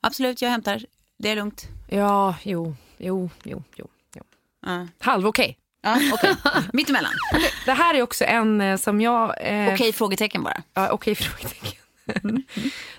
Absolut, 0.00 0.42
jag 0.42 0.50
hämtar. 0.50 0.84
Det 1.18 1.28
är 1.30 1.36
lugnt. 1.36 1.68
Ja, 1.88 2.36
jo, 2.42 2.74
jo, 2.98 3.30
jo, 3.44 3.62
jo. 3.76 3.88
jo. 4.14 4.22
Ja. 4.66 4.86
Halv 4.98 5.26
okej. 5.26 5.58
Ja, 5.82 6.00
okej. 6.12 6.34
Mittemellan. 6.72 7.12
Det 7.64 7.72
här 7.72 7.94
är 7.94 8.02
också 8.02 8.24
en 8.24 8.60
eh, 8.60 8.76
som 8.76 9.00
jag... 9.00 9.34
Eh, 9.40 9.74
Okej, 9.74 9.92
frågetecken 9.92 10.42
bara. 10.42 10.62
Ja, 10.74 10.90
okej 10.90 11.14
frågetecken. 11.14 11.72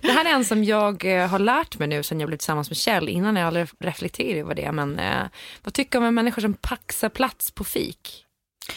det 0.02 0.12
här 0.12 0.26
är 0.26 0.30
en 0.30 0.46
som 0.46 0.64
jag 0.64 1.06
eh, 1.22 1.28
har 1.28 1.40
lärt 1.40 1.80
mig 1.80 1.88
nu 1.88 2.04
sen 2.04 2.20
jag 2.20 2.28
blev 2.28 2.38
tillsammans 2.38 2.70
med 2.70 2.78
Kjell. 2.78 3.10
Innan 3.10 3.36
jag 3.36 3.48
aldrig 3.48 3.68
reflekterade 3.80 4.40
över 4.40 4.56
det. 4.56 4.72
Men 4.72 5.00
eh, 5.00 5.24
vad 5.64 5.74
tycker 5.74 6.00
man 6.00 6.08
om 6.08 6.16
människor 6.16 6.42
som 6.42 6.54
paxar 6.54 7.10
plats 7.10 7.52
på 7.52 7.64
fik? 7.64 8.26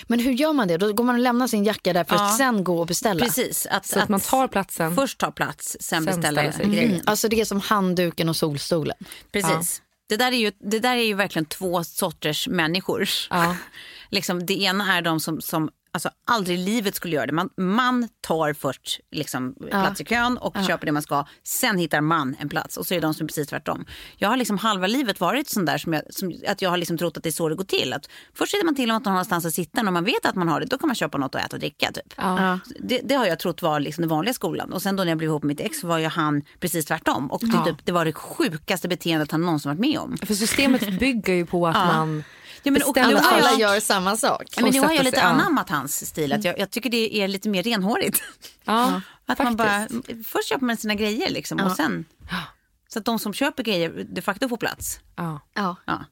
Men 0.06 0.18
hur 0.20 0.32
gör 0.32 0.52
man 0.52 0.68
det? 0.68 0.76
Då 0.76 0.92
går 0.92 1.04
man 1.04 1.14
och 1.14 1.20
lämnar 1.20 1.46
sin 1.46 1.64
jacka 1.64 1.92
där 1.92 2.04
för 2.04 2.14
Ja. 2.16 2.24
att 2.26 2.36
sen 2.36 2.64
gå 2.64 2.80
och 2.80 2.86
beställa. 2.86 3.24
Precis. 3.24 3.66
Att, 3.66 3.86
Så 3.86 4.00
att 4.00 4.08
man 4.08 4.20
tar 4.20 4.48
platsen. 4.48 4.94
Först 4.94 5.18
tar 5.18 5.30
plats, 5.30 5.76
sen, 5.80 6.04
Sen 6.04 6.04
beställer 6.04 6.52
grejer. 6.64 6.88
Mm. 6.88 7.00
Alltså 7.06 7.28
det 7.28 7.40
är 7.40 7.44
som 7.44 7.60
handduken 7.60 8.28
och 8.28 8.36
solstolen. 8.36 8.96
Precis. 9.32 9.82
Det, 10.12 10.16
där 10.16 10.32
är 10.32 10.36
ju, 10.36 10.52
det 10.58 10.78
där 10.78 10.96
är 10.96 11.02
ju 11.02 11.14
verkligen 11.14 11.46
två 11.46 11.84
sorters 11.84 12.48
människor. 12.48 13.08
Ja. 13.30 13.56
liksom, 14.10 14.46
det 14.46 14.60
ena 14.60 14.96
är 14.96 15.02
de 15.02 15.20
som, 15.20 15.40
som 15.40 15.70
alltså, 15.92 16.10
aldrig 16.26 16.58
i 16.58 16.62
livet 16.62 16.94
skulle 16.94 17.16
göra 17.16 17.26
det. 17.26 17.32
Man, 17.32 17.50
man 17.56 18.08
tar 18.20 18.52
först 18.52 19.00
liksom, 19.10 19.54
plats 19.70 20.00
i 20.00 20.04
kön 20.04 20.38
och 20.38 20.56
köper 20.66 20.86
det 20.86 20.92
man 20.92 21.02
ska. 21.02 21.24
Sen 21.42 21.78
hittar 21.78 22.00
man 22.00 22.36
en 22.38 22.48
plats 22.48 22.76
och 22.76 22.86
så 22.86 22.94
är 22.94 23.00
det 23.00 23.06
de 23.06 23.14
som 23.14 23.24
är 23.24 23.28
precis 23.28 23.48
tvärtom. 23.48 23.84
Jag 24.16 24.28
har 24.28 24.36
liksom 24.36 24.58
halva 24.58 24.86
livet 24.86 25.20
varit 25.20 25.48
sån 25.48 25.64
där 25.64 25.78
som, 25.78 25.92
jag, 25.92 26.02
som 26.10 26.32
att 26.48 26.62
jag 26.62 26.70
har 26.70 26.76
liksom 26.76 26.98
trott 26.98 27.16
att 27.16 27.22
det 27.22 27.28
är 27.28 27.30
så 27.30 27.48
det 27.48 27.54
går 27.54 27.64
till. 27.64 27.92
Att 27.92 28.08
först 28.34 28.52
ser 28.52 28.64
man 28.64 28.74
till 28.74 28.90
om 28.90 28.96
att 28.96 29.04
man 29.04 29.12
har 29.12 29.16
någonstans 29.16 29.46
att 29.46 29.54
sitta. 29.54 29.82
När 29.82 29.92
man 29.92 30.04
vet 30.04 30.26
att 30.26 30.34
man 30.34 30.48
har 30.48 30.60
det, 30.60 30.66
då 30.66 30.78
kan 30.78 30.86
man 30.86 30.96
köpa 30.96 31.18
något 31.18 31.34
att 31.34 31.46
äta 31.46 31.56
och 31.56 31.60
dricka. 31.60 31.92
Typ. 31.92 32.14
Ja. 32.16 32.58
Det, 32.80 33.00
det 33.04 33.14
har 33.14 33.26
jag 33.26 33.38
trott 33.38 33.62
var 33.62 33.80
liksom 33.80 34.02
den 34.02 34.08
vanliga 34.08 34.34
skolan. 34.34 34.72
Och 34.72 34.82
sen 34.82 34.96
då 34.96 35.04
när 35.04 35.10
jag 35.10 35.18
blev 35.18 35.30
ihop 35.30 35.42
med 35.42 35.48
mitt 35.48 35.60
ex 35.60 35.84
var 35.84 35.98
ju 35.98 36.06
han 36.06 36.42
precis 36.60 36.84
tvärtom. 36.84 37.30
Och 37.30 37.40
typ, 37.40 37.76
det 37.84 37.92
var 37.92 38.04
det 38.04 38.12
sjukaste 38.12 38.88
beteendet 38.88 39.32
han 39.32 39.40
någonsin 39.40 39.70
varit 39.70 39.80
med 39.80 39.98
om. 39.98 40.16
För 40.16 40.34
systemet 40.34 40.98
bygger 41.00 41.34
ju 41.34 41.46
på 41.46 41.66
att 41.66 41.74
man 41.74 42.24
Ja, 42.62 42.72
men 42.72 42.82
och- 42.82 42.98
Alla 42.98 43.50
jag- 43.50 43.60
gör 43.60 43.80
samma 43.80 44.16
sak. 44.16 44.42
Ja, 44.56 44.62
men 44.62 44.72
nu 44.72 44.80
har 44.80 44.92
jag 44.92 45.04
lite 45.04 45.16
sig- 45.16 45.24
ja. 45.24 45.30
anammat 45.30 45.70
hans 45.70 46.06
stil. 46.08 46.32
Att 46.32 46.44
jag, 46.44 46.58
jag 46.58 46.70
tycker 46.70 46.90
det 46.90 47.16
är 47.16 47.28
lite 47.28 47.48
mer 47.48 47.62
renhårigt. 47.62 48.22
Ja, 48.64 49.00
Att 49.26 49.38
man 49.38 49.56
bara, 49.56 49.88
först 50.26 50.48
köper 50.48 50.64
man 50.66 50.76
sina 50.76 50.94
grejer 50.94 51.30
liksom, 51.30 51.60
och 51.60 51.72
sen... 51.72 52.04
Så 52.88 52.98
att 52.98 53.04
de 53.04 53.18
som 53.18 53.34
köper 53.34 53.62
grejer 53.62 54.06
de 54.10 54.22
facto 54.22 54.48
får 54.48 54.56
plats. 54.56 55.00
Ja. 55.16 55.40
Ja. 55.54 55.76
Ja. 55.84 56.04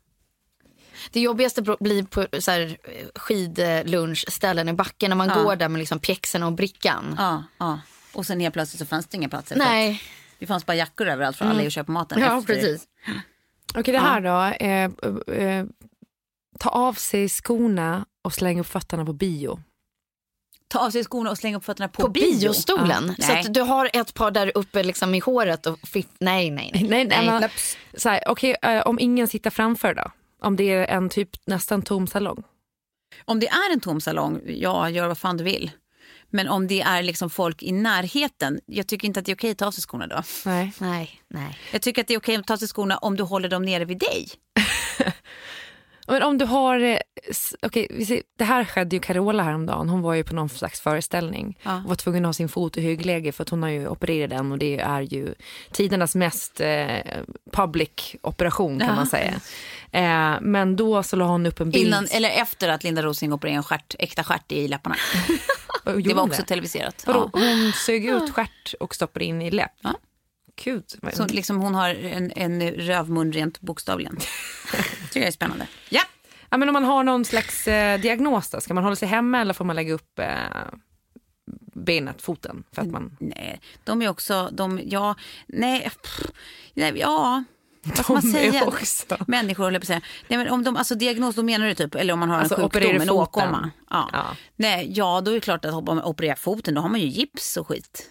Det 1.13 1.21
jobbigaste 1.21 1.63
blir 1.81 2.03
på 2.05 2.27
så 2.41 2.51
här, 2.51 2.61
eh, 2.85 3.07
skidlunchställen 3.15 4.69
i 4.69 4.73
backen 4.73 5.11
när 5.11 5.17
man 5.17 5.29
Ja. 5.29 5.43
går 5.43 5.57
där 5.57 5.69
med 5.69 5.79
liksom 5.79 5.99
pjäxorna 5.99 6.47
och 6.47 6.53
brickan. 6.53 7.15
Ja, 7.19 7.45
ja. 7.59 7.81
Och 8.13 8.27
sen 8.27 8.41
helt 8.41 8.53
plötsligt 8.53 8.79
så 8.81 8.87
fanns 8.87 9.07
det 9.07 9.17
inga 9.17 9.29
platser. 9.29 9.57
Nej. 9.57 9.87
Mm. 9.89 9.99
Det 10.39 10.47
fanns 10.47 10.67
bara 10.67 10.77
jackor 10.77 11.07
överallt 11.09 11.37
för 11.37 11.45
alla 11.45 11.63
är 11.63 11.67
och 11.67 11.73
köper 11.73 11.93
maten. 11.93 12.21
Ja, 12.21 12.43
precis. 12.47 12.85
Okej, 13.75 13.93
det 13.93 13.99
här 13.99 14.21
då. 14.21 14.65
Eh, 14.65 14.85
eh, 15.47 15.67
ta 16.59 16.71
av 16.71 16.93
sig 16.93 17.29
skorna 17.29 18.07
och 18.25 18.33
släng 18.35 18.61
upp 18.61 18.67
fötterna 18.67 19.05
på 19.05 19.13
bio. 19.13 19.61
Ta 20.69 20.79
av 20.79 20.91
sig 20.91 21.05
skorna 21.05 21.31
och 21.31 21.39
slänga 21.39 21.57
upp 21.57 21.65
fötterna 21.65 21.89
på, 21.89 22.03
På 22.03 22.09
bio. 22.09 22.39
biostolen. 22.41 23.15
Ja. 23.19 23.25
Så 23.27 23.33
Nej. 23.33 23.41
att 23.41 23.55
du 23.55 23.61
har 23.61 23.91
ett 23.93 24.15
par 24.15 24.31
där 24.31 24.53
uppe 24.55 24.83
liksom 24.83 25.15
i 25.15 25.19
håret 25.19 25.67
och 25.67 25.79
fit. 25.89 26.09
Nej, 26.21 26.51
nej, 26.51 26.71
nej. 26.75 26.89
Nej, 26.89 27.05
nej, 27.05 27.41
Laps. 27.41 27.77
så 27.97 28.09
här, 28.09 28.23
okej, 28.27 28.57
eh, 28.63 28.81
om 28.87 28.99
ingen 28.99 29.29
sitter 29.29 29.51
framför 29.51 29.95
då? 29.95 30.11
Om 30.43 30.57
det 30.57 30.71
är 30.71 30.87
en 30.87 31.09
typ 31.09 31.31
nästan 31.47 31.83
tom 31.83 32.07
salong? 32.07 32.43
Om 33.25 33.41
det 33.41 33.49
är 33.49 33.73
en 33.73 33.81
tom 33.81 34.01
salong, 34.01 34.41
ja, 34.47 34.91
gör 34.91 35.09
vad 35.09 35.19
fan 35.19 35.37
du 35.37 35.45
vill. 35.45 35.71
Men 36.33 36.49
om 36.49 36.67
det 36.67 36.81
är 36.81 37.03
liksom 37.03 37.31
folk 37.31 37.63
i 37.63 37.73
närheten, 37.73 38.61
jag 38.67 38.87
tycker 38.89 39.07
inte 39.07 39.21
att 39.21 39.27
det 39.27 39.33
är 39.33 39.37
okej 39.37 39.51
att 39.51 39.59
ta 39.59 39.67
av 39.67 39.71
sig 39.71 39.83
skorna 39.83 40.07
då. 40.07 40.23
Nej. 40.45 40.73
Nej, 40.79 41.23
nej. 41.29 41.59
Jag 41.73 41.83
tycker 41.83 42.01
att 42.03 42.09
det 42.09 42.15
är 42.15 42.19
okej 42.19 42.37
att 42.37 42.47
ta 42.47 42.53
av 42.55 42.59
sig 42.59 42.69
skorna 42.69 42.99
om 42.99 43.17
du 43.17 43.23
håller 43.23 43.49
dem 43.49 43.63
nere 43.63 43.85
vid 43.85 43.99
dig. 43.99 44.29
Men 46.11 46.23
om 46.23 46.39
du 46.39 46.45
har, 46.45 46.81
eh, 46.81 46.99
ser, 47.33 48.23
det 48.39 48.45
här 48.45 48.65
skedde 48.65 48.97
ju 48.97 49.01
Carola 49.01 49.43
häromdagen. 49.43 49.89
Hon 49.89 50.03
var 50.03 50.15
ju 50.15 50.25
på 50.25 50.35
någon 50.35 50.49
slags 50.49 50.81
föreställning 50.81 51.59
och 51.65 51.89
var 51.89 51.95
tvungen 51.95 52.25
att 52.25 52.29
ha 52.29 52.33
sin 52.33 52.49
fot 52.49 52.77
i 52.77 52.83
högläge 52.83 53.33
för 53.33 53.43
att 53.43 53.49
hon 53.49 53.63
har 53.63 53.71
ju 53.71 53.89
opererat 53.89 54.31
den 54.31 54.53
och 54.53 54.59
det 54.59 54.79
är 54.81 55.01
ju 55.01 55.35
tidernas 55.73 56.15
mest 56.15 56.61
eh, 56.61 56.99
public 57.53 58.17
operation 58.23 58.79
kan 58.79 58.89
Ja. 58.89 58.95
man 58.95 59.07
säga. 59.07 59.33
Eh, 59.93 60.41
men 60.41 60.77
då 60.77 61.03
så 61.03 61.17
la 61.17 61.25
hon 61.27 61.47
upp 61.47 61.61
en 61.61 61.71
bild. 61.71 61.87
Innan, 61.87 62.07
eller 62.11 62.31
efter 62.31 62.69
att 62.69 62.85
Linda 62.85 63.03
Rosing 63.03 63.33
opererade 63.33 63.57
en 63.57 63.63
stjärt, 63.63 63.95
äkta 63.99 64.25
stjärt 64.25 64.53
i 64.53 64.69
läpparna. 64.69 64.97
Det 66.05 66.15
var 66.15 66.23
också 66.23 66.43
televiserat. 66.43 67.05
Vadå, 67.07 67.31
Ja. 67.33 67.39
hon 67.41 67.73
sög 67.73 68.05
ut 68.07 68.35
stjärt 68.35 68.75
och 68.81 68.95
stoppade 68.95 69.25
in 69.25 69.43
i 69.43 69.51
läpp? 69.51 69.71
Gud. 70.65 70.85
vad- 71.03 71.15
Så 71.15 71.27
liksom 71.27 71.57
hon 71.61 71.75
har 71.75 71.89
en, 71.95 72.33
en 72.37 72.71
rövmun 72.71 73.33
rent 73.33 73.61
bokstavligen. 73.61 74.17
tycker 75.07 75.21
jag 75.21 75.27
är 75.29 75.33
spännande. 75.33 75.67
Ja. 75.89 76.01
Ja, 76.51 76.57
men 76.57 76.69
om 76.69 76.73
man 76.73 76.85
har 76.85 77.05
någon 77.05 77.25
slags 77.25 77.69
eh, 77.69 78.01
diagnos 78.01 78.51
då, 78.51 78.61
ska 78.61 78.75
man 78.75 78.85
hålla 78.85 78.97
sig 78.97 79.09
hemma 79.09 79.41
eller 79.41 79.55
får 79.55 79.65
man 79.65 79.77
lägga 79.77 79.93
upp 79.95 80.19
eh, 80.19 80.29
benet, 81.75 82.23
foten? 82.23 82.65
För 82.73 82.83
att 82.83 82.89
man, 82.89 83.17
Nej, 83.21 83.61
de 83.85 84.03
är 84.03 84.09
också, 84.09 84.49
de, 84.53 84.81
ja, 84.85 85.15
nej, 85.47 85.81
pff, 86.03 86.21
nej 86.75 86.93
ja. 86.97 87.45
Vad 87.83 87.99
ska 87.99 88.13
man 88.13 88.23
säga? 88.23 88.65
också- 88.65 89.17
Människor 89.27 89.65
håller 89.65 89.75
jag 89.75 89.83
på 89.83 89.85
att 89.85 89.87
säga. 89.87 90.01
Nej, 90.29 90.39
men 90.39 90.49
om 90.49 90.65
de, 90.65 90.77
alltså 90.77 90.95
diagnos, 90.95 91.35
då 91.35 91.43
menar 91.43 91.67
du 91.67 91.75
typ, 91.75 91.95
eller 91.95 92.13
om 92.13 92.19
man 92.21 92.31
har 92.31 92.39
Alltså, 92.39 92.55
en 92.55 92.63
sjukdom, 92.71 93.01
en 93.03 93.11
åkomma. 93.11 93.71
Ja. 93.91 94.09
Ja. 94.13 94.37
Nej, 94.57 94.93
ja, 94.97 95.21
då 95.21 95.31
är 95.31 95.35
det 95.35 95.41
klart 95.41 95.65
att 95.65 95.75
om 95.75 95.85
man 95.85 96.03
opererar 96.03 96.35
foten, 96.35 96.75
då 96.75 96.81
har 96.81 96.89
man 96.89 97.01
ju 97.01 97.07
gips 97.07 97.57
och 97.57 97.69
skit. 97.69 98.07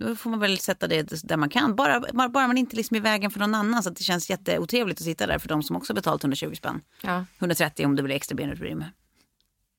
Då 0.00 0.16
får 0.16 0.30
man 0.30 0.40
väl 0.40 0.58
sätta 0.58 0.86
det 0.88 1.22
där 1.24 1.36
man 1.36 1.48
kan. 1.48 1.76
Bara, 1.76 2.00
bara, 2.12 2.28
bara 2.28 2.46
man 2.46 2.58
inte 2.58 2.76
liksom 2.76 2.94
är 2.94 2.98
i 2.98 3.02
vägen 3.02 3.30
för 3.30 3.40
någon 3.40 3.54
annan 3.54 3.82
så 3.82 3.88
att 3.88 3.96
det 3.96 4.04
känns 4.04 4.30
jätteotrevligt 4.30 5.00
att 5.00 5.04
sitta 5.04 5.26
där 5.26 5.38
för 5.38 5.48
de 5.48 5.62
som 5.62 5.76
också 5.76 5.94
betalat 5.94 6.22
120 6.24 6.54
spänn. 6.54 6.80
Ja. 7.02 7.24
130 7.38 7.86
om 7.86 7.96
det 7.96 8.02
blir 8.02 8.14
extra 8.16 8.34
benutrymme. 8.36 8.90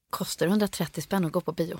Kostar 0.09 0.47
130 0.47 1.01
spänn 1.01 1.25
att 1.25 1.31
gå 1.31 1.41
på 1.41 1.51
bio? 1.51 1.79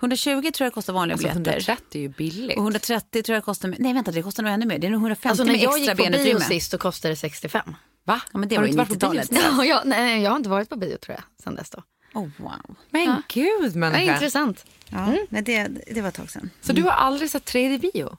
120 0.00 0.50
tror 0.54 0.66
jag 0.66 0.74
kostar 0.74 0.92
vanliga 0.92 1.14
Alltså, 1.14 1.28
biljetter. 1.28 1.50
130 1.50 1.98
är 1.98 2.02
ju 2.02 2.08
billigt. 2.08 2.56
Och 2.56 2.62
130 2.62 3.22
tror 3.22 3.34
jag 3.34 3.44
kostar, 3.44 3.74
nej 3.78 3.92
vänta 3.94 4.10
det 4.10 4.22
kostar 4.22 4.42
nog 4.42 4.52
ännu 4.52 4.66
mer. 4.66 4.78
Det 4.78 4.86
är 4.86 4.90
nog 4.90 5.00
150 5.00 5.28
Alltså 5.28 5.44
när 5.44 5.54
jag 5.54 5.78
gick 5.78 5.90
på 5.96 6.10
bio 6.10 6.40
sist 6.40 6.70
så 6.70 6.78
kostade 6.78 7.12
det 7.12 7.16
65. 7.16 7.62
Va? 8.04 8.20
Ja, 8.32 8.38
men 8.38 8.48
det 8.48 8.54
Har 8.56 8.62
var 8.62 8.66
du 8.66 8.70
inte 8.70 8.78
varit 8.78 9.00
på 9.00 9.08
bio 9.10 9.20
90-talet. 9.20 9.44
sen? 9.44 9.56
Ja, 9.58 9.64
jag, 9.64 9.86
nej, 9.86 10.22
jag 10.22 10.30
har 10.30 10.36
inte 10.36 10.48
varit 10.48 10.68
på 10.68 10.76
bio 10.76 10.96
tror 10.96 11.16
jag 11.16 11.24
sen 11.44 11.54
dess 11.54 11.70
då. 11.70 11.82
Oh, 12.14 12.28
wow. 12.36 12.76
Men 12.90 13.22
gud 13.28 13.72
Ja, 13.74 13.78
människa. 13.78 14.12
intressant. 14.14 14.64
Ja, 14.88 15.06
nej, 15.30 15.42
det, 15.42 15.68
det 15.94 16.00
var 16.00 16.08
ett 16.08 16.14
tag 16.14 16.30
sedan. 16.30 16.50
Så 16.60 16.72
du 16.72 16.82
har 16.82 16.90
aldrig 16.90 17.30
sett 17.30 17.44
3D-bio? 17.52 18.16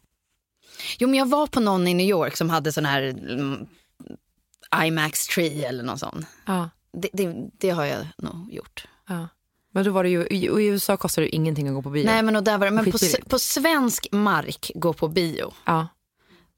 Jo 0.99 1.07
men 1.09 1.19
jag 1.19 1.25
var 1.29 1.47
på 1.47 1.59
någon 1.59 1.87
i 1.87 1.93
New 1.93 2.07
York 2.07 2.37
som 2.37 2.49
hade 2.49 2.71
sån 2.71 2.85
här 2.85 3.01
mm, 3.03 3.67
IMAX 4.85 5.27
3 5.27 5.63
eller 5.65 5.83
någon 5.83 5.99
sån. 5.99 6.25
Ja. 6.45 6.69
Det, 6.93 7.09
det, 7.13 7.35
det 7.57 7.69
har 7.69 7.85
jag 7.85 8.07
nog 8.17 8.53
gjort. 8.53 8.87
ja. 9.09 9.27
Men 9.75 9.85
då 9.85 9.91
var 9.91 10.03
det 10.03 10.09
ju, 10.09 10.27
i, 10.29 10.49
och 10.49 10.57
USA 10.57 10.97
kostar 10.97 11.21
det 11.21 11.35
ingenting 11.35 11.67
att 11.67 11.73
gå 11.73 11.81
på 11.81 11.89
bio. 11.89 12.05
Nej 12.05 12.23
men, 12.23 12.35
och 12.35 12.43
där 12.43 12.57
var 12.57 12.65
det, 12.65 12.71
men 12.71 12.91
på, 12.91 12.97
på 13.29 13.39
svensk 13.39 14.07
mark 14.11 14.71
gå 14.75 14.93
på 14.93 15.07
bio. 15.07 15.53
Ja. 15.65 15.87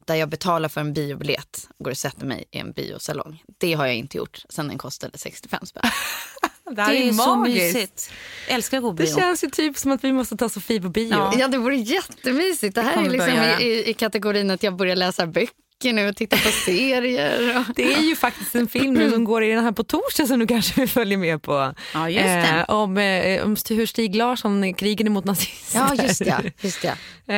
Där 0.05 0.15
jag 0.15 0.29
betalar 0.29 0.69
för 0.69 0.81
en 0.81 0.93
biobiljett 0.93 1.69
går 1.79 1.91
och 1.91 1.97
sätter 1.97 2.25
mig 2.25 2.45
i 2.51 2.57
en 2.57 2.71
biosalong. 2.71 3.43
Det 3.57 3.73
har 3.73 3.85
jag 3.85 3.95
inte 3.95 4.17
gjort 4.17 4.43
sen 4.49 4.67
den 4.67 4.77
kostade 4.77 5.17
65 5.17 5.65
spänn. 5.65 5.83
Det 6.69 6.75
Det 6.75 6.81
är 6.81 6.93
ju 6.93 7.13
så 7.13 7.35
mysigt. 7.35 8.11
Älskar 8.47 8.77
att 8.77 8.83
gå 8.83 8.89
på 8.91 8.97
Det 8.97 9.03
bio. 9.03 9.15
känns 9.15 9.43
ju 9.43 9.49
typ 9.49 9.77
som 9.77 9.91
att 9.91 10.03
vi 10.03 10.11
måste 10.11 10.37
ta 10.37 10.49
Sofie 10.49 10.81
på 10.81 10.89
bio. 10.89 11.09
Ja. 11.09 11.33
Ja 11.39 11.47
det 11.47 11.57
vore 11.57 11.75
jättemysigt. 11.75 12.75
Det 12.75 12.81
här 12.81 12.91
är 12.91 12.95
kommer 12.95 13.09
liksom 13.09 13.33
i, 13.61 13.89
i 13.89 13.93
kategorin 13.93 14.51
att 14.51 14.63
jag 14.63 14.75
börjar 14.75 14.95
läsa 14.95 15.27
böcker 15.27 15.64
nu 15.93 16.09
och 16.09 16.15
titta 16.15 16.37
på 16.37 16.49
serier. 16.49 17.57
Och... 17.57 17.65
Det 17.75 17.93
är 17.93 18.01
ju 18.01 18.15
faktiskt 18.15 18.55
en 18.55 18.67
film 18.67 18.93
nu 18.93 19.11
som 19.11 19.23
går 19.23 19.43
i 19.43 19.51
den 19.51 19.63
här 19.63 19.71
på 19.71 19.83
torsdag 19.83 20.27
som 20.27 20.39
du 20.39 20.47
kanske 20.47 20.81
vill 20.81 20.89
följa 20.89 21.17
med 21.17 21.41
på. 21.41 21.73
Ja, 21.93 22.09
just 22.09 22.23
det. 22.23 22.65
Eh, 22.67 22.75
om, 22.75 22.97
eh, 22.97 23.43
om 23.43 23.55
hur 23.69 23.85
Stig 23.85 24.15
Larsson 24.15 24.73
krigade 24.73 25.09
mot 25.09 25.25
nazister. 25.25 25.79
Ja 25.79 26.03
just 26.03 26.19
det. 26.19 26.51
Just 26.61 26.81
det. 26.81 26.97
Eh, 27.27 27.37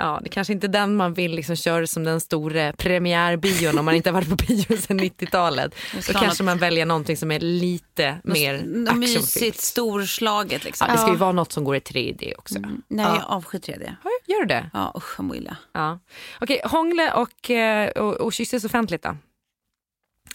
ja, 0.00 0.20
det 0.22 0.28
kanske 0.28 0.52
inte 0.52 0.66
är 0.66 0.68
den 0.68 0.96
man 0.96 1.14
vill 1.14 1.34
liksom 1.34 1.56
köra 1.56 1.86
som 1.86 2.04
den 2.04 2.20
stora 2.20 2.72
premiärbion 2.72 3.78
om 3.78 3.84
man 3.84 3.94
inte 3.94 4.10
har 4.10 4.14
varit 4.14 4.28
på 4.28 4.36
bio 4.36 4.76
sedan 4.76 5.00
90-talet. 5.00 5.74
Då 6.06 6.12
kanske 6.12 6.42
man 6.42 6.58
väljer 6.58 6.86
någonting 6.86 7.16
som 7.16 7.30
är 7.30 7.40
lite 7.40 8.18
mer 8.24 8.62
Något 8.64 8.88
actionfyllt. 8.88 9.20
Mysigt, 9.20 9.60
storslaget 9.60 10.64
liksom. 10.64 10.86
Ja, 10.88 10.92
det 10.94 10.98
ska 10.98 11.10
ju 11.10 11.16
vara 11.16 11.32
något 11.32 11.52
som 11.52 11.64
går 11.64 11.76
i 11.76 11.78
3D 11.78 12.32
också. 12.38 12.58
Nej, 12.88 13.06
jag 13.06 13.24
avskyr 13.26 13.58
3D. 13.58 13.94
Ja, 14.04 14.10
Gör 14.26 14.40
du 14.40 14.46
det? 14.46 14.70
Ja, 14.72 14.92
usch, 14.96 15.14
jag 15.18 15.24
mår 15.24 15.36
illa. 15.36 15.56
Ja. 15.72 15.98
Okej, 16.40 16.60
hångle 16.64 17.12
och, 17.12 17.50
eh, 17.50 17.81
och, 17.90 18.14
och 18.14 18.32
kysses 18.32 18.64
offentligt 18.64 19.02
då? 19.02 19.08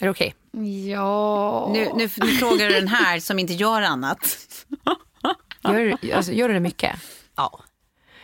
Är 0.00 0.04
det 0.04 0.10
okej? 0.10 0.34
Ja. 0.90 1.70
Nu, 1.72 1.88
nu, 1.96 2.08
nu 2.16 2.28
frågar 2.28 2.68
du 2.68 2.74
den 2.74 2.88
här 2.88 3.20
som 3.20 3.38
inte 3.38 3.52
gör 3.52 3.82
annat. 3.82 4.38
Gör, 5.64 6.14
alltså, 6.14 6.32
gör 6.32 6.48
du 6.48 6.54
det 6.54 6.60
mycket? 6.60 6.96
Ja. 7.36 7.60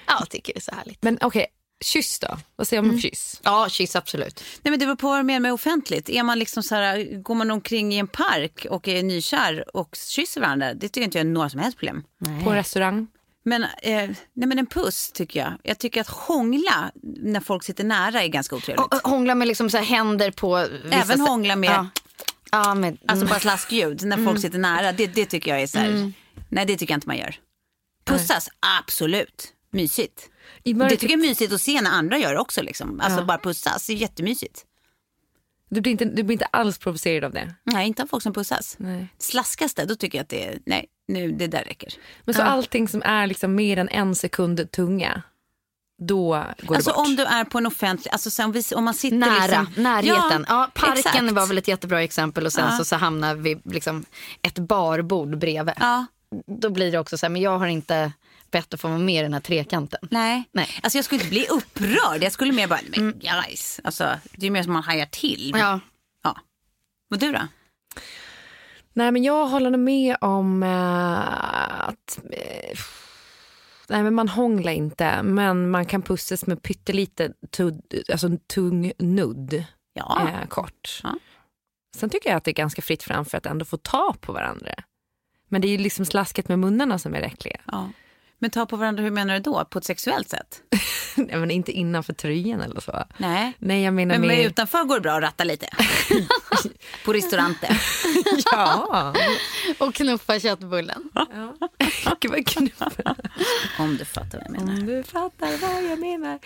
ja, 0.07 0.17
jag 0.19 0.31
tycker 0.31 0.53
det 0.53 0.59
är 0.59 0.61
så 0.61 0.75
härligt. 0.75 1.03
Men 1.03 1.19
okej, 1.21 1.47
kyss 1.85 2.19
då? 2.19 2.39
Vad 2.57 2.69
säger 2.69 2.83
du 2.83 2.89
om 2.89 3.01
kyss? 3.01 3.41
Ja, 3.45 3.69
kyss 3.69 3.97
absolut. 3.97 4.45
Nej, 4.63 4.71
men 4.71 4.79
det 4.79 4.87
beror 4.87 4.97
på 4.97 5.09
vad 5.09 5.19
du 5.19 5.23
menar 5.23 5.41
med 5.41 5.53
offentligt. 5.53 6.09
Är 6.09 6.23
man 6.23 6.39
liksom 6.39 6.63
så 6.63 6.75
här, 6.75 7.23
går 7.23 7.35
man 7.35 7.51
omkring 7.51 7.95
i 7.95 7.99
en 7.99 8.09
park 8.09 8.67
och 8.71 8.89
är 8.89 9.03
nykär 9.03 9.77
och 9.77 9.97
kysser 10.09 10.41
varandra, 10.41 10.75
det 10.75 10.89
tycker 10.89 11.01
jag 11.01 11.07
inte 11.07 11.19
jag 11.19 11.27
är 11.27 11.31
några 11.31 11.51
som 11.51 11.61
helst 11.61 11.79
problem. 11.79 12.05
På 12.45 12.51
en 12.51 12.57
restaurang? 12.57 13.07
Men, 13.45 13.63
eh, 13.63 13.71
nej, 13.83 14.49
men 14.49 14.59
en 14.59 14.67
puss 14.67 15.13
tycker 15.13 15.41
jag. 15.41 15.53
Jag 15.63 15.79
tycker 15.79 16.01
att 16.01 16.09
hångla 16.09 16.91
när 17.03 17.41
folk 17.41 17.63
sitter 17.65 17.85
nära 17.85 18.23
är 18.23 18.29
ganska 18.29 18.57
otrevligt. 18.57 18.87
Och, 18.87 18.95
och 18.95 19.11
hångla 19.11 19.35
med 19.35 19.49
liksom 19.49 19.71
så 19.71 19.77
här 19.77 19.85
händer 19.85 20.31
på... 20.31 20.67
vissa 20.85 20.97
Även 20.97 21.21
hångla 21.21 21.57
med, 21.57 21.71
Ja. 21.71 21.89
Ja, 22.51 22.75
med, 22.75 22.99
alltså 23.07 23.27
bara 23.27 23.41
slaskljud 23.41 24.05
när 24.05 24.25
folk 24.25 24.41
sitter 24.41 24.59
nära. 24.59 24.93
Det, 24.93 25.07
det 25.07 25.27
tycker 25.27 25.51
jag 25.51 25.63
är 25.63 25.67
så 25.67 25.79
här, 25.79 26.13
nej 26.49 26.67
det 26.67 26.77
tycker 26.77 26.93
jag 26.93 26.97
inte 26.97 27.09
man 27.09 27.19
gör. 27.19 27.37
Pussas, 28.05 28.49
absolut. 28.79 29.53
Mysigt. 29.71 30.31
Det 30.65 30.91
tycker 30.91 31.09
jag 31.09 31.13
är 31.13 31.29
mysigt 31.29 31.53
att 31.53 31.61
se 31.61 31.81
när 31.81 31.91
andra 31.91 32.19
gör 32.19 32.35
det 32.35 32.41
också. 32.41 32.63
Liksom. 32.63 33.01
Alltså 33.01 33.25
bara 33.25 33.39
pussas, 33.39 33.87
det 33.87 33.93
är 33.93 33.97
jättemysigt. 33.97 34.65
Du 35.75 35.81
blir, 35.81 35.93
inte, 35.93 36.05
du 36.05 36.23
blir 36.23 36.33
inte 36.33 36.45
alls 36.45 36.79
provocerad 36.79 37.25
av 37.25 37.33
det? 37.33 37.55
Nej, 37.65 37.87
inte 37.87 38.03
av 38.03 38.07
folk 38.07 38.23
som 38.23 38.33
pussas. 38.33 38.77
Nej. 38.79 39.07
Slaskas 39.19 39.75
det, 39.75 39.85
då 39.85 39.95
tycker 39.95 40.19
jag 40.19 40.23
att 40.23 40.29
det 40.29 40.59
nej, 40.67 40.87
nu, 41.09 41.33
det 41.33 41.47
där 41.47 41.65
räcker. 41.65 41.95
Men 42.25 42.35
så 42.35 42.43
allting 42.43 42.89
som 42.89 43.03
är 43.03 43.27
liksom 43.27 43.55
mer 43.55 43.77
än 43.77 43.89
en 43.89 44.15
sekund 44.15 44.71
tunga, 44.71 45.23
då 46.03 46.29
går 46.63 46.75
Alltså 46.75 46.91
det 46.91 46.97
bort? 46.97 47.07
om 47.07 47.17
du 47.17 47.23
är 47.25 47.45
på 47.45 47.59
en 47.59 47.67
offentlig, 47.67 48.13
alltså 48.13 48.31
sen 48.31 48.53
vi, 48.53 48.63
om 48.75 48.85
man 48.85 48.95
sitter 48.95 49.17
Nära, 49.17 49.61
liksom, 49.61 49.83
närheten. 49.83 50.47
Ja, 50.49 50.71
parken 50.75 50.99
exakt. 50.99 51.31
var 51.31 51.47
väl 51.47 51.59
ett 51.59 51.69
jättebra 51.69 52.03
exempel 52.03 52.47
och 52.47 52.53
sen 52.53 52.65
Ja. 52.71 52.77
så, 52.79 52.85
så 52.85 52.97
hamnar 52.97 53.35
vi 53.35 53.61
liksom 53.65 54.05
ett 54.43 54.59
barbord 54.59 55.39
bredvid. 55.39 55.75
Ja, 55.81 56.07
Då 56.47 56.71
blir 56.71 56.93
det 56.93 56.99
också 56.99 57.19
så 57.19 57.27
här, 57.27 57.31
men 57.31 57.43
jag 57.43 57.59
har 57.59 57.67
inte 57.67 58.13
bett 58.55 58.75
att 58.75 58.81
få 58.81 58.89
vara 58.89 58.99
med 58.99 59.21
i 59.21 59.23
den 59.23 59.33
här 59.33 59.41
trekanten. 59.41 60.01
nej. 60.11 60.45
Nej. 60.53 60.69
Alltså 60.83 60.99
jag 60.99 61.05
skulle 61.05 61.21
inte 61.21 61.31
bli 61.31 61.47
upprörd, 61.51 62.23
jag 62.23 62.33
skulle 62.33 62.53
mer 62.53 62.69
bara, 62.69 62.81
men 62.97 63.19
guys, 63.19 63.81
alltså 63.85 64.19
det 64.37 64.47
är 64.47 64.51
mer 64.51 64.63
som 64.63 64.73
man 64.73 64.83
hajar 64.83 65.07
till. 65.07 65.53
Ja. 65.57 65.81
ja. 66.23 66.37
Och 67.11 67.19
du 67.19 67.33
då? 67.33 67.41
Nej 68.93 69.13
men 69.13 69.23
jag 69.25 69.47
håller 69.47 69.71
nog 69.71 69.81
med 69.81 70.17
om 70.21 70.63
eh, 70.63 71.89
att 71.89 72.19
eh, 72.33 72.79
Nej 73.89 74.03
men 74.03 74.15
man 74.15 74.29
hånglar 74.29 74.73
inte 74.73 75.23
men 75.23 75.71
man 75.71 75.87
kan 75.87 76.03
pussas 76.03 76.47
med 76.47 76.63
pyttelite 76.63 77.33
tudd, 77.51 77.83
alltså 78.13 78.27
en 78.27 78.39
tung 78.39 78.93
nudd 78.99 79.65
Ja. 79.93 80.29
eh, 80.29 80.49
kort. 80.49 81.01
Ja. 81.03 81.19
Sen 81.97 82.11
tycker 82.11 82.31
jag 82.31 82.37
att 82.37 82.45
det 82.45 82.51
är 82.51 82.55
ganska 82.55 82.83
fritt 82.83 83.03
fram 83.03 83.25
för 83.25 83.39
att 83.39 83.47
ändå 83.47 83.65
få 83.65 83.77
ta 83.77 84.15
på 84.21 84.33
varandra. 84.33 84.75
Men 85.49 85.61
det 85.61 85.69
är 85.69 85.71
ju 85.71 85.79
liksom 85.79 86.05
slasket 86.07 86.49
med 86.49 86.59
munnarna 86.59 86.99
som 86.99 87.15
är 87.15 87.23
äckliga. 87.23 87.61
ja. 87.73 87.91
Men 88.39 88.51
ta 88.51 88.67
på 88.67 88.77
varandra, 88.77 89.03
hur 89.03 89.11
menar 89.11 89.35
du 89.35 89.41
då? 89.41 89.65
På 89.65 89.79
ett 89.79 89.85
sexuellt 89.85 90.29
sätt? 90.29 90.63
Nej, 91.17 91.37
men 91.37 91.51
inte 91.51 91.73
innanför 91.73 92.13
tröjan 92.13 92.61
eller 92.61 92.81
så. 92.81 93.05
Nej. 93.19 93.53
Nej 93.59 93.83
jag 93.83 93.95
menar 93.95 94.15
Men, 94.15 94.27
men 94.27 94.37
mer... 94.37 94.47
utanför 94.47 94.85
går 94.85 94.95
det 94.95 95.01
bra 95.01 95.13
att 95.13 95.23
ratta 95.23 95.45
lite. 95.45 95.69
på 97.05 97.13
restauranter. 97.13 97.81
Ja. 98.53 99.15
Och 99.79 99.95
knuffa 99.95 100.41
köttbullen. 100.41 101.11
Gud 102.21 102.47
knuff. 102.47 102.99
Om 103.79 103.97
du 103.97 104.05
fattar 104.05 104.39
vad 104.39 104.45
jag 104.45 104.51
menar. 104.51 104.81
Om 104.81 104.87
du 104.87 105.03
fattar 105.03 105.59
vad 105.59 105.85
jag 105.85 105.99
menar. 105.99 106.39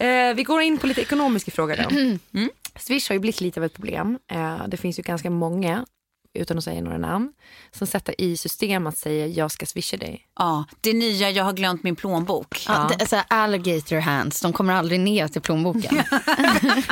Eh, 0.00 0.34
vi 0.34 0.42
går 0.42 0.60
in 0.62 0.78
på 0.78 0.86
lite 0.86 1.00
ekonomiska 1.00 1.50
frågor 1.50 1.76
då. 1.76 1.96
Mm. 1.96 2.50
Swish 2.76 3.08
har 3.08 3.14
ju 3.14 3.20
blivit 3.20 3.40
lite 3.40 3.60
av 3.60 3.64
ett 3.64 3.74
problem. 3.74 4.18
Eh, 4.32 4.68
det 4.68 4.76
finns 4.76 4.98
ju 4.98 5.02
ganska 5.02 5.30
många, 5.30 5.86
utan 6.34 6.58
att 6.58 6.64
säga 6.64 6.80
några 6.80 6.98
namn, 6.98 7.32
som 7.70 7.86
sätter 7.86 8.20
i 8.20 8.36
system 8.36 8.86
att 8.86 8.98
säga 8.98 9.26
jag 9.26 9.50
ska 9.50 9.66
swisha 9.66 9.96
dig. 9.96 10.26
Ja, 10.38 10.64
det 10.80 10.92
nya, 10.92 11.30
jag 11.30 11.44
har 11.44 11.52
glömt 11.52 11.82
min 11.82 11.96
plånbok. 11.96 12.64
Ja. 12.68 12.90
det 12.98 13.02
är 13.02 13.06
så 13.06 13.16
här 13.16 13.24
alligator 13.28 13.96
hands, 14.00 14.40
de 14.40 14.52
kommer 14.52 14.74
aldrig 14.74 15.00
ner 15.00 15.28
till 15.28 15.40
plånboken. 15.42 15.98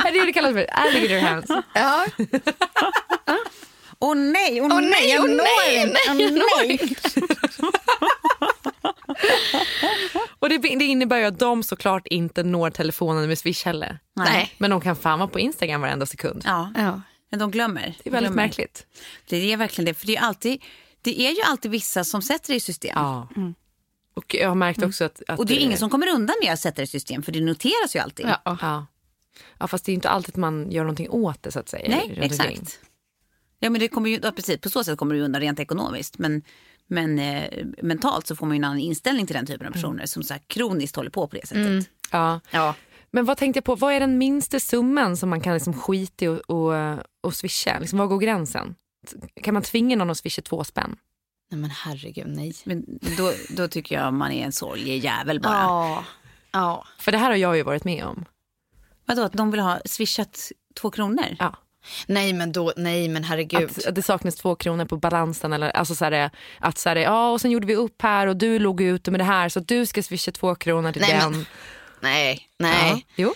Är 0.05 0.13
det 0.19 0.25
det 0.25 0.33
kallas 0.33 0.53
för? 0.53 0.65
Alligator 0.71 1.27
hands. 1.27 1.51
ja. 1.73 2.05
Åh 3.99 4.15
nej, 4.15 4.61
åh 4.61 4.67
Åh 4.71 4.81
nej, 4.81 4.89
nej, 4.91 5.19
åh 5.19 5.25
nej, 5.27 5.85
nej, 5.85 5.95
Åh 6.09 6.21
jag 6.21 6.33
nej. 6.67 6.79
Och 10.39 10.49
det, 10.49 10.57
det 10.57 10.85
innebär 10.85 11.17
ju 11.17 11.23
att 11.25 11.39
de 11.39 11.63
såklart 11.63 12.07
inte 12.07 12.43
når 12.43 12.69
telefonen 12.69 13.27
med 13.27 13.37
swish 13.37 13.65
heller. 13.65 13.99
Nej. 14.15 14.53
Men 14.57 14.69
de 14.69 14.81
kan 14.81 14.95
fan 14.95 15.19
vara 15.19 15.29
på 15.29 15.39
Instagram 15.39 15.81
varenda 15.81 16.05
sekund. 16.05 16.41
Ja, 16.45 16.71
Ja. 16.75 17.01
Men 17.29 17.39
de 17.39 17.51
glömmer. 17.51 17.95
Det 18.03 18.09
är 18.09 18.11
väldigt 18.11 18.31
glömmer. 18.31 18.47
märkligt. 18.47 18.85
Det 19.25 19.53
är 19.53 19.57
verkligen 19.57 19.85
det. 19.85 19.93
För 19.93 20.07
det 20.07 20.15
är, 20.15 20.21
alltid, 20.21 20.63
det 21.01 21.21
är 21.21 21.31
ju 21.31 21.41
alltid 21.41 21.71
vissa 21.71 22.03
som 22.03 22.21
sätter 22.21 22.53
det 22.53 22.55
i 22.55 22.59
system. 22.59 22.93
Ja. 22.95 23.27
Och 24.13 24.35
jag 24.35 24.47
har 24.47 24.55
märkt 24.55 24.83
också 24.83 25.03
att... 25.03 25.21
att 25.27 25.39
Och 25.39 25.45
det 25.45 25.53
är 25.53 25.59
ingen 25.59 25.77
som 25.77 25.89
kommer 25.89 26.07
undan 26.07 26.35
med 26.43 26.53
att 26.53 26.59
sätta 26.59 26.75
det 26.75 26.83
i 26.83 26.87
system, 26.87 27.23
för 27.23 27.31
det 27.31 27.41
noteras 27.41 27.95
ju 27.95 27.99
alltid. 27.99 28.25
Ja. 28.25 28.57
Ja. 28.61 28.85
ja, 29.59 29.67
fast 29.67 29.85
det 29.85 29.91
är 29.91 29.93
inte 29.93 30.09
alltid 30.09 30.29
att 30.29 30.37
man 30.37 30.71
gör 30.71 30.83
någonting 30.83 31.09
åt 31.09 31.43
det 31.43 31.51
så 31.51 31.59
att 31.59 31.69
säga. 31.69 31.89
Nej, 31.89 32.03
omkring. 32.03 32.23
exakt. 32.23 32.79
Ja, 33.59 33.69
men 33.69 33.81
det 33.81 33.87
kommer 33.87 34.09
ju, 34.09 34.19
ja, 34.23 34.31
precis, 34.31 34.61
på 34.61 34.69
så 34.69 34.83
sätt 34.83 34.97
kommer 34.97 35.13
det 35.15 35.19
ju 35.19 35.25
undan 35.25 35.41
rent 35.41 35.59
ekonomiskt. 35.59 36.17
Men, 36.17 36.41
men 36.87 37.19
eh, 37.19 37.65
mentalt 37.81 38.27
så 38.27 38.35
får 38.35 38.45
man 38.45 38.55
ju 38.55 38.59
en 38.59 38.63
annan 38.63 38.79
inställning 38.79 39.27
till 39.27 39.35
den 39.35 39.45
typen 39.45 39.67
av 39.67 39.71
personer 39.71 40.05
som 40.05 40.23
så 40.23 40.33
här, 40.33 40.41
kroniskt 40.47 40.95
håller 40.95 41.09
på 41.09 41.27
på 41.27 41.35
det 41.35 41.47
sättet. 41.47 41.89
Ja. 42.11 42.39
Ja. 42.51 42.75
Men 43.11 43.25
vad 43.25 43.37
tänkte 43.37 43.57
jag 43.57 43.63
på, 43.63 43.75
vad 43.75 43.93
är 43.93 43.99
den 43.99 44.17
minsta 44.17 44.59
summan 44.59 45.17
som 45.17 45.29
man 45.29 45.41
kan 45.41 45.53
liksom 45.53 45.73
skita 45.73 46.25
i 46.25 46.27
och, 46.27 46.39
och, 46.49 46.73
och 47.21 47.33
swisha? 47.33 47.79
Liksom, 47.79 47.99
var 47.99 48.07
går 48.07 48.19
gränsen? 48.19 48.75
Kan 49.43 49.53
man 49.53 49.63
tvinga 49.63 49.95
någon 49.95 50.09
att 50.09 50.17
swisha 50.17 50.41
två 50.41 50.63
spänn? 50.63 50.95
Nej 51.51 51.59
men 51.61 51.69
herregud, 51.69 52.27
nej. 52.27 52.53
Men 52.63 52.85
då, 53.17 53.33
då 53.49 53.67
tycker 53.67 53.95
jag 53.95 54.13
man 54.13 54.31
är 54.31 54.45
en 54.45 54.51
sorglig 54.51 55.03
jävel 55.03 55.39
bara. 55.39 55.53
Ja. 55.53 56.03
ja. 56.51 56.85
För 56.99 57.11
det 57.11 57.17
här 57.17 57.29
har 57.29 57.35
jag 57.37 57.57
ju 57.57 57.63
varit 57.63 57.83
med 57.83 58.03
om. 58.05 58.25
Vadå, 59.05 59.21
att 59.21 59.33
de 59.33 59.51
vill 59.51 59.59
ha 59.59 59.79
swishat 59.85 60.51
två 60.81 60.91
kronor? 60.91 61.35
Ja. 61.39 61.55
Nej 62.07 62.33
men 62.33 62.51
då, 62.51 62.73
nej 62.77 63.07
men 63.09 63.23
herregud. 63.23 63.63
Att, 63.77 63.85
att 63.85 63.95
det 63.95 64.01
saknas 64.01 64.35
två 64.35 64.55
kronor 64.55 64.85
på 64.85 64.97
balansen. 64.97 65.53
Eller, 65.53 65.69
alltså 65.69 65.95
så 65.95 66.05
här, 66.05 66.29
att 66.59 66.77
så 66.77 66.89
här, 66.89 66.95
ja 66.95 67.31
och 67.31 67.41
sen 67.41 67.51
gjorde 67.51 67.67
vi 67.67 67.75
upp 67.75 68.01
här 68.01 68.27
och 68.27 68.37
du 68.37 68.59
låg 68.59 68.81
ute 68.81 69.11
med 69.11 69.19
det 69.19 69.23
här 69.23 69.49
så 69.49 69.59
du 69.59 69.85
ska 69.85 70.03
swisha 70.03 70.31
två 70.31 70.55
kronor 70.55 70.91
till 70.91 71.01
Nej, 71.01 71.19
den. 71.19 71.31
men- 71.31 71.45
Nej, 72.01 72.47
nej. 72.59 73.05
Jo. 73.15 73.33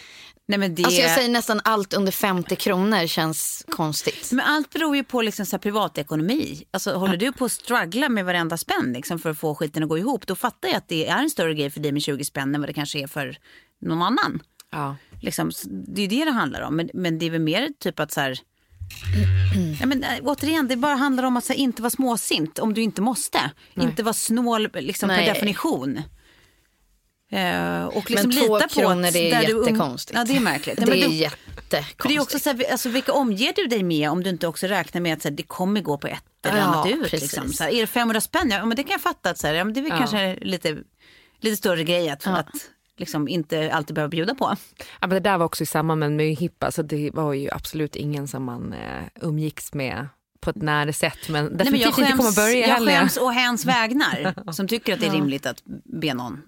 Nej, 0.51 0.59
men 0.59 0.76
det... 0.76 0.86
Alltså 0.86 1.01
jag 1.01 1.12
säger 1.12 1.30
nästan 1.30 1.62
allt 1.64 1.93
under 1.93 2.12
50 2.12 2.55
kronor 2.55 3.07
känns 3.07 3.66
konstigt. 3.70 4.32
Men 4.32 4.45
allt 4.45 4.70
beror 4.70 4.95
ju 4.95 5.03
på 5.03 5.22
liksom 5.22 5.45
så 5.45 5.55
här 5.55 5.62
privatekonomi. 5.62 6.64
Alltså, 6.72 6.93
håller 6.93 7.18
du 7.18 7.32
på 7.32 7.45
att 7.45 7.51
struggla 7.51 8.09
med 8.09 8.26
varenda 8.26 8.57
spänn 8.57 8.93
liksom, 8.93 9.20
för 9.20 9.30
att 9.30 9.39
få 9.39 9.55
skiten 9.55 9.84
att 9.84 9.89
gå 9.89 9.97
ihop, 9.97 10.28
då 10.28 10.36
fattar 10.36 10.70
jag 10.70 10.78
att 10.78 10.88
det 10.88 11.07
är 11.07 11.18
en 11.18 11.30
större 11.30 11.53
grej 11.53 11.70
för 11.70 11.80
dig 11.80 11.91
med 11.91 12.01
20 12.01 12.26
spänn 12.26 12.55
än 12.55 12.62
vad 12.62 12.70
det 12.70 12.74
kanske 12.74 12.99
är 12.99 13.07
för 13.07 13.38
någon 13.82 14.01
annan. 14.01 14.41
Ja. 14.72 14.95
Liksom, 15.22 15.51
det 15.66 16.01
är 16.01 16.03
ju 16.03 16.20
det 16.20 16.26
det 16.26 16.32
handlar 16.32 16.62
om. 16.62 16.76
Men, 16.76 16.89
men 16.93 17.20
det 17.20 17.26
är 17.26 17.30
väl 17.30 17.41
mer 17.41 17.70
typ 17.80 17.99
att 17.99 18.12
så 18.12 18.22
här... 18.22 18.39
Ja, 19.80 19.86
men, 19.86 20.03
äh, 20.03 20.09
återigen, 20.22 20.68
det 20.68 20.76
bara 20.76 20.95
handlar 20.95 21.24
om 21.24 21.38
att 21.38 21.45
så 21.45 21.53
här, 21.53 21.59
inte 21.59 21.82
vara 21.82 21.89
småsint 21.89 22.59
om 22.59 22.74
du 22.74 22.82
inte 22.82 23.01
måste. 23.01 23.51
Inte 23.76 24.03
vara 24.03 24.14
snål 24.14 24.70
liksom, 24.74 25.09
per 25.09 25.16
Nej. 25.16 25.26
definition. 25.26 26.01
Eh, 27.32 27.86
och 27.86 28.12
liksom 28.12 28.30
men 28.30 28.46
två 28.48 28.56
lita 28.58 28.68
på 28.68 28.74
kronor 28.74 29.08
att 29.08 29.14
det 29.14 29.32
är 29.32 29.42
um- 29.54 29.60
jättekonstigt. 29.68 30.18
Ja, 30.20 30.24
det 30.26 30.36
är 30.36 30.40
märkligt. 30.40 30.76
Det 30.80 30.86
Men 30.86 30.98
är 30.98 31.08
du- 31.08 31.14
jättekonstigt. 31.16 32.02
för 32.02 32.08
det 32.10 32.16
är 32.16 32.20
också 32.22 32.40
så 32.40 32.50
här, 32.50 32.72
alltså, 32.72 32.90
vilka 32.90 33.14
omger 33.14 33.54
du 33.56 33.68
dig 33.68 33.84
med 33.84 34.10
om 34.10 34.24
du 34.24 34.30
inte 34.30 34.48
också 34.48 34.68
räknar 34.68 35.02
med 35.02 35.14
att 35.14 35.22
så 35.22 35.28
här, 35.30 35.36
det 35.36 35.44
kommer 35.44 35.82
gå 35.82 35.98
på 35.98 36.08
ett 36.08 36.24
eller 36.46 36.58
Ja, 36.58 36.64
annat 36.64 36.88
ut. 36.88 37.12
Liksom. 37.12 37.50
Så 37.54 37.64
här, 37.64 37.72
är 37.72 37.82
det 37.82 37.88
500 37.88 38.22
spänn, 38.22 38.50
ja, 38.52 38.66
men 38.66 38.76
det 38.78 38.84
kan 38.84 38.92
jag 38.92 39.02
fatta 39.02 39.30
att 39.30 39.38
så 39.38 39.48
här, 39.48 39.54
ja, 39.54 39.64
men 39.64 39.74
det 39.74 39.80
är 39.80 39.82
väl 39.82 39.92
kanske 39.98 40.36
lite, 40.42 40.78
lite 41.40 41.58
större 41.58 41.84
grej 41.84 42.10
att, 42.10 42.28
att 42.28 42.48
liksom, 42.98 43.28
inte 43.28 43.74
alltid 43.74 43.96
behöva 43.96 44.10
bjuda 44.10 44.36
på. 44.36 44.56
Ja, 44.78 44.86
men 45.08 45.10
det 45.10 45.20
där 45.20 45.38
var 45.38 45.46
också 45.46 45.64
i 45.64 45.66
samband 45.66 46.00
med 46.00 46.12
med 46.12 46.36
hippa, 46.36 46.72
så 46.72 46.82
det 46.82 47.12
var 47.14 47.34
ju 47.34 47.50
absolut 47.52 47.96
ingen 47.96 48.28
som 48.28 48.44
man 48.44 48.74
eh, 48.74 49.04
umgicks 49.28 49.74
med 49.74 50.08
på 50.40 50.50
ett 50.50 50.56
nära 50.62 50.94
sätt. 50.94 51.30
Men 51.30 51.46
Nej, 51.46 51.68
men 51.72 51.80
jag 51.80 51.90
inte 51.90 52.02
skäms, 52.02 52.18
kommer 52.18 52.36
börja 52.36 52.68
jag 52.68 52.74
heller. 52.76 52.92
skäms 53.00 53.18
å 53.18 53.30
hens 53.30 53.66
vägnar 53.66 54.52
som 54.52 54.68
tycker 54.68 54.94
att 54.94 55.00
det 55.00 55.06
är 55.08 55.12
rimligt 55.12 55.46
att 55.46 55.62
be 56.02 56.14
någon 56.14 56.42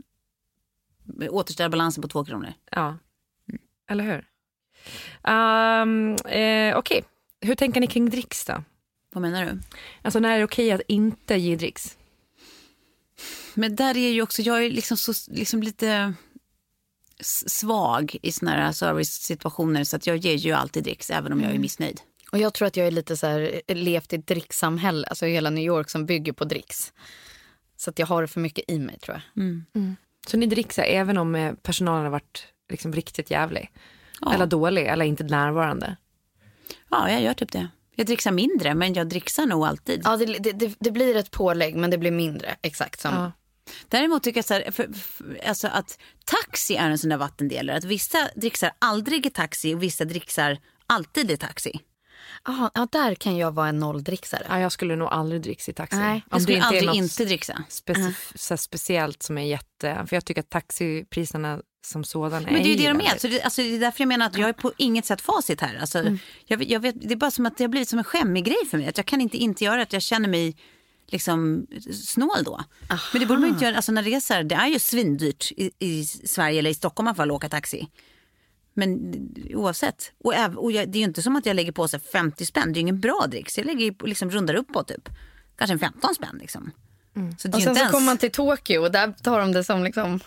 återställa 1.29 1.69
balansen 1.69 2.01
på 2.01 2.07
två 2.07 2.25
kronor. 2.25 2.53
Ja, 2.71 2.97
eller 3.89 4.03
hur? 4.03 4.25
Um, 5.33 6.15
eh, 6.15 6.77
Okej, 6.77 7.03
hur 7.41 7.55
tänker 7.55 7.81
ni 7.81 7.87
kring 7.87 8.09
dricks 8.09 8.45
då? 8.45 8.63
Vad 9.13 9.21
menar 9.21 9.45
du? 9.45 9.59
Alltså 10.01 10.19
när 10.19 10.29
är 10.29 10.37
det 10.37 10.43
okej 10.43 10.71
att 10.71 10.81
inte 10.87 11.35
ge 11.35 11.55
dricks? 11.55 11.97
Men 13.53 13.75
där 13.75 13.97
är 13.97 14.09
ju 14.09 14.21
också, 14.21 14.41
jag 14.41 14.65
är 14.65 14.69
liksom 14.69 14.97
så 14.97 15.13
liksom 15.31 15.63
lite 15.63 16.13
svag 17.47 18.15
i 18.21 18.31
såna 18.31 18.51
här 18.51 18.71
service-situationer 18.71 19.83
så 19.83 19.95
att 19.95 20.07
jag 20.07 20.17
ger 20.17 20.35
ju 20.35 20.51
alltid 20.51 20.83
dricks 20.83 21.09
även 21.09 21.33
om 21.33 21.41
jag 21.41 21.53
är 21.53 21.59
missnöjd. 21.59 22.01
Och 22.31 22.37
jag 22.37 22.53
tror 22.53 22.67
att 22.67 22.77
jag 22.77 22.87
är 22.87 22.91
lite 22.91 23.17
så 23.17 23.27
här, 23.27 23.61
levt 23.67 24.13
i 24.13 24.15
ett 24.15 24.27
dricksamhälle, 24.27 25.07
alltså 25.07 25.25
hela 25.25 25.49
New 25.49 25.63
York 25.63 25.89
som 25.89 26.05
bygger 26.05 26.33
på 26.33 26.45
dricks. 26.45 26.93
Så 27.77 27.89
att 27.89 27.99
jag 27.99 28.07
har 28.07 28.21
det 28.21 28.27
för 28.27 28.39
mycket 28.39 28.65
i 28.67 28.79
mig 28.79 28.99
tror 28.99 29.15
jag. 29.17 29.43
Så 30.27 30.37
ni 30.37 30.45
dricksar 30.45 30.83
även 30.83 31.17
om 31.17 31.35
eh, 31.35 31.53
personalen 31.53 32.03
har 32.03 32.11
varit 32.11 32.47
liksom 32.69 32.93
riktigt 32.93 33.31
jävlig? 33.31 33.71
Ja. 34.21 34.33
Eller 34.33 34.45
dålig 34.45 34.87
eller 34.87 35.05
inte 35.05 35.23
närvarande? 35.23 35.95
Ja, 36.89 37.11
jag 37.11 37.21
gör 37.21 37.33
typ 37.33 37.51
det. 37.51 37.67
Jag 37.95 38.05
dricksar 38.07 38.31
mindre, 38.31 38.75
men 38.75 38.93
jag 38.93 39.09
dricksar 39.09 39.45
nog 39.45 39.65
alltid. 39.65 40.01
Ja, 40.03 40.17
det, 40.17 40.25
det, 40.25 40.51
det, 40.51 40.75
det 40.79 40.91
blir 40.91 41.15
ett 41.15 41.31
pålägg 41.31 41.75
men 41.75 41.89
det 41.89 41.97
blir 41.97 42.11
mindre, 42.11 42.55
exakt 42.61 42.99
som. 42.99 43.13
Ja. 43.13 43.31
Däremot 43.87 44.23
tycker 44.23 44.37
jag 44.37 44.45
så 44.45 44.53
här, 44.53 44.71
för, 44.71 44.93
för, 44.93 45.39
alltså 45.47 45.67
att 45.67 45.99
taxi 46.25 46.75
är 46.75 46.89
en 46.89 46.97
sån 46.97 47.09
där 47.09 47.17
vattendelare. 47.17 47.77
Att 47.77 47.83
vissa 47.83 48.29
dricksar 48.35 48.71
aldrig 48.79 49.25
i 49.25 49.29
taxi 49.29 49.75
och 49.75 49.83
vissa 49.83 50.05
dricksar 50.05 50.57
alltid 50.87 51.31
i 51.31 51.37
taxi. 51.37 51.79
Aha, 52.43 52.71
ja, 52.73 52.87
där 52.91 53.15
kan 53.15 53.37
jag 53.37 53.51
vara 53.51 53.67
en 53.67 53.79
nolldricksare. 53.79 54.45
Ja, 54.49 54.59
jag 54.59 54.71
skulle 54.71 54.95
nog 54.95 55.07
aldrig 55.07 55.41
dricka 55.41 55.71
i 55.71 55.73
taxi. 55.73 55.97
Nej, 55.97 56.23
Jag 56.31 56.41
skulle 56.41 56.57
är 56.57 56.61
aldrig 56.61 56.85
något 56.85 56.95
inte 56.95 57.25
dricksa. 57.25 57.63
specif- 57.69 58.31
så 58.35 58.53
här 58.53 58.57
speciellt 58.57 59.23
som 59.23 59.37
är 59.37 59.41
jätte... 59.45 60.05
För 60.07 60.15
jag 60.15 60.25
tycker 60.25 60.41
att 60.41 60.49
taxipriserna 60.49 61.61
som 61.85 62.03
sådan 62.03 62.43
Men 62.43 62.53
det 62.53 62.59
är 62.59 62.63
ju 62.69 62.75
det 62.75 62.87
de 62.87 63.01
är. 63.01 63.17
Så 63.17 63.27
det, 63.27 63.41
alltså, 63.41 63.61
det 63.61 63.75
är 63.75 63.79
därför 63.79 64.01
jag 64.01 64.07
menar 64.07 64.25
att 64.25 64.37
jag 64.37 64.49
är 64.49 64.53
på 64.53 64.71
inget 64.77 65.05
sätt 65.05 65.21
facit 65.21 65.61
här. 65.61 65.77
Alltså, 65.81 66.17
jag, 66.45 66.63
jag 66.63 66.79
vet, 66.79 66.95
det 67.01 67.13
är 67.13 67.15
bara 67.15 67.31
som 67.31 67.45
att 67.45 67.57
det 67.57 67.63
har 67.63 67.69
blivit 67.69 67.89
som 67.89 67.99
en 67.99 68.05
skämmig 68.05 68.45
grej 68.45 68.65
för 68.71 68.77
mig. 68.77 68.87
Att 68.87 68.97
jag 68.97 69.05
kan 69.05 69.21
inte 69.21 69.37
inte 69.37 69.63
göra 69.63 69.81
att 69.81 69.93
jag 69.93 70.01
känner 70.01 70.29
mig 70.29 70.57
liksom 71.07 71.67
snål 72.03 72.43
då. 72.45 72.63
Men 73.13 73.19
det 73.19 73.25
borde 73.25 73.39
man 73.39 73.49
inte 73.49 73.65
göra. 73.65 73.75
Alltså, 73.75 73.91
när 73.91 74.03
det, 74.03 74.13
är 74.13 74.19
så 74.19 74.33
här, 74.33 74.43
det 74.43 74.55
är 74.55 74.67
ju 74.67 74.79
svindyrt 74.79 75.51
i, 75.51 75.71
i 75.79 76.05
Sverige 76.05 76.59
eller 76.59 76.69
i 76.69 76.73
Stockholm 76.73 77.07
att 77.07 77.19
åka 77.19 77.49
taxi. 77.49 77.87
Men 78.73 79.13
oavsett. 79.53 80.11
Och, 80.23 80.33
äv- 80.33 80.55
och 80.55 80.71
jag, 80.71 80.89
det 80.89 80.97
är 80.97 80.99
ju 80.99 81.05
inte 81.05 81.21
som 81.21 81.35
att 81.35 81.45
jag 81.45 81.55
lägger 81.55 81.71
på 81.71 81.87
sig 81.87 81.99
50 81.99 82.45
spänn. 82.45 82.63
Det 82.65 82.71
är 82.71 82.75
ju 82.75 82.81
ingen 82.81 82.99
bra 82.99 83.25
dricks. 83.31 83.57
Jag 83.57 83.65
lägger 83.65 84.07
liksom 84.07 84.29
rundar 84.31 84.53
upp 84.53 84.73
på 84.73 84.83
typ 84.83 85.09
kanske 85.57 85.73
en 85.73 85.79
15 85.79 86.15
spänn. 86.15 86.37
Liksom. 86.41 86.71
Så 87.37 87.47
det 87.47 87.53
är 87.53 87.57
Och 87.57 87.63
sen 87.63 87.75
så 87.75 87.79
ens 87.79 87.91
kommer 87.91 88.05
man 88.05 88.17
till 88.17 88.31
Tokyo 88.31 88.79
och 88.81 88.91
där 88.91 89.11
tar 89.23 89.39
de 89.39 89.51
det 89.51 89.63
som 89.63 89.83
liksom 89.83 90.19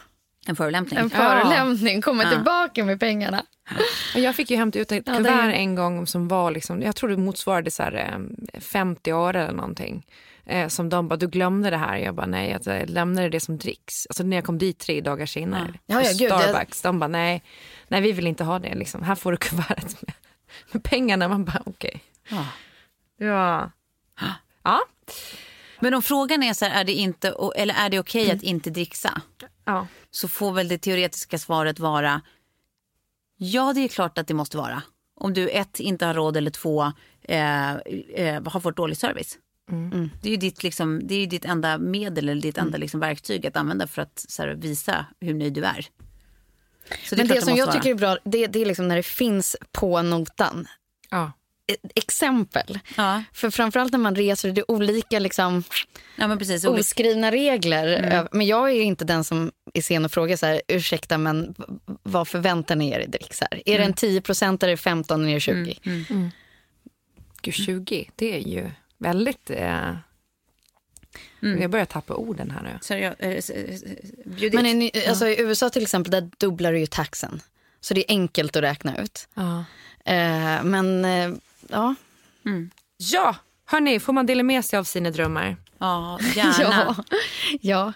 en 0.47 0.57
förolämpning. 0.57 0.99
en 1.01 1.11
förolämpning, 1.11 2.03
kommer 2.03 2.31
tillbaka 2.31 2.85
med 2.85 3.01
pengarna. 3.01 3.43
Och 4.15 4.21
jag 4.21 4.37
fick 4.37 4.51
ju 4.51 4.57
hämta 4.57 4.79
ut 4.79 4.93
ett 4.93 5.03
Ja, 5.07 5.17
kuvert 5.17 5.31
är- 5.31 5.51
en 5.53 5.75
gång 5.75 6.07
som 6.07 6.29
var, 6.29 6.51
liksom, 6.51 6.83
jag 6.83 6.97
tror 6.97 7.11
det 7.11 7.17
motsvarade 7.17 7.71
så 7.71 7.83
här, 7.83 8.27
eh, 8.55 8.61
50 8.61 9.11
öre 9.11 9.43
eller 9.45 9.57
någonting. 9.57 10.07
Eh, 10.47 10.69
som 10.69 10.89
de 10.89 11.09
bara, 11.09 11.17
du 11.17 11.29
glömde 11.29 11.71
det 11.71 11.77
här. 11.77 11.97
Jag 11.97 12.15
bara, 12.15 12.27
nej, 12.27 12.53
att 12.53 12.67
jag 12.67 12.91
lämnade 12.91 13.29
det 13.29 13.41
som 13.41 13.59
dricks. 13.59 14.07
Alltså 14.09 14.23
när 14.23 14.37
jag 14.37 14.45
kom 14.45 14.59
dit 14.59 14.79
tre 14.79 15.01
dagar 15.01 15.27
senare. 15.27 15.75
Ja, 15.87 16.03
ja, 16.03 16.11
på 16.13 16.19
gud, 16.19 16.31
jag- 16.31 16.43
Starbucks. 16.43 16.83
De 16.83 16.99
bara, 16.99 17.09
nej, 17.09 17.43
nej, 17.89 18.01
vi 18.01 18.13
vill 18.13 18.27
inte 18.27 18.45
ha 18.45 18.59
det. 18.59 18.75
Liksom. 18.75 19.03
Här 19.03 19.15
får 19.15 19.33
du 19.33 19.37
kuvertet 19.37 20.03
med, 20.03 20.15
med 20.73 20.83
pengarna. 20.83 21.29
Man 21.29 21.45
bara, 21.45 21.63
okej. 21.67 22.03
Ja. 22.29 22.47
Ja. 23.19 23.71
Ja. 24.63 24.81
Men 25.81 25.95
om 25.95 26.03
frågan 26.03 26.43
är 26.43 26.53
så 26.53 26.65
här, 26.65 26.81
är 26.81 26.85
det 26.85 26.93
inte, 26.93 27.35
eller 27.57 27.75
är 27.75 27.91
det 27.91 27.99
okej 27.99 28.31
att 28.31 28.43
inte 28.43 28.71
dricksa? 28.71 29.23
ja. 29.65 29.87
Så 30.11 30.29
får 30.29 30.53
väl 30.53 30.69
det 30.69 30.79
teoretiska 30.79 31.39
svaret 31.39 31.79
vara 31.79 32.21
ja, 33.37 33.73
det 33.73 33.81
är 33.81 33.89
klart 33.89 34.19
att 34.19 34.27
det 34.27 34.35
måste 34.35 34.57
vara. 34.57 34.83
Om 35.15 35.35
du 35.35 35.49
ett, 35.49 35.81
inte 35.81 36.07
har 36.07 36.15
råd 36.15 36.37
eller 36.37 36.51
två, 36.51 36.93
eh, 37.23 37.73
eh, 37.75 38.43
har 38.45 38.61
fått 38.61 38.77
dålig 38.77 38.97
service. 38.97 39.39
Det 40.23 40.29
är 40.29 40.31
ju 40.31 40.37
ditt, 40.37 40.63
liksom, 40.63 41.01
det 41.07 41.15
är 41.15 41.27
ditt 41.27 41.45
enda 41.45 41.79
medel 41.79 42.29
eller 42.29 42.43
ditt 42.43 42.59
enda 42.59 42.79
liksom, 42.79 43.01
verktyg 43.01 43.47
att 43.47 43.57
använda 43.57 43.87
för 43.87 44.03
att 44.03 44.25
här, 44.39 44.49
visa 44.49 45.07
hur 45.21 45.35
nöjd 45.35 45.53
du 45.53 45.65
är. 45.65 45.87
Så 47.05 47.17
Men 47.17 47.27
klart 47.27 47.39
det 47.39 47.45
som 47.45 47.57
jag 47.57 47.67
vara. 47.67 47.77
tycker 47.77 47.91
är 47.91 47.95
bra, 47.95 48.19
det, 48.25 48.47
det 48.47 48.63
är 48.63 48.67
liksom 48.67 48.89
när 48.89 48.97
det 48.97 49.03
finns 49.03 49.57
på 49.73 50.03
notan. 50.03 50.69
ja. 51.11 51.33
Ett 51.69 51.93
exempel. 51.95 52.79
Ja, 52.97 53.23
För 53.33 53.51
framförallt 53.51 53.93
när 53.93 53.99
man 53.99 54.17
reser, 54.17 54.51
det 54.53 54.61
är 54.61 54.71
olika 54.71 55.19
liksom, 55.19 55.65
ja 56.17 56.29
men 56.29 56.39
precis. 56.39 56.65
Olika- 56.65 56.81
oskrivna 56.81 57.31
regler. 57.31 57.87
Ö- 58.13 58.29
Men 58.33 58.47
jag 58.47 58.71
är 58.71 58.75
ju 58.75 58.83
inte 58.83 59.05
den 59.05 59.25
som 59.25 59.53
är 59.75 59.83
sen 59.83 60.05
och 60.05 60.13
frågar 60.13 60.37
så 60.37 60.47
här, 60.47 60.63
ursäkta 60.69 61.19
men 61.19 61.55
vad 62.03 62.29
förväntar 62.29 62.77
ni 62.77 62.91
er 62.91 63.01
i 63.01 63.07
dricks 63.07 63.41
här? 63.41 63.63
Är 63.67 63.79
det 63.79 63.85
en 63.85 63.93
10 63.93 64.21
procent 64.21 64.63
eller 64.63 64.77
15 64.77 65.25
eller 65.27 65.41
20? 65.41 65.79
Gud, 67.43 67.55
20, 67.55 68.11
det 68.17 68.35
är 68.35 68.41
ju 68.49 68.71
väldigt... 68.99 69.51
Eh... 69.51 69.91
Jag 71.61 71.71
börjar 71.71 71.87
tappa 71.87 72.15
orden 72.15 72.51
här 72.51 72.63
nu. 72.63 72.79
Seriö- 72.83 73.15
eh, 73.19 73.31
eh, 73.31 73.81
bjud 74.25 74.55
Men 74.55 74.67
i, 74.83 74.91
alltså, 75.09 75.27
i 75.29 75.41
USA 75.41 75.71
till 75.71 75.83
exempel, 75.83 76.11
där 76.11 76.31
dubblar 76.39 76.73
du 76.73 76.79
ju 76.79 76.87
taxen. 76.87 77.41
Så 77.81 77.95
det 77.95 78.01
är 78.01 78.15
enkelt 78.15 78.57
att 78.57 78.63
räkna 78.63 79.03
ut. 79.03 79.29
Ja. 79.35 79.65
Eh, 80.05 80.63
men 80.65 81.05
eh, 81.05 81.31
ja. 81.69 81.95
Ja, 82.97 83.37
hörni, 83.65 84.01
får 84.01 84.13
man 84.13 84.27
dela 84.27 84.43
med 84.43 84.65
sig 84.65 84.79
av 84.79 84.85
sina 84.85 85.11
drömmar? 85.11 85.57
Ja, 85.79 86.19
gärna. 86.37 86.95
ja. 87.09 87.17
ja. 87.61 87.93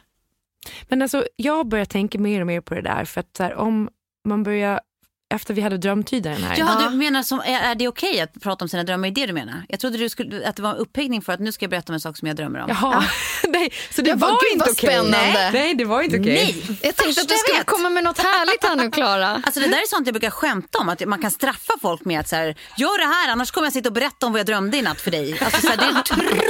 Men 0.89 1.03
alltså, 1.03 1.27
jag 1.37 1.67
börjar 1.67 1.85
tänka 1.85 2.19
mer 2.19 2.41
och 2.41 2.47
mer 2.47 2.61
på 2.61 2.75
det 2.75 2.83
där. 2.83 3.05
För 3.05 3.21
att 3.21 3.37
så 3.37 3.43
här, 3.43 3.55
om 3.55 3.89
man 4.25 4.43
börjar, 4.43 4.81
efter 5.31 5.55
vi 5.55 5.61
hade 5.61 5.79
drömtydaren 5.79 6.43
här. 6.43 6.57
Ja, 6.59 6.89
du 6.91 6.97
menar 6.97 7.23
som, 7.23 7.41
är, 7.41 7.61
är 7.61 7.75
det 7.75 7.89
okej 7.89 8.21
att 8.21 8.41
prata 8.43 8.65
om 8.65 8.69
sina 8.69 8.85
drömmar? 8.85 9.09
Är 9.09 9.13
det 9.13 9.27
du 9.27 9.33
menar? 9.33 9.63
Jag 9.69 9.81
trodde 9.81 9.99
du 9.99 10.09
skulle, 10.09 10.49
att 10.49 10.57
det 10.57 10.63
var 10.63 10.71
en 10.71 10.77
upphängning 10.77 11.23
för 11.23 11.33
att 11.33 11.41
nu 11.41 11.53
ska 11.53 11.65
jag 11.65 11.71
berätta 11.71 11.93
om 11.93 11.95
en 11.95 12.01
sak 12.01 12.17
som 12.17 12.29
jag 12.29 12.37
drömmer 12.37 12.61
om. 12.61 12.69
Jaha, 12.69 13.05
nej, 13.49 13.73
så 13.91 14.03
det 14.03 14.09
Jag 14.11 14.17
var 14.17 14.31
gud, 14.31 14.39
inte 14.53 14.71
okej. 14.71 14.75
spännande. 14.91 15.33
Nej, 15.33 15.51
nej, 15.53 15.75
det 15.75 15.85
var 15.85 16.03
inte 16.03 16.21
okej. 16.21 16.35
Nej! 16.35 16.65
Jag 16.69 16.81
tänkte 16.81 17.05
Första 17.05 17.21
att 17.23 17.29
du 17.29 17.35
skulle 17.37 17.59
vet. 17.59 17.67
komma 17.67 17.91
med 17.91 18.05
något 18.05 18.19
härligt 18.19 18.65
här 18.65 18.77
nu, 18.77 18.91
Klara. 18.91 19.29
Alltså 19.45 19.61
det 19.61 19.67
där 19.67 19.77
är 19.77 19.87
sånt 19.89 20.07
jag 20.07 20.15
brukar 20.15 20.31
skämta 20.31 20.79
om, 20.79 20.89
att 20.89 21.07
man 21.07 21.21
kan 21.23 21.31
straffa 21.31 21.73
folk 21.83 22.05
med 22.05 22.21
att 22.21 22.29
så 22.29 22.37
här, 22.37 22.47
gör 22.77 22.99
det 22.99 23.15
här 23.15 23.33
annars 23.33 23.51
kommer 23.51 23.67
jag 23.67 23.73
sitta 23.73 23.89
och 23.89 23.93
berätta 23.93 24.27
om 24.27 24.33
vad 24.33 24.39
jag 24.39 24.47
drömde 24.47 24.77
i 24.77 24.83
natt 24.83 25.01
för 25.01 25.11
dig. 25.11 25.39
Alltså, 25.45 25.61
så 25.61 25.69
här, 25.69 25.77
det 25.77 25.85
är 25.85 25.93
det 25.95 26.03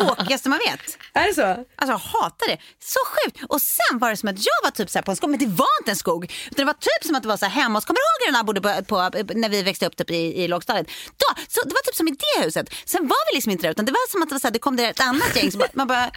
tråkigaste 0.05 0.49
man 0.49 0.59
vet. 0.59 0.99
Är 1.13 1.27
det 1.27 1.35
så? 1.35 1.43
Alltså 1.43 1.67
jag 1.93 1.99
hatar 1.99 2.49
det. 2.49 2.57
Så 2.85 2.99
sjukt. 3.07 3.45
Och 3.49 3.61
sen 3.63 3.99
var 3.99 4.11
det 4.11 4.17
som 4.17 4.29
att 4.29 4.37
jag 4.39 4.59
var 4.65 4.71
typ 4.71 4.91
så 4.91 4.99
här 4.99 5.03
på 5.03 5.11
en 5.11 5.17
skog, 5.17 5.31
men 5.31 5.39
det 5.39 5.47
var 5.47 5.67
inte 5.81 5.91
en 5.91 5.97
skog. 5.97 6.25
Utan 6.25 6.57
det 6.57 6.65
var 6.65 6.73
typ 6.73 7.07
som 7.07 7.15
att 7.15 7.23
det 7.23 7.29
var 7.29 7.37
så 7.37 7.47
här 7.47 7.63
hemma 7.63 7.77
hos, 7.79 7.85
kommer 7.85 7.99
du 7.99 8.27
ihåg 8.27 8.33
när 8.33 8.39
jag 8.39 8.47
bodde 8.47 8.61
på, 8.77 9.11
på, 9.11 9.35
när 9.35 9.49
vi 9.49 9.63
växte 9.63 9.87
upp 9.87 9.97
typ 9.97 10.11
i, 10.11 10.43
i 10.43 10.49
lågstadiet? 10.49 10.87
Då, 11.07 11.43
så 11.49 11.61
det 11.65 11.75
var 11.75 11.83
typ 11.83 11.95
som 11.95 12.09
i 12.09 12.11
det 12.11 12.45
huset. 12.45 12.75
Sen 12.85 13.09
var 13.09 13.33
vi 13.33 13.37
liksom 13.37 13.53
inte 13.53 13.67
där 13.67 13.71
utan 13.71 13.85
det 13.85 13.93
var 13.93 14.11
som 14.11 14.23
att 14.23 14.29
det, 14.29 14.35
var 14.35 14.41
så 14.41 14.47
här, 14.47 14.53
det 14.53 14.59
kom 14.59 14.77
det 14.77 14.87
ett 14.87 15.01
annat 15.01 15.37
gäng. 15.37 15.51
som 15.53 15.63
man 15.73 15.87
bara, 15.87 16.11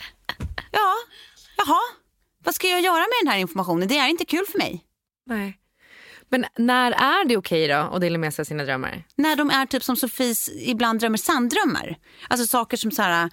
ja, 0.71 0.95
jaha, 1.57 1.81
vad 2.43 2.55
ska 2.55 2.67
jag 2.67 2.81
göra 2.81 2.99
med 2.99 3.17
den 3.23 3.31
här 3.31 3.37
informationen? 3.37 3.87
Det 3.87 3.97
är 3.97 4.07
inte 4.07 4.25
kul 4.25 4.45
för 4.51 4.57
mig. 4.57 4.83
Nej. 5.25 5.59
Men 6.29 6.45
när 6.57 6.91
är 6.91 7.25
det 7.25 7.37
okej 7.37 7.67
då 7.67 7.75
att 7.75 8.01
dela 8.01 8.17
med 8.17 8.33
sig 8.33 8.43
av 8.43 8.45
sina 8.45 8.63
drömmar? 8.63 9.03
När 9.15 9.35
de 9.35 9.49
är 9.49 9.65
typ 9.65 9.83
som 9.83 9.95
Sofies 9.95 10.49
ibland 10.55 10.99
drömmer 10.99 11.17
sanddrömmar. 11.17 11.97
Alltså 12.27 12.47
saker 12.47 12.77
som 12.77 12.91
så 12.91 13.01
här, 13.01 13.29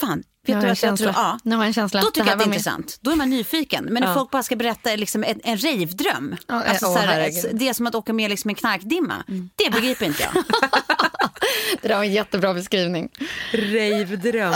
fan, 0.00 0.18
vet 0.18 0.24
Nu 0.46 0.54
har 0.54 0.60
du 0.62 0.66
jag 0.66 0.72
att 0.72 0.82
jag 0.82 0.90
en 0.90 0.96
tror, 0.96 1.06
känsla. 1.06 1.22
ja. 1.22 1.38
Nu 1.42 1.56
har 1.56 1.62
jag 1.62 1.66
en 1.66 1.72
känsla. 1.74 2.00
Då 2.00 2.06
tycker 2.10 2.26
jag 2.26 2.32
att 2.32 2.38
det 2.38 2.44
är 2.44 2.48
med. 2.48 2.54
intressant. 2.54 2.98
Då 3.00 3.10
är 3.10 3.16
man 3.16 3.30
nyfiken. 3.30 3.84
Men 3.84 4.02
när 4.02 4.14
folk 4.14 4.30
bara 4.30 4.42
ska 4.42 4.56
berätta 4.56 4.96
liksom 4.96 5.24
en, 5.24 5.40
en 5.44 5.56
rejvdröm. 5.56 6.36
Ja, 6.46 6.64
alltså, 6.64 6.86
här. 6.94 7.20
Mm. 7.20 7.58
det 7.58 7.68
är 7.68 7.72
som 7.72 7.86
att 7.86 7.94
åka 7.94 8.12
med 8.12 8.30
liksom 8.30 8.48
en 8.48 8.54
knarkdimma. 8.54 9.14
Det 9.56 9.70
begriper 9.72 10.06
inte 10.06 10.22
jag. 10.22 10.44
Det 11.82 11.88
där 11.88 11.96
var 11.96 12.04
en 12.04 12.12
jättebra 12.12 12.54
beskrivning. 12.54 13.08
Rejvdröm. 13.52 14.52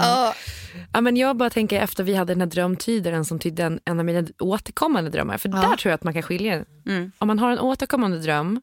Ja, 0.93 1.01
men 1.01 1.17
jag 1.17 1.37
bara 1.37 1.51
tänker 1.51 1.81
efter 1.81 2.05
vi 2.05 2.15
hade 2.15 2.33
den 2.35 2.41
här 2.41 2.49
drömtydaren 2.49 3.25
som 3.25 3.39
tydde 3.39 3.63
en, 3.65 3.81
en 3.85 3.99
av 3.99 4.05
mina 4.05 4.29
återkommande 4.39 5.11
drömmar. 5.11 5.39
För 5.39 5.49
där 5.49 5.77
tror 5.77 5.91
jag 5.91 5.93
att 5.93 6.05
man 6.05 6.13
kan 6.15 6.23
skilja. 6.23 6.65
Mm. 6.87 7.13
Om 7.19 7.29
man 7.29 7.39
har 7.39 7.51
en 7.51 7.59
återkommande 7.59 8.19
dröm, 8.19 8.61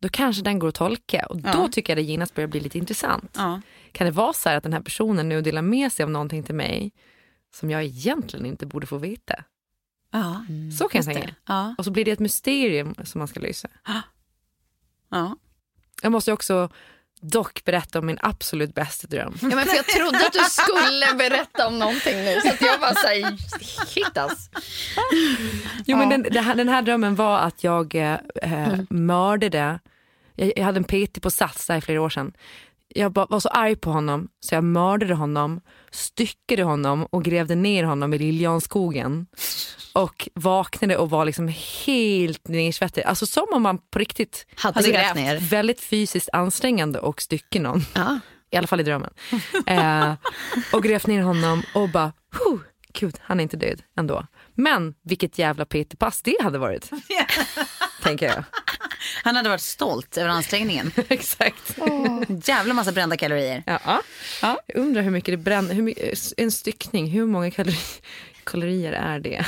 då 0.00 0.08
kanske 0.08 0.42
den 0.42 0.58
går 0.58 0.68
att 0.68 0.74
tolka. 0.74 1.26
Och 1.30 1.36
då 1.36 1.48
Ja. 1.48 1.68
tycker 1.72 1.92
jag 1.92 1.98
det 1.98 2.10
genast 2.10 2.34
börjar 2.34 2.48
bli 2.48 2.60
lite 2.60 2.78
intressant. 2.78 3.34
Ja. 3.36 3.60
Kan 3.92 4.04
det 4.04 4.10
vara 4.10 4.32
så 4.32 4.48
här 4.48 4.56
att 4.56 4.62
den 4.62 4.72
här 4.72 4.80
personen 4.80 5.28
nu 5.28 5.40
delar 5.42 5.62
med 5.62 5.92
sig 5.92 6.02
av 6.04 6.10
någonting 6.10 6.42
till 6.42 6.54
mig 6.54 6.92
som 7.54 7.70
jag 7.70 7.84
egentligen 7.84 8.46
inte 8.46 8.66
borde 8.66 8.86
få 8.86 8.98
veta? 8.98 9.44
Ja. 10.12 10.44
Så 10.78 10.88
kan 10.88 10.98
jag 10.98 11.04
tänka. 11.04 11.20
det. 11.26 11.34
Ja. 11.46 11.74
Och 11.78 11.84
så 11.84 11.90
blir 11.90 12.04
det 12.04 12.10
ett 12.10 12.18
mysterium 12.18 12.94
som 13.04 13.18
man 13.18 13.28
ska 13.28 13.40
lösa. 13.40 13.68
Ja. 15.10 15.36
Jag 16.02 16.12
måste 16.12 16.32
också 16.32 16.70
dock 17.20 17.64
berätta 17.64 17.98
om 17.98 18.06
min 18.06 18.18
absolut 18.22 18.74
bästa 18.74 19.06
dröm. 19.06 19.38
Ja, 19.42 19.48
men 19.48 19.66
för 19.66 19.76
jag 19.76 19.86
trodde 19.86 20.26
att 20.26 20.32
du 20.32 20.44
skulle 20.50 21.14
berätta 21.14 21.66
om 21.66 21.78
någonting 21.78 22.16
nu. 22.16 22.40
Så 22.40 22.64
jag 22.64 22.80
bara 22.80 22.94
såhär, 22.94 23.36
shit 23.86 24.16
ass. 24.18 24.50
Jo, 25.86 25.96
men 25.96 26.08
den, 26.08 26.22
det 26.22 26.40
här, 26.40 26.54
den 26.54 26.68
här 26.68 26.82
drömmen 26.82 27.14
var 27.14 27.38
att 27.38 27.64
jag 27.64 27.94
eh, 27.94 28.14
eh, 28.42 28.78
mördade, 28.90 29.78
jag, 30.34 30.52
jag 30.56 30.64
hade 30.64 30.78
en 30.78 30.84
PT 30.84 31.22
på 31.22 31.30
Sats 31.30 31.66
där 31.66 31.76
i 31.76 31.80
flera 31.80 32.02
år 32.02 32.10
sedan. 32.10 32.32
Jag 32.94 33.14
var 33.14 33.40
så 33.40 33.48
arg 33.48 33.76
på 33.76 33.90
honom 33.90 34.28
så 34.40 34.54
jag 34.54 34.64
mördade 34.64 35.14
honom, 35.14 35.60
styckade 35.90 36.62
honom 36.62 37.04
och 37.10 37.24
grävde 37.24 37.54
ner 37.54 37.84
honom 37.84 38.14
i 38.14 38.18
Liljanskogen. 38.18 39.26
Och 39.94 40.28
vaknade 40.34 40.96
och 40.96 41.10
var 41.10 41.24
liksom 41.24 41.52
helt 41.86 42.48
nersvettig. 42.48 43.02
Alltså 43.02 43.26
som 43.26 43.46
om 43.52 43.62
man 43.62 43.78
på 43.78 43.98
riktigt 43.98 44.46
Hade 44.56 44.90
grävt 44.90 45.14
ner. 45.14 45.38
väldigt 45.40 45.80
fysiskt 45.80 46.28
ansträngande 46.32 46.98
och 46.98 47.22
stycke 47.22 47.60
någon. 47.60 47.80
Ja. 47.94 48.20
I 48.50 48.56
alla 48.56 48.66
fall 48.66 48.80
i 48.80 48.82
drömmen. 48.82 49.10
Eh, 49.66 50.14
och 50.72 50.82
grävt 50.82 51.06
ner 51.06 51.22
honom 51.22 51.62
och 51.74 51.88
bara, 51.88 52.12
"Huh, 52.32 52.58
gud 52.92 53.14
han 53.22 53.40
är 53.40 53.42
inte 53.42 53.56
död 53.56 53.82
ändå. 53.98 54.26
Men 54.54 54.94
vilket 55.04 55.38
jävla 55.38 55.64
PT-pass 55.64 56.22
det 56.22 56.36
hade 56.42 56.58
varit. 56.58 56.90
tänker 58.02 58.26
jag. 58.26 58.44
Han 59.24 59.36
hade 59.36 59.48
varit 59.48 59.60
stolt 59.60 60.16
över 60.16 60.28
ansträngningen. 60.28 60.92
Exakt. 61.08 61.78
Jävla 62.44 62.74
massa 62.74 62.92
brända 62.92 63.16
kalorier. 63.16 63.62
Ja. 63.66 64.02
Ja. 64.42 64.60
Jag 64.66 64.76
undrar 64.76 65.02
hur 65.02 65.10
mycket 65.10 65.32
det 65.32 65.36
bränner, 65.36 65.74
hur 65.74 65.82
mycket, 65.82 66.32
en 66.36 66.52
styckning, 66.52 67.06
hur 67.06 67.26
många 67.26 67.50
kalori, 67.50 67.78
kalorier 68.44 68.92
är 68.92 69.20
det? 69.20 69.46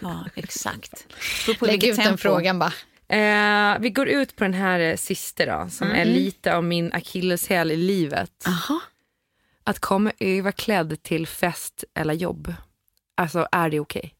Ja, 0.00 0.24
exakt. 0.34 1.06
Lägg 1.60 1.84
ut 1.84 1.96
den 1.96 2.18
frågan 2.18 2.58
bara. 2.58 2.72
Eh, 3.08 3.78
vi 3.80 3.90
går 3.90 4.08
ut 4.08 4.36
på 4.36 4.44
den 4.44 4.54
här 4.54 4.80
eh, 4.80 4.96
sista 4.96 5.46
då, 5.46 5.68
som 5.70 5.90
är 5.90 6.04
lite 6.04 6.54
av 6.56 6.64
min 6.64 6.92
akilleshäl 6.92 7.70
i 7.70 7.76
livet. 7.76 8.46
Aha. 8.46 8.80
Att 9.64 9.78
komma 9.78 10.12
överklädd 10.18 11.02
till 11.02 11.26
fest 11.26 11.84
eller 11.94 12.14
jobb. 12.14 12.54
Alltså 13.14 13.48
är 13.52 13.70
det 13.70 13.80
okej? 13.80 14.14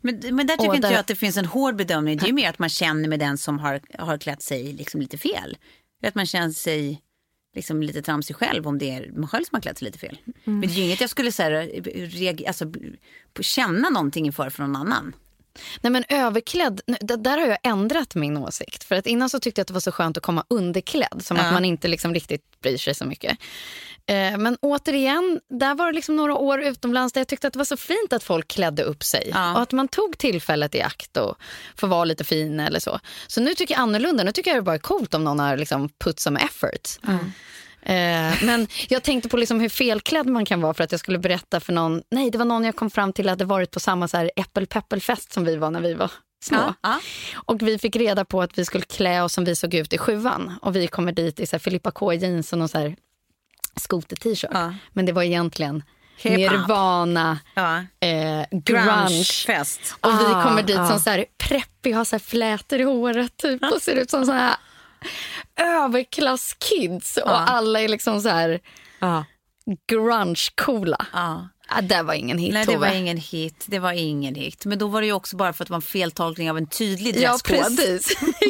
Men, 0.00 0.20
men 0.36 0.46
där 0.46 0.56
tycker 0.56 0.68
Åh, 0.70 0.76
inte 0.76 0.88
där- 0.88 0.92
jag 0.92 1.00
att 1.00 1.06
det 1.06 1.14
finns 1.16 1.36
en 1.36 1.44
hård 1.44 1.76
bedömning. 1.76 2.18
Det 2.18 2.24
är 2.24 2.28
ju 2.28 2.32
mer 2.32 2.48
att 2.50 2.58
man 2.58 2.68
känner 2.68 3.08
med 3.08 3.18
den 3.20 3.38
som 3.38 3.58
har, 3.58 3.80
har 3.98 4.18
klätt 4.18 4.42
sig 4.42 4.72
liksom 4.72 5.00
lite 5.00 5.18
fel. 5.18 5.56
Att 6.06 6.14
man 6.14 6.26
känner 6.26 6.50
sig 6.52 7.02
liksom 7.56 7.82
lite 7.82 8.02
tramsig 8.02 8.36
själv 8.36 8.66
om 8.68 8.78
det 8.78 8.90
är 8.90 9.10
man 9.16 9.28
själv 9.28 9.44
som 9.44 9.56
har 9.56 9.60
klätt 9.60 9.78
sig 9.78 9.86
lite 9.86 9.98
fel. 9.98 10.18
Men 10.44 10.60
det 10.60 10.66
är 10.66 10.76
ju 10.76 10.82
inget 10.84 11.00
jag 11.00 11.10
skulle 11.10 11.32
säga, 11.32 11.62
reag- 11.64 12.46
alltså, 12.46 12.72
på- 13.32 13.42
känna 13.42 13.88
någonting 13.90 14.26
inför 14.26 14.50
för 14.50 14.62
någon 14.62 14.76
annan. 14.76 15.12
Nej 15.80 15.90
men 15.92 16.04
överklädd, 16.08 16.80
där 17.00 17.38
har 17.38 17.46
jag 17.46 17.58
ändrat 17.62 18.14
min 18.14 18.36
åsikt. 18.36 18.84
För 18.84 18.94
att 18.94 19.06
innan 19.06 19.30
så 19.30 19.40
tyckte 19.40 19.58
jag 19.58 19.62
att 19.62 19.68
det 19.68 19.74
var 19.74 19.80
så 19.80 19.92
skönt 19.92 20.16
att 20.16 20.22
komma 20.22 20.44
underklädd. 20.48 21.20
Som 21.22 21.36
att 21.36 21.52
man 21.52 21.64
inte 21.64 21.88
liksom 21.88 22.14
riktigt 22.14 22.60
bryr 22.60 22.76
sig 22.76 22.94
så 22.94 23.04
mycket. 23.04 23.38
Eh, 24.10 24.38
men 24.38 24.56
återigen, 24.60 25.40
där 25.48 25.74
var 25.74 25.86
det 25.86 25.92
liksom 25.92 26.16
några 26.16 26.34
år 26.34 26.62
utomlands 26.62 27.12
där 27.12 27.20
jag 27.20 27.28
tyckte 27.28 27.46
att 27.46 27.52
det 27.52 27.58
var 27.58 27.64
så 27.64 27.76
fint 27.76 28.12
att 28.12 28.22
folk 28.22 28.48
klädde 28.48 28.82
upp 28.82 29.04
sig. 29.04 29.30
Ja. 29.34 29.54
Och 29.54 29.60
att 29.60 29.72
man 29.72 29.88
tog 29.88 30.18
tillfället 30.18 30.74
i 30.74 30.82
akt 30.82 31.16
och 31.16 31.36
få 31.76 31.86
vara 31.86 32.04
lite 32.04 32.24
fin 32.24 32.60
eller 32.60 32.80
så. 32.80 33.00
Så 33.26 33.40
nu 33.40 33.54
tycker 33.54 33.74
jag 33.74 33.80
annorlunda. 33.80 34.24
Nu 34.24 34.32
tycker 34.32 34.50
jag 34.50 34.58
det 34.58 34.62
bara 34.62 34.74
är 34.74 34.78
coolt 34.78 35.14
om 35.14 35.24
någon 35.24 35.38
har 35.38 35.56
liksom 35.56 35.88
put 35.88 36.20
some 36.20 36.40
effort. 36.40 36.88
Eh, 37.82 38.44
men 38.44 38.66
jag 38.88 39.02
tänkte 39.02 39.28
på 39.28 39.36
liksom 39.36 39.60
hur 39.60 39.68
felklädd 39.68 40.26
man 40.26 40.44
kan 40.44 40.60
vara 40.60 40.74
för 40.74 40.84
att 40.84 40.92
jag 40.92 41.00
skulle 41.00 41.18
berätta 41.18 41.60
för 41.60 41.72
någon. 41.72 42.02
Nej, 42.10 42.30
det 42.30 42.38
var 42.38 42.44
någon 42.44 42.64
jag 42.64 42.76
kom 42.76 42.90
fram 42.90 43.12
till 43.12 43.28
hade 43.28 43.44
varit 43.44 43.70
på 43.70 43.80
samma 43.80 44.08
så 44.08 44.16
här 44.16 44.30
äppelpeppelfest 44.36 45.32
som 45.32 45.44
vi 45.44 45.56
var 45.56 45.70
när 45.70 45.80
vi 45.80 45.94
var 45.94 46.10
små. 46.44 46.58
Ja, 46.58 46.74
ja. 46.82 47.00
Och 47.34 47.62
vi 47.62 47.78
fick 47.78 47.96
reda 47.96 48.24
på 48.24 48.42
att 48.42 48.58
vi 48.58 48.64
skulle 48.64 48.84
klä 48.84 49.22
oss 49.22 49.32
som 49.32 49.44
vi 49.44 49.56
såg 49.56 49.74
ut 49.74 49.92
i 49.92 49.98
sjuan. 49.98 50.58
Och 50.62 50.76
vi 50.76 50.86
kommer 50.86 51.12
dit 51.12 51.40
i 51.40 51.46
så 51.46 51.56
här 51.56 51.60
Filippa 51.60 51.90
K 51.90 52.12
jeans 52.14 52.52
och 52.52 52.58
någon 52.58 52.68
så 52.68 52.78
här 52.78 52.96
skoter-t-shirt. 53.76 54.50
Ja. 54.54 54.74
Men 54.92 55.06
det 55.06 55.12
var 55.12 55.22
egentligen. 55.22 55.82
Nirvana, 56.24 57.38
Ja. 57.54 57.76
eh, 58.00 58.44
grunge. 58.50 58.84
Grunge-fest. 58.84 59.80
Och 60.00 60.10
vi 60.10 60.24
Ah, 60.24 60.42
kommer 60.44 60.62
dit 60.62 60.78
ah. 60.78 60.88
som 60.88 61.00
så 61.00 61.10
här 61.10 61.24
preppig, 61.38 61.92
har 61.92 62.04
så 62.04 62.16
här 62.16 62.20
flätor 62.20 62.80
i 62.80 62.82
håret 62.84 63.36
typ, 63.36 63.62
och 63.62 63.82
ser 63.82 63.96
ut 63.96 64.10
som 64.10 64.26
så 64.26 64.32
här 64.32 64.54
överklasskids. 65.60 67.16
Och 67.16 67.50
alla 67.50 67.80
är 67.80 67.88
liksom 67.88 68.20
så 68.20 68.28
här 68.28 68.60
Ja. 68.98 69.24
grunge-coola. 69.92 71.06
Ja. 71.12 71.48
Ah, 71.68 71.80
det 71.80 72.02
var 72.02 72.14
ingen 72.14 72.38
hit, 72.38 72.52
Nej, 72.52 72.66
det 72.66 72.72
Tove. 72.72 72.88
var 72.88 72.94
ingen 72.94 73.16
hit. 73.16 73.64
Det 73.68 73.78
var 73.78 73.92
ingen 73.92 74.34
hit. 74.34 74.64
Men 74.64 74.78
då 74.78 74.86
var 74.86 75.00
det 75.00 75.06
ju 75.06 75.12
också 75.12 75.36
bara 75.36 75.52
för 75.52 75.64
att 75.64 75.68
det 75.68 75.72
var 75.72 75.76
en 75.78 75.82
feltolkning 75.82 76.50
av 76.50 76.58
en 76.58 76.66
tydlig 76.66 77.16
Ja, 77.16 77.30
dresskod. 77.30 77.56
precis. 77.76 78.16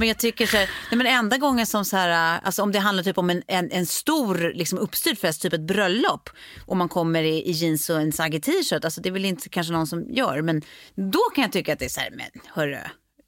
Men 0.00 0.08
jag 0.08 0.18
tycker 0.18 0.46
så 0.46 0.56
här, 0.56 0.70
nej 0.90 0.98
men 0.98 1.06
enda 1.06 1.36
gången 1.38 1.66
som 1.66 1.84
så 1.84 1.96
här, 1.96 2.40
alltså 2.42 2.62
om 2.62 2.72
det 2.72 2.78
handlar 2.78 3.04
typ 3.04 3.18
om 3.18 3.30
en, 3.30 3.42
en, 3.46 3.70
en 3.70 3.86
stor 3.86 4.52
liksom 4.54 4.78
uppstyrd 4.78 5.18
fest, 5.18 5.42
typ 5.42 5.52
ett 5.52 5.60
bröllop 5.60 6.30
och 6.66 6.76
man 6.76 6.88
kommer 6.88 7.22
i, 7.22 7.48
i 7.48 7.50
jeans 7.50 7.90
och 7.90 8.00
en 8.00 8.12
saggig 8.12 8.42
t-shirt, 8.42 8.84
alltså 8.84 9.00
det 9.00 9.08
är 9.08 9.12
väl 9.12 9.24
inte 9.24 9.48
kanske 9.48 9.72
någon 9.72 9.86
som 9.86 10.06
gör, 10.10 10.42
men 10.42 10.62
då 10.94 11.20
kan 11.34 11.42
jag 11.42 11.52
tycka 11.52 11.72
att 11.72 11.78
det 11.78 11.84
är 11.84 11.88
så 11.88 12.00
här, 12.00 12.10
men 12.10 12.26
hörru, 12.46 12.78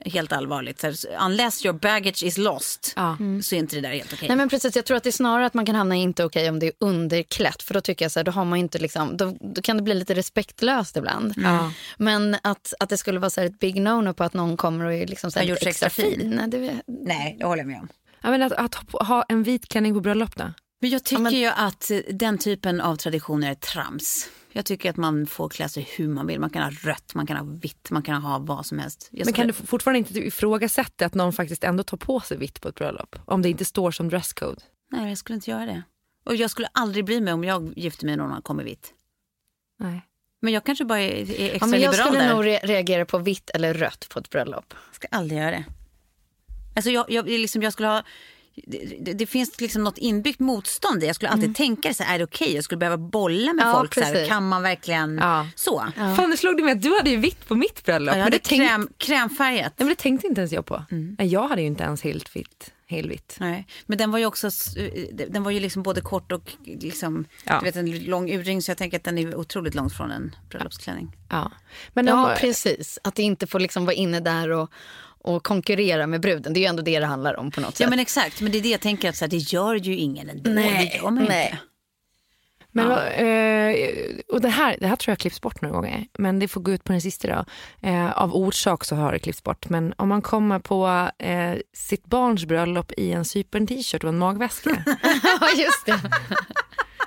helt 0.05 0.33
allvarligt, 0.33 0.81
så 0.81 0.87
här, 0.87 0.97
unless 1.27 1.65
your 1.65 1.79
baggage 1.79 2.23
is 2.23 2.39
lost 2.39 2.93
Ja. 2.97 3.17
så 3.43 3.55
är 3.55 3.59
inte 3.59 3.77
det 3.77 3.83
där 3.83 3.89
helt 3.95 4.13
okej. 4.13 4.29
Nej 4.29 4.37
men 4.37 4.49
precis, 4.49 4.77
jag 4.77 4.85
tror 4.85 4.97
att 4.97 5.03
det 5.03 5.11
är 5.11 5.13
snarare 5.13 5.47
att 5.47 5.55
man 5.55 5.67
kan 5.67 5.75
hamna 5.75 5.95
inte 5.95 6.25
okej 6.25 6.49
om 6.49 6.59
det 6.59 6.67
är 6.67 6.73
underklätt. 6.79 7.63
För 7.63 7.75
då 7.75 7.81
tycker 7.81 8.05
jag 8.05 8.13
så 8.13 8.19
här, 8.19 8.25
då 8.25 8.33
har 8.33 8.45
man 8.45 8.59
inte 8.59 8.79
liksom, 8.79 9.17
då, 9.17 9.37
då 9.41 9.63
kan 9.63 9.77
det 9.77 9.83
bli 9.83 9.95
lite 9.95 10.15
respektlöst 10.15 10.97
ibland. 10.97 11.35
Ja. 11.37 11.73
Men 11.99 12.37
att, 12.43 12.75
att 12.81 12.89
det 12.89 12.97
skulle 12.99 13.19
vara 13.19 13.31
så 13.31 13.41
här 13.41 13.49
ett 13.49 13.59
big 13.59 13.77
no-no 13.77 14.13
på 14.13 14.25
att 14.25 14.35
någon 14.35 14.57
kommer 14.57 14.85
och 14.85 14.93
är 14.95 15.07
liksom 15.07 15.31
så 15.31 15.39
här 15.39 15.47
gjort 15.47 15.63
extra 15.67 15.87
extra 15.87 16.03
fin. 16.05 16.21
fin. 16.21 16.31
Nej, 16.31 16.49
det, 16.49 16.83
Nej, 16.87 17.37
det 17.39 17.45
håller 17.45 17.63
jag 17.63 17.69
med 17.69 17.81
om. 17.81 17.89
Ja, 18.23 18.31
men 18.31 18.43
att, 18.43 18.53
att 18.53 18.75
ha- 18.75 19.05
ha 19.05 19.25
en 19.29 19.43
vit 19.43 19.69
klänning 19.69 19.95
på 19.95 20.01
bröllop 20.01 20.37
då? 20.37 20.45
Men 20.83 20.91
jag 20.91 21.05
tycker 21.05 21.23
men- 21.23 21.33
ju 21.33 21.47
att 21.47 21.91
den 22.11 22.39
typen 22.39 22.81
av 22.81 22.97
traditioner 22.97 23.51
är 23.51 23.55
trams. 23.55 24.29
Jag 24.53 24.65
tycker 24.65 24.91
att 24.91 24.97
man 24.97 25.27
får 25.27 25.49
klä 25.49 25.69
sig 25.69 25.89
hur 25.97 26.09
man 26.09 26.27
vill. 26.27 26.41
Man 26.41 26.51
kan 26.51 26.63
ha 26.63 26.71
rött, 26.71 27.15
man 27.15 27.27
kan 27.27 27.37
ha 27.37 27.45
vitt, 27.45 27.91
man 27.91 28.03
kan 28.03 28.23
ha 28.23 28.39
vad 28.39 28.67
som 28.67 28.79
helst. 28.79 29.09
Jag 29.11 29.25
Men 29.25 29.35
kan 29.35 29.47
du 29.47 29.53
fortfarande 29.53 29.99
inte 29.99 30.19
ifrågasätta 30.19 31.07
att 31.07 31.15
någon 31.15 31.33
faktiskt 31.33 31.65
ändå 31.65 31.83
tar 31.83 31.97
på 31.97 32.21
sig 32.21 32.37
vitt 32.37 32.61
på 32.61 32.69
ett 32.69 32.75
bröllop? 32.75 33.17
Om 33.25 33.43
det 33.43 33.49
inte 33.49 33.65
står 33.65 33.91
som 33.91 34.09
dresscode? 34.09 34.61
Nej, 34.91 35.09
jag 35.09 35.19
skulle 35.19 35.35
inte 35.35 35.51
göra 35.51 35.67
det. 35.67 35.83
Och 36.25 36.37
jag 36.37 36.51
skulle 36.51 36.69
aldrig 36.73 37.05
bry 37.05 37.21
mig 37.21 37.33
om 37.35 37.45
jag 37.45 37.73
gifter 37.79 38.07
mig 38.07 38.17
med 38.17 38.25
någon 38.27 38.35
som 38.37 38.43
kommer 38.43 38.65
vitt. 38.65 38.93
Nej. 39.79 40.03
Men 40.41 40.53
jag 40.53 40.65
kanske 40.65 40.85
bara 40.85 41.01
är, 41.01 41.21
extra 41.21 41.49
ja, 41.61 41.67
men 41.67 41.81
jag 41.81 41.91
liberal 41.93 42.09
skulle 42.13 42.25
där. 42.25 42.35
nog 42.35 42.45
re- 42.45 42.67
reagera 42.67 43.05
på 43.07 43.19
vitt 43.19 43.51
eller 43.51 43.75
rött 43.75 44.07
på 44.11 44.19
ett 44.19 44.31
bröllop. 44.31 44.75
Jag 44.89 44.95
ska 44.95 45.09
aldrig 45.11 45.41
göra 45.41 45.51
det. 45.51 45.65
Alltså 46.77 46.91
jag, 46.91 47.11
jag, 47.11 47.29
liksom, 47.29 47.63
jag 47.63 47.73
skulle 47.73 47.89
ha... 47.89 48.03
Det, 48.55 48.97
det, 49.01 49.13
det 49.13 49.27
finns 49.27 49.61
liksom 49.61 49.85
något 49.85 49.99
inbyggt 49.99 50.41
motstånd. 50.41 51.03
Jag 51.05 51.15
skulle 51.15 51.29
alltid 51.31 51.57
tänka 51.57 51.89
det 51.89 51.95
så 51.95 52.03
här, 52.03 52.15
är 52.15 52.19
det 52.19 52.25
okej? 52.25 52.55
Jag 52.55 52.65
skulle 52.65 52.79
behöva 52.79 52.97
bolla 52.97 53.53
med 53.53 53.67
Ja, 53.67 53.73
folk. 53.79 53.95
Så 53.95 54.01
här, 54.01 54.27
kan 54.29 54.49
man 54.49 54.63
verkligen 54.63 55.19
Ja. 55.19 55.47
så? 55.55 55.87
Fan, 55.97 56.31
det 56.31 56.37
slog 56.37 56.57
det 56.57 56.63
mig 56.63 56.73
att 56.73 56.83
du 56.83 56.95
hade 56.97 57.11
ju 57.11 57.17
vitt 57.17 57.49
på 57.49 57.55
mitt 57.55 57.85
bröllop. 57.85 58.07
Ja, 58.15 58.19
jag 58.19 58.25
men, 58.25 58.25
hade 58.25 58.37
det 58.37 58.45
tänkte, 58.45 58.67
kräm, 58.69 58.89
krämfärgat. 58.97 59.65
nej, 59.65 59.73
men 59.77 59.89
det 59.89 59.95
tänkte 59.95 60.27
inte 60.27 60.41
ens 60.41 60.53
jag 60.53 60.67
på. 60.67 60.85
Nej, 60.91 61.27
jag 61.29 61.49
hade 61.49 61.61
ju 61.61 61.67
inte 61.67 61.85
ens 61.85 62.03
helt 62.03 62.37
vitt. 62.37 62.73
Helvitt. 62.87 63.37
Nej, 63.41 63.67
men 63.87 63.99
den 63.99 64.11
var 64.11 64.19
ju 64.19 64.27
också, 64.27 64.47
eh, 64.47 65.05
den 65.29 65.43
var 65.43 65.51
ju 65.51 65.61
liksom 65.61 65.83
både 65.83 66.01
kort 66.01 66.33
och 66.33 66.53
liksom, 66.65 67.25
Ja. 67.45 67.59
du 67.59 67.65
vet 67.65 67.77
en 67.77 68.05
lång 68.05 68.31
urring 68.31 68.63
så 68.63 68.71
jag 68.71 68.79
tänker 68.79 68.97
att 68.97 69.05
den 69.05 69.19
är 69.19 69.37
otroligt 69.37 69.75
långt 69.75 69.93
från 69.93 70.11
en 70.11 70.35
bröllopsklänning. 70.51 71.17
Ja. 71.29 71.53
Men 71.93 72.07
Ja, 72.07 72.31
om, 72.33 72.37
precis. 72.41 72.99
Att 73.05 73.15
det 73.15 73.23
inte 73.23 73.47
får 73.47 73.61
liksom 73.61 73.85
vara 73.85 73.95
inne 73.95 74.21
där 74.21 74.51
och, 74.51 74.71
och 75.25 75.43
konkurrera 75.45 76.07
med 76.07 76.21
bruden. 76.21 76.53
Det 76.53 76.61
är 76.61 76.63
ju 76.63 76.67
ändå 76.69 76.83
det 76.83 77.01
det 77.01 77.07
handlar 77.07 77.37
om 77.39 77.51
på 77.51 77.61
något 77.61 77.81
Ja 77.81 77.85
sätt. 77.85 77.91
men 77.91 77.99
exakt, 77.99 78.41
men 78.41 78.53
det 78.53 78.59
är 78.59 78.63
det 78.63 78.69
jag 78.69 78.81
tänker 78.81 79.09
att 79.09 79.17
så 79.17 79.25
här, 79.25 79.31
det 79.31 79.37
gör 79.37 79.75
ju 79.75 79.97
ingen 79.97 80.29
ändå. 80.29 80.51
Nej, 80.51 80.91
det 80.93 80.97
gör 80.97 81.11
man 81.11 81.25
nej. 81.25 81.45
inte. 81.51 81.59
Men, 82.75 82.89
vad, 82.89 82.99
eh, 82.99 83.75
och 84.29 84.41
det, 84.41 84.49
här, 84.49 84.77
det 84.81 84.87
här 84.87 84.97
tror 84.97 85.13
jag 85.13 85.19
klipps 85.19 85.41
bort 85.41 85.63
några 85.63 85.75
gånger, 85.75 86.07
men 86.19 86.39
det 86.39 86.49
får 86.49 86.61
gå 86.61 86.73
ut 86.73 86.85
på 86.85 86.93
den 86.93 87.01
sista 87.01 87.29
då. 87.29 87.45
Eh, 87.89 88.13
av 88.23 88.35
orsak 88.37 88.85
så 88.85 88.97
har 88.97 89.13
det 89.13 89.19
klippts 89.19 89.43
bort. 89.43 89.69
Men 89.69 89.95
om 89.97 90.09
man 90.09 90.23
kommer 90.23 90.59
på 90.59 91.11
eh, 91.19 91.55
sitt 91.75 92.07
barns 92.07 92.45
bröllop 92.45 92.93
i 92.97 93.13
en 93.13 93.25
Cypern-t-shirt 93.25 94.05
och 94.05 94.09
en 94.09 94.19
magväska. 94.19 94.85
Ja, 95.41 95.49
just 95.57 95.87
det. 95.87 96.01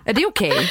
Är 0.06 0.14
det 0.14 0.26
okej? 0.26 0.54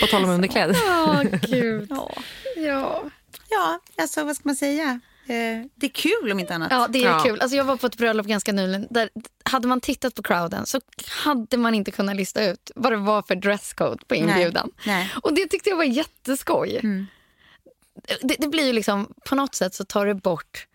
På 0.00 0.06
tal 0.06 0.24
om 0.24 0.30
underkläder. 0.30 0.76
Åh, 0.86 1.22
gud. 1.42 1.86
Ja. 1.90 2.12
Ja. 2.56 3.02
Ja, 3.48 3.80
alltså 3.96 4.24
vad 4.24 4.36
ska 4.36 4.42
man 4.48 4.56
säga? 4.56 5.00
Eh, 5.26 5.66
det 5.74 5.86
är 5.86 5.90
kul 5.90 6.32
om 6.32 6.40
inte 6.40 6.54
annat. 6.54 6.68
ja, 6.70 6.88
det 6.90 6.98
är 6.98 7.04
Ja. 7.04 7.20
kul. 7.24 7.40
Alltså, 7.40 7.56
jag 7.56 7.64
var 7.64 7.76
på 7.76 7.86
ett 7.86 7.96
bröllop 7.96 8.26
ganska 8.26 8.52
nyligen. 8.52 8.86
Där 8.90 9.10
hade 9.44 9.68
man 9.68 9.80
tittat 9.80 10.14
på 10.14 10.22
crowden 10.22 10.66
så 10.66 10.80
hade 11.24 11.56
man 11.56 11.74
inte 11.74 11.90
kunnat 11.90 12.16
lista 12.16 12.44
ut 12.44 12.70
vad 12.74 12.92
det 12.92 12.96
var 12.96 13.22
för 13.22 13.34
dresscode 13.34 14.04
på 14.06 14.14
inbjudan. 14.14 14.70
Nej. 14.86 15.10
Och 15.22 15.34
det 15.34 15.46
tyckte 15.46 15.70
jag 15.70 15.76
var 15.76 15.84
jätteskoj. 15.84 16.80
Det, 18.22 18.36
det 18.38 18.48
blir 18.48 18.66
ju 18.66 18.72
liksom, 18.72 19.14
på 19.24 19.34
något 19.34 19.54
sätt 19.54 19.74
så 19.74 19.84
tar 19.84 20.06
det 20.06 20.14
bort 20.14 20.66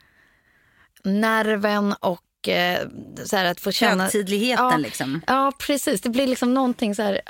nerven 1.03 1.93
och 1.99 2.47
eh, 2.49 2.88
så 3.26 3.36
här 3.38 3.45
att 3.45 3.59
få 3.59 3.71
känna... 3.71 4.03
Högtidligheten 4.03 4.65
ja, 4.65 4.78
liksom. 4.78 5.21
Ja, 5.28 5.51
precis. 5.59 6.01
Det 6.01 6.09
blir 6.09 6.28
liksom 6.28 6.53
någonting 6.53 6.95
så 6.95 7.01
här 7.01 7.21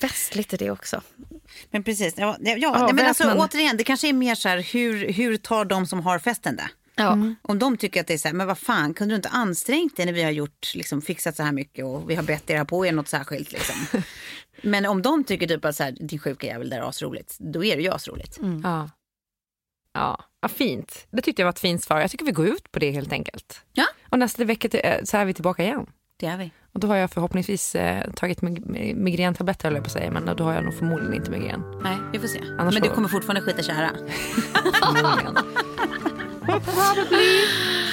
festligt 0.00 0.52
i 0.52 0.56
det 0.56 0.70
också. 0.70 1.02
Men 1.70 1.82
precis. 1.84 2.14
Ja, 2.16 2.36
ja, 2.40 2.56
ja, 2.56 2.90
men 2.92 3.06
alltså, 3.06 3.24
väpnande. 3.24 3.44
återigen, 3.44 3.76
det 3.76 3.84
kanske 3.84 4.08
är 4.08 4.12
mer 4.12 4.34
så 4.34 4.48
här, 4.48 4.58
hur, 4.72 5.12
hur 5.12 5.36
tar 5.36 5.64
de 5.64 5.86
som 5.86 6.00
har 6.00 6.18
festen 6.18 6.56
det? 6.56 6.70
Ja. 6.96 7.18
Om 7.42 7.58
de 7.58 7.76
tycker 7.76 8.00
att 8.00 8.06
det 8.06 8.14
är 8.14 8.18
så 8.18 8.28
här, 8.28 8.34
men 8.34 8.46
vad 8.46 8.58
fan, 8.58 8.94
kunde 8.94 9.14
du 9.14 9.16
inte 9.16 9.28
ansträngt 9.28 9.96
dig 9.96 10.06
när 10.06 10.12
vi 10.12 10.22
har 10.22 10.30
gjort, 10.30 10.74
liksom, 10.74 11.02
fixat 11.02 11.36
så 11.36 11.42
här 11.42 11.52
mycket 11.52 11.84
och 11.84 12.10
vi 12.10 12.14
har 12.14 12.22
bett 12.22 12.50
er 12.50 12.58
ha 12.58 12.64
på 12.64 12.86
er 12.86 12.92
något 12.92 13.08
särskilt 13.08 13.52
liksom. 13.52 14.02
men 14.62 14.86
om 14.86 15.02
de 15.02 15.24
tycker 15.24 15.46
typ 15.46 15.64
att 15.64 15.76
så 15.76 15.82
här, 15.82 15.92
din 16.00 16.18
sjuka 16.18 16.46
jävel, 16.46 16.70
det 16.70 16.76
är 16.76 16.88
asroligt, 16.88 17.36
då 17.38 17.64
är 17.64 17.76
det 17.76 17.82
ju 17.82 17.92
asroligt. 17.92 18.38
Ja. 18.62 18.90
Ja, 19.94 20.24
ja, 20.40 20.48
fint. 20.48 21.06
Det 21.10 21.22
tyckte 21.22 21.42
jag 21.42 21.46
var 21.46 21.52
ett 21.52 21.60
fint 21.60 21.82
svar. 21.84 22.00
Jag 22.00 22.10
tycker 22.10 22.24
vi 22.24 22.32
går 22.32 22.46
ut 22.46 22.72
på 22.72 22.78
det 22.78 22.90
helt 22.90 23.12
enkelt. 23.12 23.60
Ja. 23.72 23.86
Och 24.08 24.18
nästa 24.18 24.44
vecka 24.44 24.78
eh, 24.78 25.04
så 25.04 25.16
är 25.16 25.24
vi 25.24 25.34
tillbaka 25.34 25.62
igen. 25.62 25.86
Det 26.20 26.26
är 26.26 26.36
vi. 26.36 26.52
Och 26.74 26.80
då 26.80 26.86
har 26.88 26.96
jag 26.96 27.10
förhoppningsvis 27.10 27.74
eh, 27.74 28.10
tagit 28.16 28.42
mig- 28.42 28.60
mig- 28.60 28.94
migräntabletter 28.94 29.64
höll 29.64 29.74
jag 29.74 29.84
på 29.84 29.88
att 29.88 29.92
säga, 29.92 30.10
men 30.10 30.36
då 30.36 30.44
har 30.44 30.52
jag 30.54 30.64
nog 30.64 30.74
förmodligen 30.74 31.14
inte 31.14 31.30
migrän. 31.30 31.62
Nej, 31.82 31.96
vi 32.12 32.18
får 32.18 32.28
se. 32.28 32.40
Annars 32.58 32.74
men 32.74 32.82
du 32.82 32.88
kommer 32.90 33.08
fortfarande 33.08 33.40
skita 33.40 33.62
kära. 33.62 33.90
Förmodligen. 34.82 35.34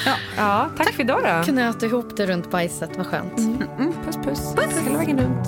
ja. 0.06 0.16
ja, 0.38 0.70
tack 0.78 0.94
för 0.94 1.04
idag 1.04 1.22
då. 1.24 1.52
Knöt 1.52 1.84
ihop 1.84 2.18
det 2.18 2.26
runt 2.26 2.52
bajset, 2.52 2.98
vad 2.98 3.06
skönt. 3.08 3.38
Puss 4.06 4.16
puss. 4.16 4.56
puss. 4.56 4.80
Hela 4.86 4.98
vägen 4.98 5.20
runt. 5.20 5.48